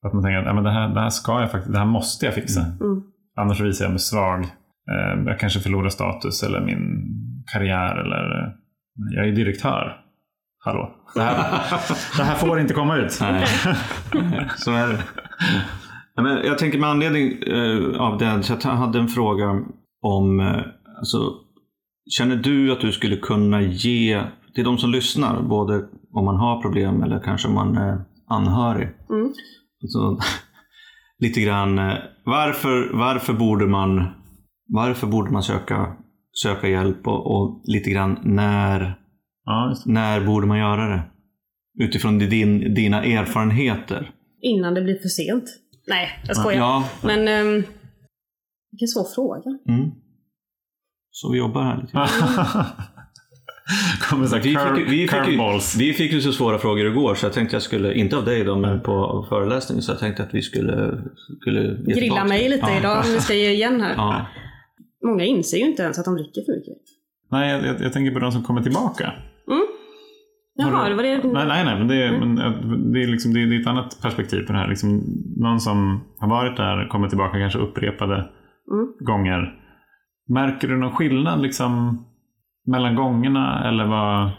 Att 0.06 0.12
man 0.14 0.22
tänker 0.22 0.38
att 0.38 0.46
ja, 0.46 0.54
men 0.54 0.64
det, 0.64 0.70
här, 0.70 0.94
det 0.94 1.00
här 1.00 1.08
ska 1.08 1.40
jag 1.40 1.50
faktiskt, 1.50 1.72
det 1.72 1.78
här 1.78 1.86
måste 1.86 2.26
jag 2.26 2.34
fixa. 2.34 2.60
Mm. 2.60 3.02
Annars 3.36 3.60
visar 3.60 3.84
jag 3.84 3.92
mig 3.92 3.98
svag. 3.98 4.40
Eh, 4.90 5.22
jag 5.26 5.38
kanske 5.38 5.60
förlorar 5.60 5.88
status 5.88 6.42
eller 6.42 6.60
min 6.60 7.04
karriär. 7.52 7.96
Eller, 7.96 8.54
eh, 8.98 9.16
jag 9.16 9.28
är 9.28 9.32
direktör. 9.32 10.00
Hallå. 10.64 10.94
Det 11.14 11.20
här, 11.22 11.34
det 12.16 12.22
här 12.24 12.34
får 12.34 12.60
inte 12.60 12.74
komma 12.74 12.96
ut. 12.96 13.18
Nej, 13.20 13.46
så 14.56 14.72
är 14.72 14.88
det. 14.88 15.02
Ja, 16.14 16.22
men 16.22 16.36
jag 16.46 16.58
tänker 16.58 16.78
med 16.78 16.88
anledning 16.90 17.32
eh, 17.42 18.00
av 18.00 18.18
det, 18.18 18.42
så 18.42 18.56
jag 18.62 18.70
hade 18.70 18.98
en 18.98 19.08
fråga 19.08 19.62
om, 20.02 20.40
eh, 20.40 20.62
alltså, 20.98 21.18
känner 22.18 22.36
du 22.36 22.72
att 22.72 22.80
du 22.80 22.92
skulle 22.92 23.16
kunna 23.16 23.62
ge 23.62 24.22
till 24.54 24.64
de 24.64 24.78
som 24.78 24.90
lyssnar, 24.90 25.42
både 25.42 25.84
om 26.12 26.24
man 26.24 26.36
har 26.36 26.62
problem 26.62 27.02
eller 27.02 27.20
kanske 27.20 27.48
om 27.48 27.54
man 27.54 27.76
är 27.76 28.00
anhörig, 28.28 28.88
Mm. 29.10 29.32
alltså, 29.82 30.18
lite 31.18 31.40
grann, 31.40 31.78
eh, 31.78 31.94
varför, 32.24 32.90
varför 32.92 33.32
borde 33.32 33.66
man, 33.66 34.06
varför 34.68 35.06
borde 35.06 35.30
man 35.30 35.42
söka, 35.42 35.96
söka 36.42 36.68
hjälp 36.68 37.06
och, 37.06 37.26
och 37.26 37.62
lite 37.64 37.90
grann 37.90 38.18
när, 38.24 38.94
Ja, 39.44 39.76
när 39.86 40.20
borde 40.20 40.46
man 40.46 40.58
göra 40.58 40.88
det? 40.88 41.02
Utifrån 41.84 42.18
din, 42.18 42.74
dina 42.74 43.04
erfarenheter. 43.04 44.10
Innan 44.40 44.74
det 44.74 44.82
blir 44.82 44.98
för 44.98 45.08
sent. 45.08 45.44
Nej, 45.86 46.08
jag 46.26 46.36
skojar. 46.36 46.58
Ja, 46.58 46.88
Men 47.02 47.46
um, 47.46 47.64
vilken 48.70 48.88
svår 48.88 49.14
fråga. 49.14 49.58
Mm. 49.68 49.90
Så 51.10 51.32
vi 51.32 51.38
jobbar 51.38 51.62
här 51.62 51.80
lite 51.80 51.92
grann. 51.92 52.08
Vi 54.20 54.40
fick, 54.42 54.58
vi, 54.88 55.08
fick 55.08 55.10
curveballs. 55.10 55.76
vi 55.76 55.92
fick 55.92 56.12
ju 56.12 56.20
så 56.20 56.32
svåra 56.32 56.58
frågor 56.58 56.86
igår 56.86 57.14
så 57.14 57.26
jag 57.26 57.32
tänkte 57.32 57.56
jag 57.56 57.62
skulle, 57.62 57.94
inte 57.94 58.16
av 58.16 58.24
dig 58.24 58.44
då, 58.44 58.56
men 58.56 58.80
på 58.80 59.26
föreläsningen, 59.28 59.82
så 59.82 59.92
jag 59.92 59.98
tänkte 59.98 60.22
att 60.22 60.34
vi 60.34 60.42
skulle, 60.42 61.02
skulle 61.40 61.94
Grilla 61.94 62.24
mig 62.24 62.48
lite 62.48 62.66
ja. 62.66 62.78
idag 62.78 63.04
om 63.04 63.12
vi 63.12 63.20
ska 63.20 63.34
ge 63.34 63.50
igen 63.50 63.80
här. 63.80 63.94
Ja. 63.96 64.26
Många 65.04 65.24
inser 65.24 65.58
ju 65.58 65.64
inte 65.64 65.82
ens 65.82 65.98
att 65.98 66.04
de 66.04 66.14
dricker 66.14 66.42
för 66.42 66.52
mycket. 66.56 66.82
Nej, 67.30 67.50
jag, 67.50 67.66
jag, 67.66 67.80
jag 67.80 67.92
tänker 67.92 68.12
på 68.12 68.18
de 68.18 68.32
som 68.32 68.42
kommer 68.42 68.62
tillbaka. 68.62 69.12
Jaha, 70.60 70.88
det 70.88 70.94
var 70.94 71.02
det. 71.02 71.16
Nej, 71.24 71.46
nej, 71.46 71.64
nej 71.64 71.78
men, 71.78 71.88
det, 71.88 71.94
är, 71.94 72.08
Mm. 72.14 72.34
men 72.34 72.92
det, 72.92 73.02
är 73.02 73.06
liksom, 73.06 73.32
det, 73.34 73.42
är, 73.42 73.46
det 73.46 73.56
är 73.56 73.60
ett 73.60 73.66
annat 73.66 73.98
perspektiv 74.02 74.46
på 74.46 74.52
det 74.52 74.58
här. 74.58 74.68
Liksom, 74.68 75.02
någon 75.36 75.60
som 75.60 76.00
har 76.18 76.28
varit 76.28 76.56
där, 76.56 76.88
kommer 76.88 77.08
tillbaka 77.08 77.38
kanske 77.38 77.58
upprepade 77.58 78.14
Mm. 78.72 78.92
gånger. 79.00 79.54
Märker 80.28 80.68
du 80.68 80.76
någon 80.76 80.92
skillnad 80.92 81.42
liksom, 81.42 82.04
mellan 82.66 82.94
gångerna? 82.94 83.68
Eller 83.68 83.86
vad? 83.86 84.30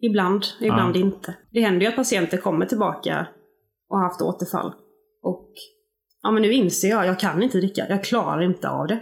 Ibland, 0.00 0.44
ibland 0.60 0.96
inte. 0.96 1.34
Det 1.50 1.60
händer 1.60 1.80
ju 1.80 1.86
att 1.88 1.96
patienter 1.96 2.36
kommer 2.38 2.66
tillbaka 2.66 3.26
och 3.88 3.96
har 3.98 4.04
haft 4.04 4.22
återfall. 4.22 4.72
Och 5.22 5.50
ja, 6.22 6.30
men 6.30 6.42
nu 6.42 6.52
inser 6.52 6.88
jag, 6.88 7.06
jag 7.06 7.20
kan 7.20 7.42
inte 7.42 7.58
dricka. 7.58 7.86
Jag 7.88 8.04
klarar 8.04 8.42
inte 8.42 8.68
av 8.70 8.86
det. 8.86 9.00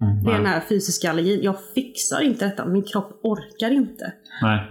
Mm. 0.00 0.24
Det 0.24 0.30
är 0.30 0.36
den 0.36 0.46
här 0.46 0.60
fysiska 0.60 1.10
allergin. 1.10 1.40
Jag 1.42 1.56
fixar 1.74 2.20
inte 2.22 2.44
detta. 2.44 2.66
Min 2.66 2.82
kropp 2.82 3.20
orkar 3.22 3.70
inte. 3.70 4.12
Nej, 4.42 4.70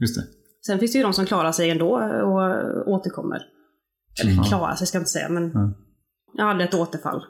just 0.00 0.16
det. 0.16 0.22
Sen 0.66 0.78
finns 0.78 0.92
det 0.92 0.98
ju 0.98 1.04
de 1.04 1.12
som 1.12 1.26
klarar 1.26 1.52
sig 1.52 1.70
ändå 1.70 1.88
och 2.24 2.88
återkommer. 2.88 3.42
Eller 4.22 4.32
Mm. 4.32 4.44
klarar 4.44 4.74
sig 4.74 4.86
ska 4.86 4.96
jag 4.96 5.00
inte 5.00 5.10
säga, 5.10 5.28
men 5.28 5.44
Mm. 5.50 5.70
jag 6.34 6.44
hade 6.44 6.64
ett 6.64 6.74
återfall. 6.74 7.22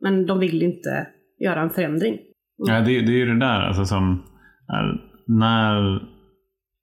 Men 0.00 0.26
de 0.26 0.38
vill 0.38 0.62
inte 0.62 1.06
göra 1.44 1.60
en 1.62 1.70
förändring. 1.70 2.18
Ja, 2.56 2.74
det, 2.80 2.84
det 2.84 3.12
är 3.12 3.16
ju 3.16 3.26
det 3.26 3.38
där 3.40 3.60
alltså, 3.60 3.84
som 3.84 4.22
är, 4.68 5.00
när, 5.26 6.02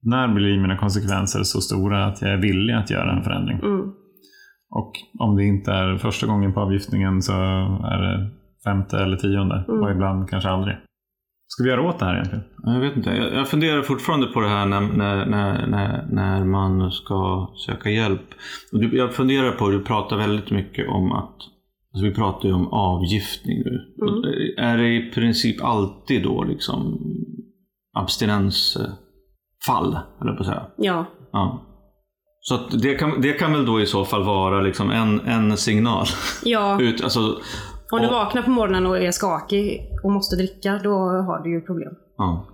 när 0.04 0.34
blir 0.34 0.62
mina 0.62 0.78
konsekvenser 0.78 1.44
så 1.44 1.62
stora 1.62 2.06
att 2.06 2.22
jag 2.22 2.32
är 2.32 2.38
villig 2.38 2.74
att 2.74 2.90
göra 2.90 3.18
en 3.18 3.24
förändring? 3.24 3.60
Mm. 3.60 3.94
Och 4.70 4.92
om 5.20 5.36
det 5.36 5.44
inte 5.44 5.72
är 5.72 5.98
första 5.98 6.28
gången 6.28 6.54
på 6.54 6.60
avgiftningen 6.60 7.22
så 7.22 7.34
är 7.94 8.02
det 8.02 8.32
femte 8.64 8.98
eller 8.98 9.18
tionde. 9.18 9.66
Mm. 9.68 9.84
Och 9.84 9.92
ibland 9.92 10.30
kanske 10.30 10.50
aldrig. 10.50 10.78
Ska 11.48 11.64
vi 11.64 11.70
göra 11.70 11.82
åt 11.82 12.00
det 12.00 12.06
här 12.06 12.14
egentligen? 12.14 12.44
Jag 12.64 12.80
vet 12.80 12.98
inte. 12.98 13.10
Jag, 13.10 13.34
jag 13.34 13.48
funderar 13.48 13.82
fortfarande 13.82 14.28
på 14.28 14.42
det 14.42 14.48
här 14.48 14.66
när, 14.66 14.82
när, 14.82 15.26
när, 15.26 15.68
när, 15.68 16.06
när 16.12 16.46
man 16.46 16.92
ska 16.92 17.50
söka 17.68 17.90
hjälp. 17.90 18.34
Och 18.74 18.80
du, 18.80 18.98
jag 18.98 19.14
funderar 19.14 19.52
på, 19.52 19.70
du 19.70 19.84
pratar 19.84 20.18
väldigt 20.18 20.52
mycket 20.52 20.90
om 20.90 21.12
att 21.12 21.36
Alltså 21.94 22.06
vi 22.06 22.14
pratar 22.14 22.50
ju 22.50 22.56
om 22.56 22.68
avgiftning 22.68 23.58
nu. 23.66 23.94
Mm. 24.02 24.14
Och 24.14 24.26
Är 24.58 24.78
det 24.78 24.96
i 24.96 25.12
princip 25.12 25.64
alltid 25.64 26.24
då 26.24 26.44
liksom 26.44 27.00
abstinensfall, 27.94 28.88
eller 30.22 30.34
på 30.34 30.40
att 30.40 30.46
säga? 30.46 30.68
Ja, 30.78 31.06
Ja. 31.32 31.64
Så 32.40 32.56
att 32.56 32.82
det, 32.82 32.96
kan, 32.96 33.22
det 33.22 33.34
kan 33.34 33.54
väl 33.54 33.66
då 33.66 33.82
i 33.82 33.86
så 33.86 34.06
fall 34.06 34.24
vara 34.24 34.62
liksom 34.62 34.92
en, 34.92 35.20
en 35.20 35.58
signal. 35.58 36.06
ja. 36.44 36.82
Ut, 36.82 37.04
alltså, 37.04 37.38
om 37.92 38.02
du 38.02 38.08
vaknar 38.08 38.42
på 38.42 38.50
morgonen 38.50 38.86
och 38.86 38.98
är 38.98 39.12
skakig 39.12 39.90
och 40.04 40.12
måste 40.12 40.36
dricka, 40.36 40.80
då 40.84 40.94
har 41.00 41.44
du 41.44 41.50
ju 41.52 41.62
problem. 41.62 41.94
ja, 42.18 42.48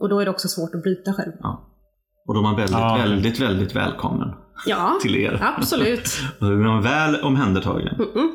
Och 0.00 0.08
då 0.08 0.20
är 0.20 0.24
det 0.24 0.30
också 0.30 0.48
svårt 0.48 0.74
att 0.74 0.82
bryta 0.82 1.12
själv. 1.12 1.32
ja. 1.40 1.68
Och 2.28 2.34
då 2.34 2.40
är 2.40 2.44
man 2.44 2.56
väldigt, 2.56 2.76
Ja. 2.78 2.94
väldigt, 2.98 3.40
väldigt 3.40 3.76
välkommen 3.76 4.28
Ja, 4.66 4.98
till 5.02 5.16
er. 5.16 5.38
absolut. 5.56 6.08
Och 6.40 6.46
då 6.50 6.56
blir 6.56 6.66
man 6.66 6.82
väl 6.82 7.20
omhändertagen. 7.22 7.94
Mm-mm. 7.98 8.28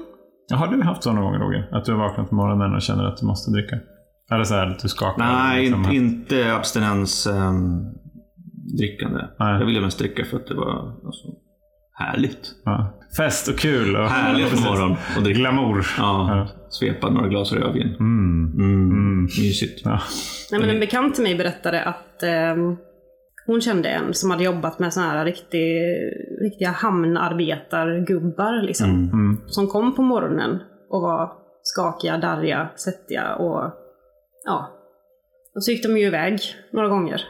Har 0.53 0.67
du 0.67 0.81
haft 0.83 1.03
sådana 1.03 1.21
gånger 1.21 1.39
Roger? 1.39 1.69
Att 1.71 1.85
du 1.85 1.91
har 1.91 1.99
vaknat 1.99 2.29
på 2.29 2.35
morgonen 2.35 2.75
och 2.75 2.81
känner 2.81 3.03
att 3.03 3.17
du 3.17 3.25
måste 3.25 3.51
dricka? 3.51 3.75
Eller 4.31 4.43
så 4.43 4.53
här 4.55 4.67
att 4.67 4.79
du 4.79 4.87
skakar? 4.87 5.17
Nej, 5.17 5.61
liksom. 5.65 5.79
inte, 5.91 5.95
inte 6.35 6.55
abstinens 6.55 7.27
drickande. 8.77 9.19
Nej. 9.39 9.59
Jag 9.59 9.65
ville 9.65 9.81
mest 9.81 9.99
dricka 9.99 10.25
för 10.25 10.37
att 10.37 10.47
det 10.47 10.53
var 10.55 10.93
alltså, 11.05 11.27
Härligt. 11.99 12.51
Ja. 12.65 12.93
Fest 13.17 13.47
och 13.47 13.57
kul. 13.59 13.95
Och, 13.95 14.09
Härligt 14.09 14.55
på 14.55 14.69
morgonen. 14.69 14.97
Och 15.17 15.23
dricka. 15.23 15.39
Glamour. 15.39 15.87
Ja, 15.97 16.47
svepa 16.69 17.09
några 17.09 17.27
glas 17.27 17.51
rödvin. 17.53 17.95
Mm. 17.99 18.53
Mm. 18.59 19.23
Mysigt. 19.23 19.81
Ja. 19.85 19.99
Nej, 20.51 20.61
men 20.61 20.69
en 20.69 20.79
bekant 20.79 21.15
till 21.15 21.23
mig 21.23 21.35
berättade 21.35 21.83
att 21.83 22.23
ehm, 22.23 22.75
hon 23.45 23.61
kände 23.61 23.89
en 23.89 24.13
som 24.13 24.31
hade 24.31 24.43
jobbat 24.43 24.79
med 24.79 24.93
såna 24.93 25.05
här 25.05 25.25
riktig, 25.25 25.75
riktiga 26.41 26.69
hamnarbetargubbar. 26.69 28.61
Liksom, 28.61 28.89
Mm. 28.89 29.41
Som 29.47 29.67
kom 29.67 29.95
på 29.95 30.01
morgonen 30.01 30.59
och 30.89 31.01
var 31.01 31.31
skakiga, 31.63 32.17
darriga, 32.17 32.69
svettiga 32.75 33.35
och 33.35 33.73
ja. 34.45 34.71
Och 35.55 35.63
så 35.63 35.71
gick 35.71 35.83
de 35.83 35.97
ju 35.97 36.05
iväg 36.05 36.39
några 36.73 36.87
gånger. 36.87 37.21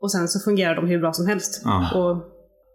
Och 0.00 0.12
sen 0.12 0.28
så 0.28 0.50
fungerade 0.50 0.76
de 0.80 0.86
hur 0.86 0.98
bra 1.00 1.12
som 1.12 1.26
helst. 1.26 1.62
Ja. 1.64 1.90
Och 1.94 2.16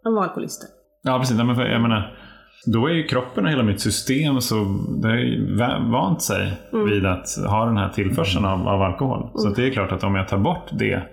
de 0.04 0.16
var 0.16 0.24
alkoholister. 0.24 0.70
Ja, 1.04 1.20
precis. 1.20 1.38
Men 1.38 1.48
jag 1.48 1.82
menar, 1.82 2.18
då 2.66 2.88
är 2.88 2.92
ju 2.94 3.04
kroppen 3.04 3.46
och 3.46 3.52
hela 3.52 3.64
mitt 3.64 3.80
system 3.82 4.42
så 4.42 4.56
det 5.02 5.22
ju 5.22 5.58
va- 5.58 5.90
vant 5.92 6.22
sig 6.22 6.54
vid 6.90 7.06
att 7.06 7.28
ha 7.50 7.66
den 7.66 7.78
här 7.78 7.90
tillförseln 7.90 8.46
av, 8.46 8.68
av 8.68 8.82
alkohol. 8.82 9.32
Så 9.36 9.48
att 9.50 9.56
det 9.56 9.68
är 9.68 9.72
klart 9.72 9.92
att 9.92 10.04
om 10.04 10.16
jag 10.16 10.28
tar 10.28 10.38
bort 10.38 10.70
det 10.72 11.04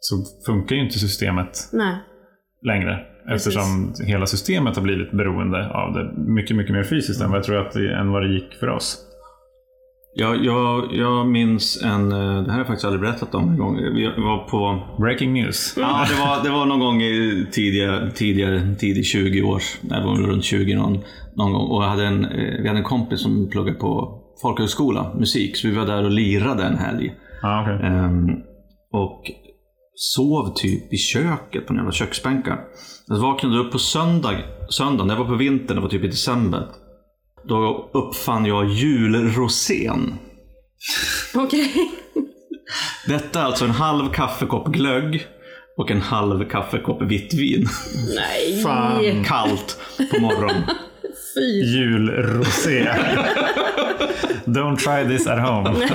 så 0.00 0.16
funkar 0.46 0.76
ju 0.76 0.84
inte 0.84 0.98
systemet 0.98 1.58
Nej. 1.72 1.96
längre. 2.66 2.98
Precis. 3.28 3.46
Eftersom 3.56 3.92
hela 4.06 4.26
systemet 4.26 4.76
har 4.76 4.82
blivit 4.82 5.12
beroende 5.12 5.70
av 5.70 5.92
det 5.92 6.12
mycket, 6.32 6.56
mycket 6.56 6.72
mer 6.74 6.82
fysiskt 6.82 7.22
än 7.22 7.30
vad 7.30 7.38
jag 7.38 7.44
tror 7.44 7.66
att 7.66 7.72
det, 7.72 7.94
än 7.94 8.12
vad 8.12 8.22
det 8.22 8.28
gick 8.28 8.54
för 8.60 8.68
oss. 8.68 8.98
Jag, 10.14 10.44
jag, 10.44 10.94
jag 10.94 11.26
minns 11.26 11.82
en, 11.82 12.12
eh, 12.12 12.18
det 12.18 12.24
här 12.24 12.50
har 12.50 12.58
jag 12.58 12.66
faktiskt 12.66 12.84
aldrig 12.84 13.00
berättat 13.00 13.34
om 13.34 13.48
en 13.48 13.58
gång. 13.58 13.76
Vi 13.76 14.06
var 14.16 14.48
på 14.48 14.82
Breaking 14.98 15.32
news. 15.32 15.74
Ja, 15.76 16.06
det 16.08 16.20
var, 16.20 16.44
det 16.44 16.50
var 16.50 16.66
någon 16.66 16.80
gång 16.80 17.02
i 17.02 17.46
tidiga, 17.52 18.10
tidigare, 18.14 18.74
tidig 18.78 19.06
20 19.06 19.42
års, 19.42 19.78
det 19.80 20.04
var 20.04 20.16
runt 20.16 20.44
20 20.44 20.74
någon, 20.74 20.98
någon 21.36 21.52
gång. 21.52 21.68
Och 21.68 21.82
hade 21.82 22.06
en, 22.06 22.24
eh, 22.24 22.62
vi 22.62 22.68
hade 22.68 22.78
en 22.78 22.84
kompis 22.84 23.20
som 23.20 23.50
pluggade 23.50 23.78
på 23.78 24.18
folkhögskola, 24.42 25.14
musik. 25.18 25.56
Så 25.56 25.68
vi 25.68 25.74
var 25.74 25.86
där 25.86 26.04
och 26.04 26.10
lirade 26.10 26.64
en 26.64 26.78
helg. 26.78 27.14
Ja, 27.42 27.62
okej. 27.62 27.88
Ehm, 27.88 28.28
och 28.92 29.22
sov 29.94 30.52
typ 30.54 30.92
i 30.92 30.96
köket 30.96 31.66
på 31.66 31.72
några 31.72 31.92
köksbänkar. 31.92 32.60
Jag 33.08 33.18
vaknade 33.18 33.58
upp 33.58 33.72
på 33.72 33.78
söndag, 33.78 34.34
söndagen, 34.68 35.08
det 35.08 35.14
var 35.14 35.24
på 35.24 35.34
vintern, 35.34 35.76
det 35.76 35.82
var 35.82 35.88
typ 35.88 36.04
i 36.04 36.06
december. 36.06 36.66
Då 37.44 37.90
uppfann 37.92 38.46
jag 38.46 38.68
julrosén. 38.68 40.14
Okej. 41.34 41.90
Detta 43.06 43.40
är 43.40 43.44
alltså 43.44 43.64
en 43.64 43.70
halv 43.70 44.12
kaffekopp 44.12 44.66
glögg 44.66 45.26
och 45.76 45.90
en 45.90 46.00
halv 46.00 46.48
kaffekopp 46.48 47.02
vitt 47.02 47.34
vin. 47.34 47.66
Nej. 48.16 48.62
Fan. 48.62 49.24
Kallt 49.24 49.80
på 50.14 50.20
morgonen. 50.20 50.62
Fy. 51.34 51.62
Julrosé. 51.64 52.88
Don't 54.44 54.76
try 54.76 55.16
this 55.16 55.26
at 55.26 55.48
home. 55.48 55.86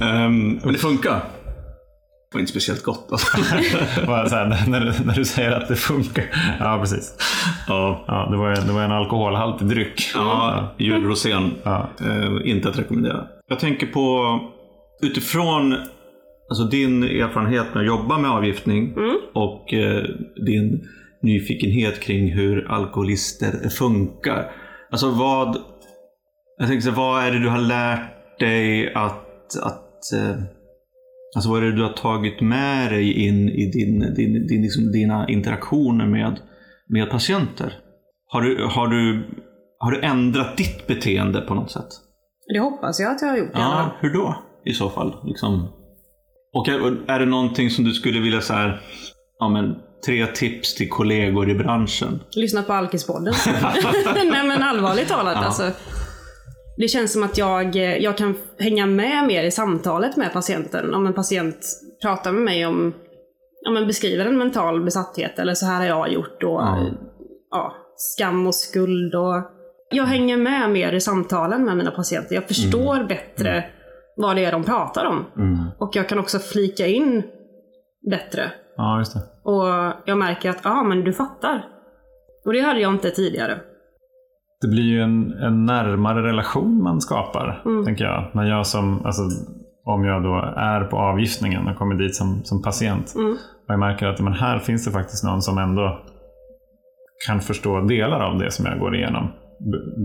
Ehm, 0.00 0.60
men 0.64 0.72
det 0.72 0.78
funkar. 0.78 1.22
Det 2.32 2.36
var 2.36 2.40
inte 2.40 2.50
speciellt 2.50 2.82
gott. 2.82 3.08
Alltså. 3.12 3.26
Bara 4.06 4.28
så 4.28 4.34
här, 4.36 4.64
när, 4.70 4.80
du, 4.80 4.92
när 5.04 5.14
du 5.14 5.24
säger 5.24 5.50
att 5.50 5.68
det 5.68 5.76
funkar. 5.76 6.24
Ja, 6.60 6.78
precis. 6.80 7.14
ja. 7.68 8.04
Ja, 8.08 8.28
det, 8.30 8.36
var, 8.36 8.50
en- 8.50 8.66
det 8.66 8.72
var 8.72 8.82
en 8.82 8.92
alkoholhaltig 8.92 9.68
dryck. 9.68 10.10
ja, 10.14 10.74
julrosén. 10.78 11.50
Ja. 11.64 11.90
Eh, 12.00 12.50
inte 12.50 12.68
att 12.68 12.78
rekommendera. 12.78 13.26
Jag 13.48 13.58
tänker 13.60 13.86
på 13.86 14.38
utifrån 15.02 15.76
alltså 16.50 16.64
din 16.64 17.02
erfarenhet 17.02 17.66
med 17.74 17.80
att 17.80 17.86
jobba 17.86 18.18
med 18.18 18.30
avgiftning 18.30 18.94
och 19.34 19.74
eh, 19.74 20.02
din 20.46 20.88
nyfikenhet 21.22 22.00
kring 22.00 22.32
hur 22.32 22.70
alkoholister 22.70 23.68
funkar. 23.68 24.50
Alltså 24.90 25.10
vad, 25.10 25.56
jag 26.58 26.68
tänker 26.68 26.82
så, 26.82 26.90
vad 26.90 27.24
är 27.24 27.30
det 27.30 27.38
du 27.38 27.48
har 27.48 27.58
lärt 27.58 28.38
dig 28.38 28.94
att, 28.94 29.56
att 29.62 30.12
eh, 30.14 30.42
Alltså 31.36 31.50
vad 31.50 31.62
är 31.62 31.66
det 31.66 31.76
du 31.76 31.82
har 31.82 31.92
tagit 31.92 32.40
med 32.40 32.90
dig 32.92 33.26
in 33.26 33.48
i 33.48 33.70
din, 33.70 34.14
din, 34.14 34.46
din, 34.46 34.62
liksom 34.62 34.92
dina 34.92 35.28
interaktioner 35.28 36.06
med, 36.06 36.40
med 36.88 37.10
patienter? 37.10 37.78
Har 38.26 38.40
du, 38.42 38.64
har, 38.70 38.88
du, 38.88 39.28
har 39.78 39.90
du 39.90 40.00
ändrat 40.02 40.56
ditt 40.56 40.86
beteende 40.86 41.40
på 41.40 41.54
något 41.54 41.70
sätt? 41.70 41.88
Det 42.54 42.60
hoppas 42.60 43.00
jag 43.00 43.12
att 43.12 43.22
jag 43.22 43.28
har 43.28 43.36
gjort 43.36 43.50
Ja, 43.54 43.96
hur 44.00 44.12
då 44.14 44.36
i 44.64 44.72
så 44.72 44.90
fall? 44.90 45.14
Liksom. 45.24 45.68
Och 46.54 46.68
är, 46.68 47.10
är 47.10 47.18
det 47.18 47.26
någonting 47.26 47.70
som 47.70 47.84
du 47.84 47.92
skulle 47.92 48.20
vilja 48.20 48.40
så 48.40 48.54
här, 48.54 48.80
ja 49.38 49.48
men 49.48 49.74
tre 50.06 50.26
tips 50.26 50.74
till 50.74 50.88
kollegor 50.88 51.50
i 51.50 51.54
branschen? 51.54 52.20
Lyssna 52.36 52.62
på 52.62 52.72
Alkispodden. 52.72 53.34
Nej 54.14 54.46
men 54.46 54.62
allvarligt 54.62 55.08
talat 55.08 55.36
Ja. 55.36 55.44
alltså. 55.44 55.70
Det 56.80 56.88
känns 56.88 57.12
som 57.12 57.22
att 57.22 57.38
jag, 57.38 57.76
jag 57.76 58.16
kan 58.16 58.34
hänga 58.58 58.86
med 58.86 59.24
mer 59.26 59.42
i 59.42 59.50
samtalet 59.50 60.16
med 60.16 60.32
patienten. 60.32 60.94
Om 60.94 61.06
en 61.06 61.14
patient 61.14 61.66
pratar 62.02 62.32
med 62.32 62.42
mig 62.42 62.66
om, 62.66 62.94
om 63.68 63.76
en 63.76 63.86
beskriver 63.86 64.26
en 64.26 64.38
mental 64.38 64.84
besatthet 64.84 65.38
eller 65.38 65.54
så 65.54 65.66
här 65.66 65.78
har 65.78 65.86
jag 65.86 66.12
gjort 66.12 66.42
och 66.42 66.50
Ja. 66.50 66.90
ja, 67.50 67.74
skam 67.96 68.46
och 68.46 68.54
skuld 68.54 69.14
och 69.14 69.42
jag 69.90 70.04
hänger 70.04 70.36
med 70.36 70.70
mer 70.70 70.92
i 70.92 71.00
samtalen 71.00 71.64
med 71.64 71.76
mina 71.76 71.90
patienter. 71.90 72.34
Jag 72.34 72.44
förstår 72.44 73.04
bättre 73.04 73.64
vad 74.16 74.36
det 74.36 74.44
är 74.44 74.52
de 74.52 74.64
pratar 74.64 75.04
om. 75.04 75.24
Och 75.78 75.96
jag 75.96 76.08
kan 76.08 76.18
också 76.18 76.38
flika 76.38 76.86
in 76.86 77.22
bättre. 78.10 78.52
Ja, 78.76 78.98
just 78.98 79.14
det. 79.14 79.20
Och 79.44 79.66
jag 80.06 80.18
märker 80.18 80.50
att, 80.50 80.60
ja 80.64 80.82
men 80.82 81.04
du 81.04 81.12
fattar. 81.12 81.64
Och 82.44 82.52
det 82.52 82.60
hade 82.60 82.80
jag 82.80 82.92
inte 82.94 83.10
tidigare. 83.10 83.60
Det 84.62 84.68
blir 84.68 84.82
ju 84.82 85.00
en, 85.02 85.32
en 85.32 85.64
närmare 85.64 86.22
relation 86.22 86.82
man 86.82 87.00
skapar, 87.00 87.62
tänker 87.84 88.04
jag. 88.04 88.30
När 88.32 88.44
jag 88.44 88.66
som, 88.66 89.06
alltså, 89.06 89.22
om 89.84 90.04
jag 90.04 90.22
då 90.22 90.34
är 90.56 90.84
på 90.84 90.96
avgiftningen 90.96 91.68
och 91.68 91.76
kommer 91.76 91.94
dit 91.94 92.14
som, 92.16 92.40
som 92.44 92.62
patient. 92.62 93.14
Mm. 93.16 93.32
Och 93.32 93.74
jag 93.74 93.78
märker 93.78 94.06
att 94.06 94.20
men 94.20 94.32
här 94.32 94.58
finns 94.58 94.84
det 94.84 94.90
faktiskt 94.90 95.24
någon 95.24 95.42
som 95.42 95.58
ändå 95.58 95.98
kan 97.28 97.40
förstå 97.40 97.80
delar 97.80 98.20
av 98.20 98.38
det 98.38 98.50
som 98.50 98.66
jag 98.66 98.78
går 98.78 98.96
igenom. 98.96 99.28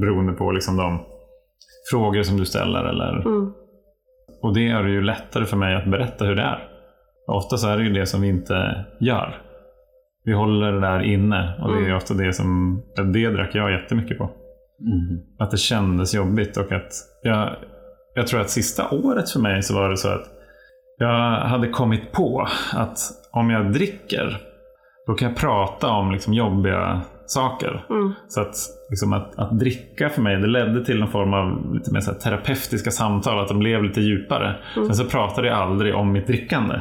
Beroende 0.01 0.33
på 0.33 0.51
liksom 0.51 0.77
de 0.77 0.99
frågor 1.91 2.23
som 2.23 2.37
du 2.37 2.45
ställer. 2.45 2.83
Eller, 2.85 3.21
Mm. 3.25 3.51
Och 4.41 4.53
det 4.53 4.61
gör 4.61 4.83
det 4.83 4.89
ju 4.89 5.01
lättare 5.01 5.45
för 5.45 5.57
mig 5.57 5.75
att 5.75 5.91
berätta 5.91 6.25
hur 6.25 6.35
det 6.35 6.41
är. 6.41 6.67
Ofta 7.27 7.57
så 7.57 7.69
är 7.69 7.77
det 7.77 7.83
ju 7.83 7.93
det 7.93 8.05
som 8.05 8.21
vi 8.21 8.27
inte 8.29 8.85
gör. 8.99 9.35
Vi 10.23 10.33
håller 10.33 10.71
det 10.71 10.81
där 10.81 10.99
inne 10.99 11.59
och 11.61 11.71
det 11.71 11.77
är 11.77 11.83
Mm. 11.85 11.97
ofta 11.97 12.13
det 12.13 12.33
som, 12.33 12.81
det 13.13 13.29
drack 13.29 13.55
jag 13.55 13.71
jättemycket 13.71 14.17
på. 14.17 14.29
Att 15.39 15.51
det 15.51 15.57
kändes 15.57 16.15
jobbigt 16.15 16.57
och 16.57 16.71
att 16.71 16.91
jag, 17.23 17.55
jag 18.15 18.27
tror 18.27 18.41
att 18.41 18.49
sista 18.49 18.89
året 18.89 19.29
för 19.29 19.39
mig 19.39 19.63
så 19.63 19.73
var 19.73 19.89
det 19.89 19.97
så 19.97 20.07
att 20.07 20.25
jag 20.97 21.39
hade 21.39 21.67
kommit 21.67 22.11
på 22.11 22.47
att 22.73 22.97
om 23.31 23.49
jag 23.49 23.73
dricker 23.73 24.37
då 25.07 25.13
kan 25.13 25.27
jag 25.27 25.37
prata 25.37 25.87
om 25.87 26.11
liksom 26.11 26.33
jobbiga 26.33 27.01
saker. 27.25 27.85
Mm. 27.89 28.13
Så 28.27 28.41
att, 28.41 28.55
liksom 28.89 29.13
att, 29.13 29.39
att 29.39 29.59
dricka 29.59 30.09
för 30.09 30.21
mig, 30.21 30.37
det 30.41 30.47
ledde 30.47 30.85
till 30.85 30.99
någon 30.99 31.11
form 31.11 31.33
av 31.33 31.73
lite 31.73 31.93
mer 31.93 31.99
så 31.99 32.11
här 32.11 32.19
terapeutiska 32.19 32.91
samtal, 32.91 33.39
att 33.39 33.47
de 33.47 33.59
blev 33.59 33.83
lite 33.83 34.01
djupare. 34.01 34.55
Sen 34.73 34.95
så 34.95 35.05
pratade 35.05 35.47
jag 35.47 35.57
aldrig 35.57 35.95
om 35.95 36.11
mitt 36.11 36.27
drickande. 36.27 36.79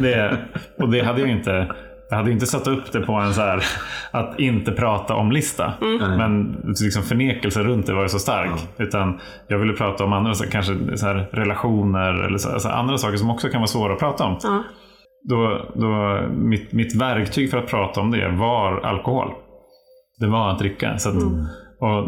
Det, 0.00 0.36
och 0.78 0.88
det 0.88 1.00
hade 1.00 1.20
jag 1.20 1.30
inte 1.30 1.74
jag 2.12 2.16
hade 2.16 2.30
inte 2.30 2.46
satt 2.46 2.66
upp 2.66 2.92
det 2.92 3.00
på 3.00 3.12
en 3.12 3.34
så 3.34 3.40
här 3.40 3.64
att 4.10 4.40
inte 4.40 4.72
prata 4.72 5.14
om-lista. 5.14 5.72
Men 6.18 6.56
liksom 6.82 7.02
förnekelse 7.02 7.62
runt 7.62 7.86
det 7.86 7.94
var 7.94 8.02
ju 8.02 8.08
så 8.08 8.18
stark. 8.18 8.50
Utan 8.78 9.20
jag 9.48 9.58
ville 9.58 9.72
prata 9.72 10.04
om 10.04 10.12
andra, 10.12 10.34
så 10.34 10.50
kanske 10.50 10.96
så 10.96 11.06
här 11.06 11.14
relationer 11.32 12.24
eller 12.24 12.38
så, 12.38 12.52
alltså 12.52 12.68
andra 12.68 12.98
saker 12.98 13.16
som 13.16 13.30
också 13.30 13.48
kan 13.48 13.60
vara 13.60 13.66
svåra 13.66 13.92
att 13.92 13.98
prata 13.98 14.24
om. 14.24 14.38
Ja. 14.42 14.62
Då, 15.28 15.70
då, 15.74 16.20
mitt, 16.30 16.72
mitt 16.72 17.00
verktyg 17.00 17.50
för 17.50 17.58
att 17.58 17.66
prata 17.66 18.00
om 18.00 18.10
det 18.10 18.28
var 18.28 18.80
alkohol. 18.80 19.32
Det 20.18 20.26
var 20.26 20.50
att 20.50 20.58
dricka. 20.58 20.98
Så 20.98 21.08
att, 21.08 21.16
och, 21.80 21.98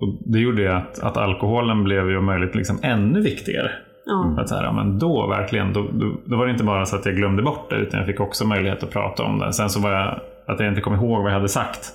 och 0.00 0.32
det 0.32 0.38
gjorde 0.38 0.62
ju 0.62 0.68
att, 0.68 0.98
att 0.98 1.16
alkoholen 1.16 1.84
blev 1.84 2.10
ju 2.10 2.18
om 2.18 2.24
möjligt 2.24 2.54
liksom 2.54 2.78
ännu 2.82 3.20
viktigare. 3.20 3.70
Ja. 4.06 4.36
Att 4.38 4.48
så 4.48 4.54
här, 4.54 4.64
ja, 4.64 4.72
men 4.72 4.98
då 4.98 5.26
verkligen, 5.26 5.72
då, 5.72 5.82
då, 5.82 6.16
då 6.26 6.36
var 6.36 6.46
det 6.46 6.52
inte 6.52 6.64
bara 6.64 6.84
så 6.84 6.96
att 6.96 7.06
jag 7.06 7.14
glömde 7.14 7.42
bort 7.42 7.70
det, 7.70 7.76
utan 7.76 7.98
jag 7.98 8.06
fick 8.06 8.20
också 8.20 8.46
möjlighet 8.46 8.82
att 8.82 8.90
prata 8.90 9.22
om 9.22 9.38
det. 9.38 9.52
Sen 9.52 9.70
så 9.70 9.80
var 9.80 9.92
jag, 9.92 10.20
att 10.46 10.60
jag 10.60 10.68
inte 10.68 10.80
kom 10.80 10.94
ihåg 10.94 11.22
vad 11.22 11.30
jag 11.30 11.36
hade 11.36 11.48
sagt. 11.48 11.92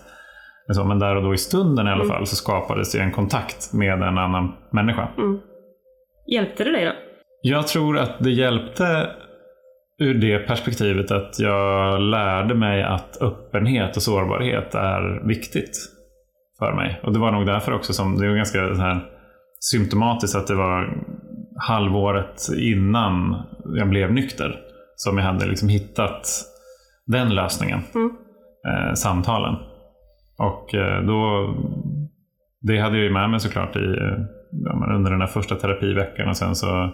Men, 0.67 0.75
så, 0.75 0.83
men 0.83 0.99
där 0.99 1.15
och 1.15 1.23
då 1.23 1.33
i 1.33 1.37
stunden 1.37 1.87
i 1.87 1.91
alla 1.91 2.05
fall 2.05 2.27
så 2.27 2.35
skapades 2.35 2.91
det 2.91 2.99
en 2.99 3.11
kontakt 3.11 3.73
med 3.73 3.93
en 3.93 4.17
annan 4.17 4.53
människa. 4.71 5.07
Hjälpte 6.27 6.63
det 6.63 6.71
dig 6.71 6.85
då? 6.85 6.91
Jag 7.41 7.67
tror 7.67 7.97
att 7.97 8.19
det 8.19 8.31
hjälpte 8.31 9.09
ur 9.99 10.13
det 10.13 10.39
perspektivet 10.39 11.11
att 11.11 11.39
jag 11.39 12.01
lärde 12.01 12.55
mig 12.55 12.83
att 12.83 13.21
öppenhet 13.21 13.95
och 13.95 14.01
sårbarhet 14.01 14.75
är 14.75 15.27
viktigt 15.27 15.77
för 16.59 16.73
mig. 16.73 16.99
Och 17.03 17.13
det 17.13 17.19
var 17.19 17.31
nog 17.31 17.45
därför 17.45 17.73
också 17.73 17.93
som 17.93 18.17
det 18.17 18.27
var 18.27 18.35
ganska 18.35 18.75
så 18.75 18.81
här 18.81 18.99
symptomatiskt 19.59 20.37
att 20.37 20.47
det 20.47 20.55
var 20.55 21.03
halvåret 21.67 22.47
innan 22.57 23.35
jag 23.77 23.89
blev 23.89 24.13
nykter 24.13 24.59
som 24.95 25.17
jag 25.17 25.25
hade 25.25 25.45
liksom 25.45 25.69
hittat 25.69 26.27
den 27.05 27.35
lösningen. 27.35 27.79
Mm. 27.95 28.11
Eh, 28.67 28.93
samtalen. 28.93 29.55
Och 30.37 30.75
eh, 30.75 31.03
då, 31.03 31.53
det 32.61 32.79
hade 32.79 32.97
jag 32.97 33.03
ju 33.03 33.13
med 33.13 33.29
mig 33.29 33.39
såklart 33.39 33.75
i, 33.75 33.79
eh, 33.79 34.17
ja, 34.51 34.95
under 34.95 35.11
den 35.11 35.19
där 35.19 35.27
första 35.27 35.55
terapiveckan 35.55 36.29
och 36.29 36.37
sen 36.37 36.55
så 36.55 36.93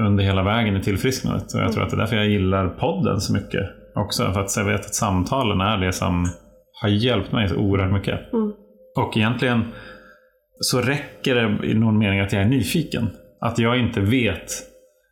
under 0.00 0.24
hela 0.24 0.42
vägen 0.42 0.76
i 0.76 0.82
tillfrisknandet. 0.82 1.54
Och 1.54 1.60
jag 1.60 1.72
tror 1.72 1.84
att 1.84 1.90
det 1.90 1.96
är 1.96 1.98
därför 1.98 2.16
jag 2.16 2.28
gillar 2.28 2.68
podden 2.68 3.20
så 3.20 3.32
mycket 3.32 3.70
också. 3.94 4.32
För 4.32 4.40
att 4.40 4.56
jag 4.56 4.64
vet 4.64 4.80
att 4.80 4.94
samtalen 4.94 5.60
är 5.60 5.78
det 5.78 5.92
som 5.92 6.26
har 6.82 6.88
hjälpt 6.88 7.32
mig 7.32 7.48
så 7.48 7.56
oerhört 7.56 7.92
mycket. 7.92 8.32
Mm. 8.32 8.52
Och 8.96 9.16
egentligen 9.16 9.64
så 10.60 10.80
räcker 10.80 11.34
det 11.34 11.66
i 11.66 11.74
någon 11.74 11.98
mening 11.98 12.20
att 12.20 12.32
jag 12.32 12.42
är 12.42 12.48
nyfiken. 12.48 13.08
Att 13.42 13.58
jag 13.58 13.78
inte 13.78 14.00
vet 14.00 14.50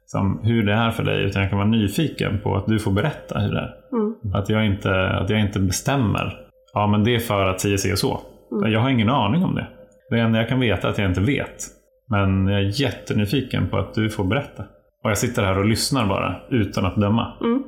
som, 0.06 0.40
hur 0.42 0.62
det 0.62 0.72
är 0.72 0.90
för 0.90 1.04
dig, 1.04 1.24
utan 1.24 1.42
jag 1.42 1.50
kan 1.50 1.58
vara 1.58 1.68
nyfiken 1.68 2.40
på 2.42 2.56
att 2.56 2.66
du 2.66 2.78
får 2.78 2.92
berätta 2.92 3.38
hur 3.38 3.52
det 3.52 3.60
är. 3.60 3.74
Mm. 3.92 4.34
Att, 4.34 4.48
jag 4.48 4.66
inte, 4.66 5.08
att 5.08 5.30
jag 5.30 5.40
inte 5.40 5.60
bestämmer. 5.60 6.38
Ja, 6.72 6.86
men 6.86 7.04
det 7.04 7.14
är 7.14 7.18
för 7.18 7.46
att 7.46 7.60
si 7.60 7.92
och 7.92 7.98
så. 7.98 8.20
Mm. 8.52 8.72
Jag 8.72 8.80
har 8.80 8.90
ingen 8.90 9.08
aning 9.08 9.44
om 9.44 9.54
det. 9.54 9.66
Det 10.10 10.20
enda 10.20 10.38
jag 10.38 10.48
kan 10.48 10.60
veta 10.60 10.86
är 10.86 10.90
att 10.90 10.98
jag 10.98 11.10
inte 11.10 11.20
vet. 11.20 11.56
Men 12.10 12.46
jag 12.46 12.60
är 12.60 12.80
jättenyfiken 12.80 13.68
på 13.68 13.78
att 13.78 13.94
du 13.94 14.10
får 14.10 14.24
berätta. 14.24 14.64
Och 15.04 15.10
jag 15.10 15.18
sitter 15.18 15.44
här 15.44 15.58
och 15.58 15.64
lyssnar 15.64 16.06
bara, 16.06 16.36
utan 16.50 16.84
att 16.84 16.96
döma. 16.96 17.32
Mm. 17.40 17.62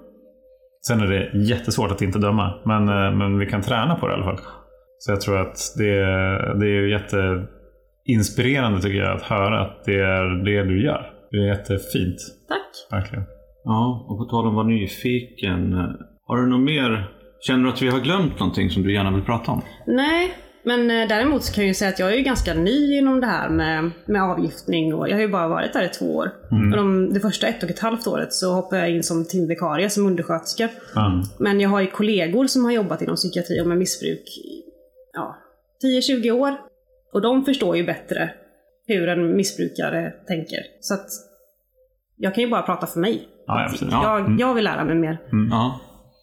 Sen 0.87 1.01
är 1.01 1.07
det 1.07 1.31
jättesvårt 1.39 1.91
att 1.91 2.03
inte 2.03 2.19
döma, 2.19 2.55
men, 2.65 2.89
eh, 2.89 3.13
men 3.13 3.39
vi 3.39 3.47
kan 3.47 3.63
träna 3.63 3.95
på 3.95 4.07
det 4.07 4.13
i 4.13 4.15
alla 4.17 4.25
fall. 4.25 4.41
Så 4.99 5.13
jag 5.13 5.21
tror 5.21 5.41
att 5.41 5.57
det, 5.77 5.95
det 6.61 6.67
är 6.67 6.89
jätteinspirerande 8.07 8.83
tycker 8.83 8.99
jag 8.99 9.17
att 9.17 9.23
höra 9.23 9.61
att 9.61 9.85
det 9.85 9.95
är 9.95 10.45
det 10.45 10.65
du 10.65 10.85
gör. 10.85 11.13
Det 11.31 11.37
är 11.37 11.47
jättefint, 11.47 12.17
Tack. 12.49 13.01
verkligen. 13.01 13.25
Ja, 13.65 14.07
och 14.09 14.19
på 14.19 14.25
tal 14.25 14.47
om 14.47 14.49
att 14.49 14.55
vara 14.55 14.67
nyfiken. 14.67 15.73
Har 16.27 16.37
du 16.37 16.47
något 16.47 16.61
mer? 16.61 17.09
Känner 17.47 17.65
du 17.65 17.71
att 17.71 17.83
vi 17.83 17.89
har 17.89 18.01
glömt 18.01 18.39
någonting 18.39 18.71
som 18.71 18.83
du 18.83 18.95
gärna 18.95 19.11
vill 19.11 19.25
prata 19.25 19.53
om? 19.53 19.63
Nej, 19.87 20.35
men 20.65 20.91
eh, 20.91 21.09
däremot 21.09 21.45
så 21.45 21.55
kan 21.55 21.65
jag 21.65 21.69
ju 21.69 21.75
säga 21.75 21.89
att 21.89 21.99
jag 21.99 22.13
är 22.13 22.17
ju 22.17 22.23
ganska 22.23 22.55
ny 22.55 22.99
inom 22.99 23.21
det 23.21 23.27
här 23.27 23.49
med, 23.49 23.91
med 24.07 24.23
avgiftning 24.23 24.95
och 24.95 25.09
jag 25.09 25.15
har 25.15 25.21
ju 25.21 25.29
bara 25.29 25.49
varit 25.49 25.73
där 25.73 25.85
i 25.85 25.89
två 25.89 26.17
år. 26.17 26.31
Och 26.51 26.77
de, 26.77 27.13
det 27.13 27.21
första 27.21 27.47
ett 27.47 27.63
och 27.63 27.71
ett 27.71 27.79
halvt 27.79 28.07
året 28.07 28.33
så 28.33 28.53
hoppade 28.53 28.83
jag 28.83 28.91
in 28.91 29.03
som 29.03 29.25
timvikarie, 29.25 29.91
som 29.91 30.07
undersköterska. 30.07 30.69
Ja. 30.95 31.23
Men 31.39 31.61
jag 31.61 31.69
har 31.69 31.81
ju 31.81 31.87
kollegor 31.87 32.47
som 32.47 32.65
har 32.65 32.73
jobbat 32.73 33.03
inom 33.03 33.17
psykiatri 33.17 33.61
och 33.63 33.67
med 33.67 33.79
missbruk 33.79 34.21
i 34.21 34.63
ja, 35.13 35.37
10-20 35.85 36.31
år. 36.31 36.72
Och 37.13 37.23
de 37.23 37.45
förstår 37.45 37.77
ju 37.77 37.85
bättre 37.87 38.31
hur 38.87 39.09
en 39.09 39.37
missbrukare 39.37 40.11
tänker. 40.29 40.59
Så 40.81 40.95
att 40.95 41.07
jag 42.17 42.35
kan 42.35 42.45
ju 42.45 42.51
bara 42.51 42.63
prata 42.63 42.87
för 42.87 43.01
mig. 43.01 43.29
Ja. 43.47 43.69
Ja. 43.91 44.19
Jag, 44.19 44.41
jag 44.41 44.55
vill 44.55 44.65
lära 44.65 44.85
mig 44.85 44.95
mer. 44.95 45.19
Ja. 45.51 45.81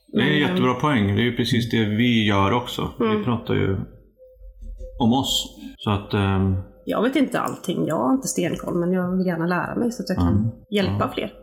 Det 0.07 0.17
är 0.17 0.21
en 0.25 0.27
Men, 0.29 0.39
jättebra 0.39 0.73
poäng. 0.73 1.15
Det 1.15 1.21
är 1.21 1.23
ju 1.23 1.35
precis 1.35 1.69
det 1.71 1.85
vi 1.85 2.27
gör 2.27 2.51
också. 2.53 2.89
Vi 2.99 3.23
pratar 3.23 3.53
ju 3.53 3.77
om 4.99 5.13
oss. 5.13 5.55
Så 5.77 5.91
att... 5.91 6.13
ehm, 6.13 6.55
Jag 6.85 7.01
vet 7.03 7.15
inte 7.15 7.39
allting, 7.39 7.87
jag 7.87 7.95
har 7.97 8.13
inte 8.13 8.27
stenkoll, 8.27 8.75
men 8.79 8.91
jag 8.93 9.17
vill 9.17 9.25
gärna 9.27 9.45
lära 9.47 9.75
mig 9.75 9.91
så 9.91 10.03
att 10.03 10.09
jag 10.09 10.17
kan 10.17 10.51
hjälpa 10.71 11.11
fler. 11.13 11.33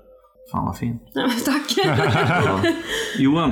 fan 0.52 0.64
vad 0.66 0.76
fint. 0.78 1.02
Ja, 1.14 1.30
tack! 1.44 1.76
Johan, 3.18 3.50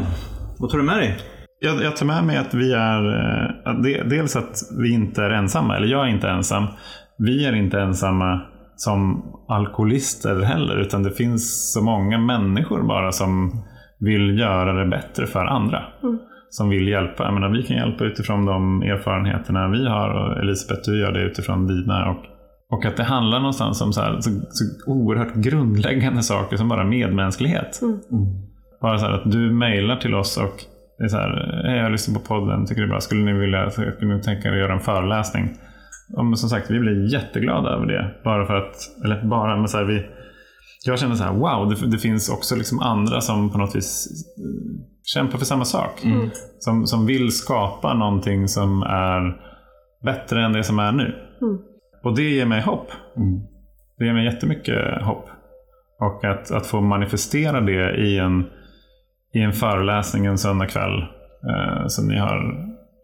vad 0.59 0.71
tar 0.71 0.79
du 0.79 0.85
med 0.85 0.97
dig? 0.99 1.17
Jag, 1.61 1.83
jag 1.83 1.97
tar 1.97 2.07
med 2.07 2.25
mig 2.25 2.37
att 2.37 2.55
vi 2.55 2.73
är, 2.73 3.07
eh, 3.07 3.71
att 3.71 3.83
det, 3.83 4.03
dels 4.03 4.37
att 4.37 4.57
vi 4.81 4.93
inte 4.93 5.23
är 5.23 5.31
ensamma, 5.31 5.77
eller 5.77 5.87
jag 5.87 6.07
är 6.07 6.11
inte 6.11 6.29
ensam. 6.29 6.67
Vi 7.19 7.47
är 7.47 7.53
inte 7.55 7.81
ensamma 7.81 8.41
som 8.77 9.23
alkoholister 9.49 10.43
heller, 10.43 10.77
utan 10.77 11.03
det 11.03 11.11
finns 11.11 11.73
så 11.73 11.85
många 11.85 12.19
människor 12.19 12.83
bara 12.83 13.13
som 13.13 13.65
vill 13.99 14.39
göra 14.39 14.73
det 14.73 14.91
bättre 14.91 15.27
för 15.27 15.45
andra. 15.45 15.83
Som 16.51 16.69
vill 16.69 16.89
hjälpa. 16.89 17.25
Jag 17.25 17.35
menar, 17.35 17.49
vi 17.49 17.63
kan 17.63 17.77
hjälpa 17.77 18.05
utifrån 18.05 18.47
de 18.47 18.83
erfarenheterna 18.83 19.69
vi 19.69 19.89
har 19.89 20.09
och 20.11 20.39
Elisabeth, 20.39 20.83
du 20.85 21.01
gör 21.01 21.13
det 21.13 21.23
utifrån 21.23 21.67
dina. 21.67 22.11
Och, 22.11 22.25
och 22.71 22.85
att 22.85 22.97
det 22.97 23.05
handlar 23.05 23.39
någonstans 23.39 23.83
om 23.83 23.93
så, 23.93 24.01
här, 24.01 24.21
så, 24.21 24.31
så 24.31 24.93
oerhört 24.93 25.35
grundläggande 25.35 26.23
saker 26.23 26.57
som 26.57 26.69
bara 26.69 26.85
medmänsklighet. 26.85 27.81
Bara 28.81 28.99
så 28.99 29.07
här 29.07 29.13
att 29.13 29.33
du 29.33 29.53
mejlar 29.53 29.97
till 29.97 30.15
oss 30.15 30.37
och 30.37 30.74
det 30.99 31.05
är 31.05 31.09
så 31.09 31.17
här, 31.17 31.63
hej 31.65 31.79
jag 31.79 31.93
lyssnar 31.93 32.21
på 32.21 32.27
podden, 32.27 32.67
tycker 32.67 32.81
det 32.81 32.87
är 32.87 32.91
bra, 32.91 33.01
skulle 33.01 33.25
ni 33.25 33.33
vilja, 33.33 33.71
skulle 33.71 34.15
ni 34.15 34.23
tänka 34.23 34.49
er 34.49 34.53
att 34.53 34.59
göra 34.59 34.73
en 34.73 34.81
föreläsning? 34.81 35.49
Och 36.17 36.39
som 36.39 36.49
sagt, 36.49 36.71
vi 36.71 36.79
blir 36.79 37.13
jätteglada 37.13 37.71
över 37.71 37.87
det. 37.87 38.15
Bara 38.25 38.47
för 38.47 38.55
att, 38.55 38.75
eller 39.05 39.25
bara, 39.25 39.57
men 39.57 39.69
så 39.69 39.79
här, 39.79 39.85
vi, 39.85 40.07
jag 40.85 40.99
känner 40.99 41.15
så 41.15 41.25
här, 41.25 41.33
wow, 41.33 41.69
det, 41.69 41.91
det 41.91 41.99
finns 41.99 42.29
också 42.29 42.57
liksom 42.57 42.81
andra 42.81 43.21
som 43.21 43.53
på 43.53 43.59
något 43.59 43.77
vis 43.77 44.09
eh, 44.39 44.85
kämpar 45.05 45.39
för 45.39 45.45
samma 45.45 45.65
sak. 45.65 46.01
Som, 46.59 46.87
som 46.87 47.07
vill 47.07 47.33
skapa 47.33 47.95
någonting 47.95 48.49
som 48.49 48.83
är 48.83 49.37
bättre 50.05 50.45
än 50.45 50.53
det 50.53 50.65
som 50.65 50.79
är 50.79 50.93
nu. 50.93 51.15
Mm. 51.43 51.59
Och 52.03 52.17
det 52.17 52.23
ger 52.23 52.47
mig 52.47 52.63
hopp. 52.63 52.91
Det 53.99 54.05
ger 54.05 54.13
mig 54.13 54.25
jättemycket 54.25 55.03
hopp. 55.03 55.29
Och 56.01 56.25
att, 56.25 56.51
att 56.51 56.67
få 56.67 56.81
manifestera 56.81 57.61
det 57.61 57.97
i 57.97 58.19
en, 58.19 58.45
i 59.35 59.41
en 59.41 59.53
föreläsning 59.53 60.27
en 60.27 60.39
söndagkväll 60.39 61.01
eh, 61.51 61.87
som 61.87 62.09
ni 62.09 62.19
har 62.19 62.55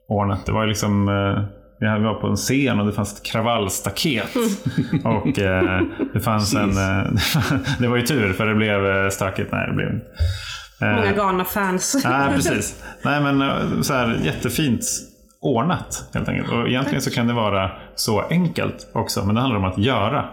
ordnat. 0.08 0.46
Det 0.46 0.52
var 0.52 0.62
ju 0.62 0.68
liksom, 0.68 1.08
eh, 1.08 1.44
vi 1.80 2.04
var 2.04 2.14
på 2.14 2.26
en 2.26 2.36
scen 2.36 2.80
och 2.80 2.86
det 2.86 2.92
fanns 2.92 3.18
ett 3.18 3.26
kravallstaket. 3.26 4.34
och 5.04 5.38
eh, 5.38 5.80
det 6.12 6.20
fanns 6.20 6.54
en, 6.54 6.70
eh, 6.70 7.12
det 7.78 7.88
var 7.88 7.96
ju 7.96 8.02
tur 8.02 8.32
för 8.32 8.46
det 8.46 8.54
blev 8.54 8.86
eh, 8.86 9.08
stökigt. 9.08 9.52
Nej, 9.52 9.66
det 9.68 9.74
blev. 9.74 10.00
Eh, 10.82 10.96
Många 10.96 11.12
galna 11.12 11.44
fans. 11.44 12.04
Nej, 12.04 12.28
precis. 12.34 12.84
Nej, 13.04 13.22
men 13.22 13.42
eh, 13.42 13.80
så 13.80 13.94
här, 13.94 14.18
jättefint 14.22 14.80
ordnat 15.40 16.10
helt 16.14 16.28
enkelt. 16.28 16.52
Och 16.52 16.68
egentligen 16.68 17.02
så 17.02 17.10
kan 17.10 17.26
det 17.26 17.34
vara 17.34 17.70
så 17.94 18.20
enkelt 18.20 18.90
också, 18.92 19.24
men 19.24 19.34
det 19.34 19.40
handlar 19.40 19.58
om 19.58 19.64
att 19.64 19.78
göra 19.78 20.24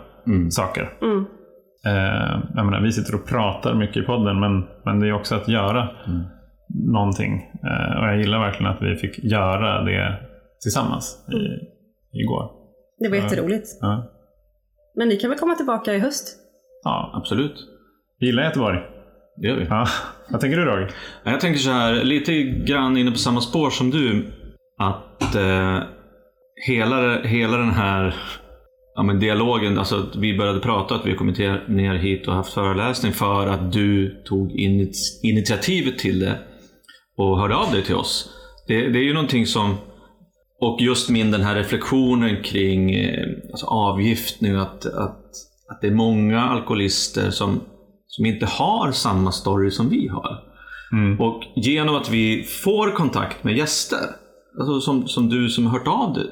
saker. 0.50 0.90
Mm. 1.02 1.26
Eh, 1.88 2.40
jag 2.56 2.66
menar, 2.66 2.82
vi 2.82 2.92
sitter 2.92 3.16
och 3.16 3.28
pratar 3.28 3.74
mycket 3.74 3.98
i 3.98 4.02
podden, 4.02 4.40
men, 4.40 4.68
men 4.86 5.00
det 5.00 5.08
är 5.08 5.14
också 5.14 5.36
att 5.36 5.48
göra 5.48 5.90
någonting. 6.70 7.34
Eh, 7.64 8.00
och 8.00 8.08
jag 8.08 8.18
gillar 8.18 8.40
verkligen 8.40 8.72
att 8.72 8.82
vi 8.82 8.96
fick 8.96 9.24
göra 9.24 9.84
det 9.84 10.20
tillsammans 10.62 11.26
i, 11.32 11.44
igår. 12.22 12.52
Det 13.00 13.10
var 13.10 13.16
jätteroligt. 13.16 13.68
Ja. 13.82 14.14
Men 14.96 15.08
ni 15.08 15.18
kan 15.18 15.30
väl 15.30 15.40
komma 15.40 15.56
tillbaka 15.56 15.94
i 15.94 16.00
höst? 16.00 16.38
ja, 16.84 17.12
Absolut. 17.14 17.54
gillar 18.20 18.44
Göteborg. 18.44 18.80
Det 19.38 19.48
gör 19.48 19.56
vi. 19.56 19.66
Ja. 19.66 19.88
Vad 20.30 20.42
tänker 20.42 20.58
du 20.58 20.66
Roger? 20.66 20.92
Jag 21.24 21.40
tänker 21.40 21.60
så 21.60 21.72
här, 21.72 21.94
lite 21.94 22.44
grann 22.44 22.98
inne 22.98 23.12
på 23.12 23.18
samma 23.18 23.42
spår 23.42 23.70
som 23.70 23.92
du. 23.92 24.26
Att 24.80 25.36
eh, 25.36 25.80
hela, 26.68 27.22
hela 27.22 27.58
den 27.58 27.72
här 27.72 28.16
ja, 28.98 29.04
men 29.04 29.20
dialogen, 29.20 29.80
alltså 29.80 29.96
att 29.96 30.16
vi 30.16 30.38
började 30.38 30.60
prata, 30.60 30.96
att 30.96 31.06
vi 31.06 31.16
kommit 31.16 31.38
ner 31.68 31.96
hit 31.96 32.28
och 32.28 32.34
haft 32.34 32.54
föreläsning 32.54 33.14
för 33.14 33.48
att 33.48 33.74
du 33.74 34.22
tog 34.26 34.52
init- 34.52 35.20
initiativet 35.24 36.00
till 36.00 36.20
det 36.20 36.40
och 37.18 37.40
hörde 37.40 37.56
av 37.56 37.72
dig 37.72 37.84
till 37.84 37.96
oss. 37.96 38.30
Det, 38.68 38.90
det 38.90 39.00
är 39.00 39.04
ju 39.04 39.14
någonting 39.14 39.46
som, 39.46 39.76
och 40.62 40.82
just 40.82 41.10
min 41.10 41.32
den 41.32 41.42
här 41.42 41.56
reflektionen 41.56 42.44
kring 42.44 42.96
eh, 42.96 43.28
alltså 43.52 43.66
avgiftning, 43.66 44.56
att, 44.56 44.86
att, 44.86 45.26
att 45.70 45.82
det 45.82 45.88
är 45.88 45.96
många 45.96 46.42
alkoholister 46.42 47.30
som, 47.30 47.62
som 48.08 48.26
inte 48.26 48.46
har 48.46 48.92
samma 48.92 49.32
story 49.32 49.72
som 49.72 49.90
vi 49.90 50.08
har. 50.08 50.44
Mm. 50.92 51.20
Och 51.20 51.44
genom 51.56 51.96
att 51.96 52.10
vi 52.10 52.44
får 52.44 52.92
kontakt 52.92 53.44
med 53.44 53.58
gäster, 53.58 54.27
alltså 54.60 54.82
som, 54.82 55.08
som 55.08 55.30
du 55.30 55.50
som 55.50 55.68
hört 55.68 55.88
av 55.88 56.14
dig, 56.14 56.26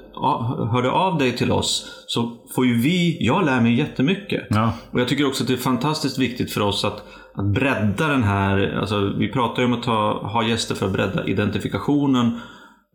hörde 0.71 0.91
av 0.91 1.17
dig 1.17 1.37
till 1.37 1.51
oss, 1.51 2.03
så 2.07 2.37
får 2.55 2.65
ju 2.65 2.73
vi, 2.73 3.17
jag 3.19 3.45
lär 3.45 3.61
mig 3.61 3.75
jättemycket. 3.75 4.47
Ja. 4.49 4.73
Och 4.91 4.99
jag 4.99 5.07
tycker 5.07 5.27
också 5.27 5.43
att 5.43 5.47
det 5.47 5.53
är 5.53 5.57
fantastiskt 5.57 6.17
viktigt 6.17 6.51
för 6.53 6.61
oss 6.61 6.85
att, 6.85 7.03
att 7.35 7.45
bredda 7.45 8.07
den 8.07 8.23
här, 8.23 8.77
alltså 8.79 9.13
vi 9.17 9.27
pratar 9.27 9.61
ju 9.61 9.67
om 9.67 9.73
att 9.73 9.83
ta, 9.83 10.27
ha 10.33 10.47
gäster 10.47 10.75
för 10.75 10.85
att 10.85 10.93
bredda 10.93 11.25
identifikationen. 11.25 12.39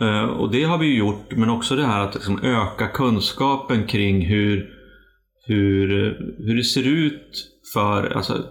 eh, 0.00 0.24
Och 0.24 0.50
det 0.50 0.64
har 0.64 0.78
vi 0.78 0.86
ju 0.86 0.98
gjort, 0.98 1.36
men 1.36 1.50
också 1.50 1.76
det 1.76 1.86
här 1.86 2.00
att 2.00 2.14
liksom 2.14 2.42
öka 2.42 2.86
kunskapen 2.86 3.86
kring 3.86 4.26
hur, 4.26 4.68
hur, 5.46 5.88
hur 6.38 6.56
det 6.56 6.64
ser 6.64 6.86
ut 6.86 7.46
för, 7.74 8.16
alltså 8.16 8.44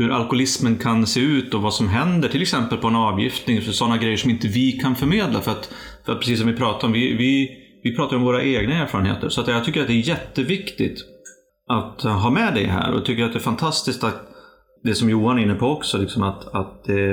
hur 0.00 0.10
alkoholismen 0.10 0.76
kan 0.76 1.06
se 1.06 1.20
ut 1.20 1.54
och 1.54 1.62
vad 1.62 1.74
som 1.74 1.88
händer, 1.88 2.28
till 2.28 2.42
exempel 2.42 2.78
på 2.78 2.88
en 2.88 2.96
avgiftning, 2.96 3.62
för 3.62 3.72
sådana 3.72 3.96
grejer 3.96 4.16
som 4.16 4.30
inte 4.30 4.48
vi 4.48 4.72
kan 4.72 4.96
förmedla. 4.96 5.40
För 5.40 5.50
att, 5.50 5.74
för 6.08 6.12
att 6.12 6.20
precis 6.20 6.38
som 6.38 6.48
vi 6.48 6.56
pratade 6.56 6.86
om, 6.86 6.92
vi, 6.92 7.16
vi, 7.16 7.50
vi 7.82 7.96
pratar 7.96 8.16
om 8.16 8.22
våra 8.22 8.44
egna 8.44 8.74
erfarenheter. 8.74 9.28
Så 9.28 9.40
att 9.40 9.48
jag 9.48 9.64
tycker 9.64 9.80
att 9.80 9.86
det 9.86 9.92
är 9.92 10.08
jätteviktigt 10.08 11.04
att 11.66 12.02
ha 12.02 12.30
med 12.30 12.54
det 12.54 12.66
här 12.66 12.92
och 12.92 13.04
tycker 13.04 13.24
att 13.24 13.32
det 13.32 13.38
är 13.38 13.40
fantastiskt 13.40 14.04
att 14.04 14.28
det 14.82 14.94
som 14.94 15.10
Johan 15.10 15.38
är 15.38 15.42
inne 15.42 15.54
på 15.54 15.66
också, 15.66 15.98
liksom 15.98 16.22
att, 16.22 16.54
att, 16.54 16.84
det, 16.84 17.10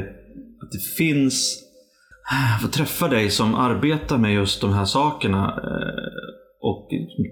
att 0.61 0.71
det 0.71 0.79
finns 0.97 1.61
att 2.55 2.61
få 2.61 2.67
träffa 2.67 3.07
dig 3.07 3.29
som 3.29 3.55
arbetar 3.55 4.17
med 4.17 4.33
just 4.33 4.61
de 4.61 4.73
här 4.73 4.85
sakerna 4.85 5.45
eh, 5.63 6.31
och 6.61 6.89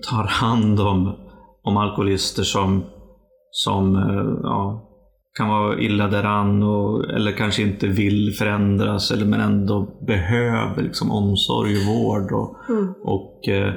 tar 0.09 0.23
hand 0.23 0.79
om, 0.79 1.15
om 1.63 1.77
alkoholister 1.77 2.43
som, 2.43 2.85
som 3.51 3.95
eh, 3.95 4.41
ja, 4.43 4.89
kan 5.37 5.49
vara 5.49 5.79
illa 5.79 6.07
däran 6.07 6.63
och, 6.63 7.09
eller 7.13 7.31
kanske 7.31 7.61
inte 7.61 7.87
vill 7.87 8.33
förändras 8.39 9.11
eller, 9.11 9.25
men 9.25 9.39
ändå 9.41 10.03
behöver 10.07 10.83
liksom, 10.83 11.11
omsorg 11.11 11.77
och 11.77 11.85
vård. 11.95 12.31
Och, 12.31 12.57
Mm. 12.69 12.93
och 13.03 13.47
eh, 13.47 13.73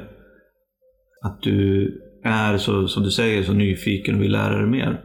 att 1.24 1.42
du 1.42 1.92
är, 2.24 2.57
så, 2.59 2.88
som 2.88 3.02
du 3.02 3.11
säger, 3.11 3.42
så 3.42 3.52
nyfiken 3.52 4.14
och 4.14 4.22
vill 4.22 4.32
lära 4.32 4.57
dig 4.59 4.66
mer. 4.66 5.00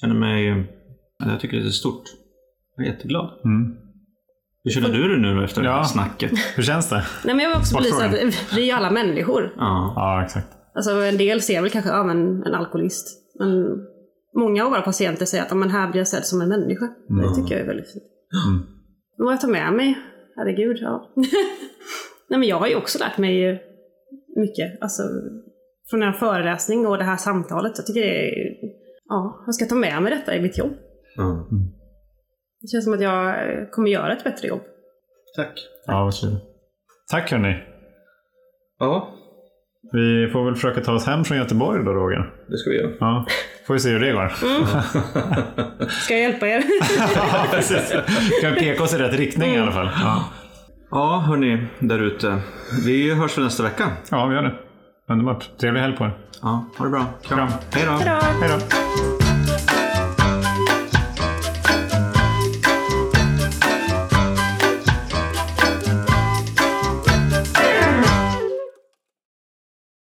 känner 0.00 0.14
mig... 0.14 0.72
Jag 1.18 1.40
tycker 1.40 1.56
det 1.56 1.62
är 1.66 1.70
stort. 1.70 2.02
Jag 2.76 2.86
är 2.86 2.90
jätteglad. 2.92 3.30
Mm. 3.44 3.76
Hur 4.64 4.70
känner 4.70 4.88
du 4.88 5.08
dig 5.08 5.18
nu 5.20 5.44
efter 5.44 5.62
det 5.62 5.68
här 5.70 5.76
Ja. 5.78 5.84
snacket? 5.84 6.30
Hur 6.56 6.62
känns 6.62 6.88
det? 6.88 7.04
Nej, 7.24 7.34
men 7.34 7.38
jag 7.44 7.48
vill 7.50 7.58
också 7.58 7.76
belysa 7.76 8.04
att 8.04 8.56
vi 8.56 8.70
är 8.70 8.76
alla 8.76 8.90
människor. 8.90 9.54
Ja. 9.56 9.92
Ja, 9.96 10.24
exakt. 10.24 10.46
Alltså 10.74 10.90
en 10.90 11.16
del 11.16 11.42
ser 11.42 11.62
väl 11.62 11.70
kanske, 11.70 11.90
ja 11.90 12.04
men 12.04 12.42
en 12.46 12.54
alkoholist. 12.54 13.06
Men 13.38 13.64
många 14.36 14.64
av 14.64 14.70
våra 14.70 14.82
patienter 14.82 15.26
säger 15.26 15.44
att 15.44 15.50
ja, 15.50 15.56
men 15.56 15.70
här 15.70 15.90
blir 15.90 16.00
jag 16.00 16.08
sedd 16.08 16.24
som 16.24 16.40
en 16.40 16.48
människa. 16.48 16.86
Det 17.08 17.34
tycker 17.34 17.54
jag 17.54 17.62
är 17.62 17.66
väldigt 17.66 17.92
fint. 17.92 18.04
Mm. 18.46 18.66
Vad 19.18 19.32
jag 19.32 19.40
tar 19.40 19.48
med 19.48 19.72
mig, 19.72 19.98
herregud, 20.36 20.78
ja. 20.80 21.12
Nej 22.28 22.38
men 22.38 22.48
jag 22.48 22.58
har 22.58 22.66
ju 22.66 22.76
också 22.76 22.98
lärt 22.98 23.18
mig 23.18 23.62
mycket. 24.36 24.82
Alltså 24.82 25.02
från 25.90 26.00
den 26.00 26.12
här 26.12 26.18
föreläsning 26.18 26.86
och 26.86 26.98
det 26.98 27.04
här 27.04 27.16
samtalet. 27.16 27.72
Jag 27.76 27.86
tycker 27.86 28.00
det 28.00 28.28
är, 28.28 28.54
ja, 29.08 29.42
jag 29.46 29.54
ska 29.54 29.64
ta 29.64 29.74
med 29.74 30.02
mig 30.02 30.14
detta 30.14 30.36
i 30.36 30.40
mitt 30.40 30.58
jobb. 30.58 30.72
Ja. 31.16 31.48
Det 32.60 32.68
känns 32.68 32.84
som 32.84 32.94
att 32.94 33.00
jag 33.00 33.36
kommer 33.70 33.90
göra 33.90 34.12
ett 34.16 34.24
bättre 34.24 34.48
jobb. 34.48 34.60
Tack. 35.36 35.68
Ja, 35.86 36.04
vad 36.04 36.14
kul. 36.14 36.36
Tack 37.10 37.30
hörni. 37.30 37.62
Ja, 38.78 39.15
Vi 39.92 40.30
får 40.32 40.44
väl 40.44 40.54
försöka 40.54 40.80
ta 40.80 40.92
oss 40.92 41.06
hem 41.06 41.24
från 41.24 41.38
Göteborg 41.38 41.84
då, 41.84 41.90
Roger. 41.92 42.30
det 42.48 42.56
ska 42.58 42.70
vi 42.70 42.76
göra. 42.76 42.90
Ja, 43.00 43.26
får 43.66 43.74
vi 43.74 43.80
se 43.80 43.88
hur 43.90 44.00
det 44.00 44.12
går. 44.12 44.28
Ska 45.88 46.14
jag 46.14 46.22
hjälpa 46.22 46.46
er? 46.48 46.62
ja, 47.14 47.46
precis. 47.50 47.92
Kan 48.42 48.54
peka 48.54 48.82
oss 48.82 48.94
i 48.94 48.98
rätt 48.98 49.14
riktning 49.18 49.54
i 49.54 49.58
alla 49.58 49.72
fall. 49.72 49.90
Ja, 50.02 50.24
Ja, 50.90 51.24
hörni, 51.26 51.66
där 51.78 51.98
ute. 52.02 52.38
Vi 52.86 53.14
hörs 53.14 53.38
väl 53.38 53.44
nästa 53.44 53.62
vecka. 53.62 53.88
ja 54.10 54.26
vi 54.26 54.34
gör 54.34 54.42
det. 54.42 54.54
Underbart. 55.12 55.50
Trevlig 55.60 55.80
helg 55.80 55.96
på 55.96 56.04
er. 56.04 56.18
Ja, 56.42 56.64
ha 56.78 56.84
det 56.84 56.90
bra. 56.90 57.04
Kram. 57.22 57.48
Hej 57.72 57.84
då. 57.86 57.92
Hej 58.40 58.50
då. 58.50 59.15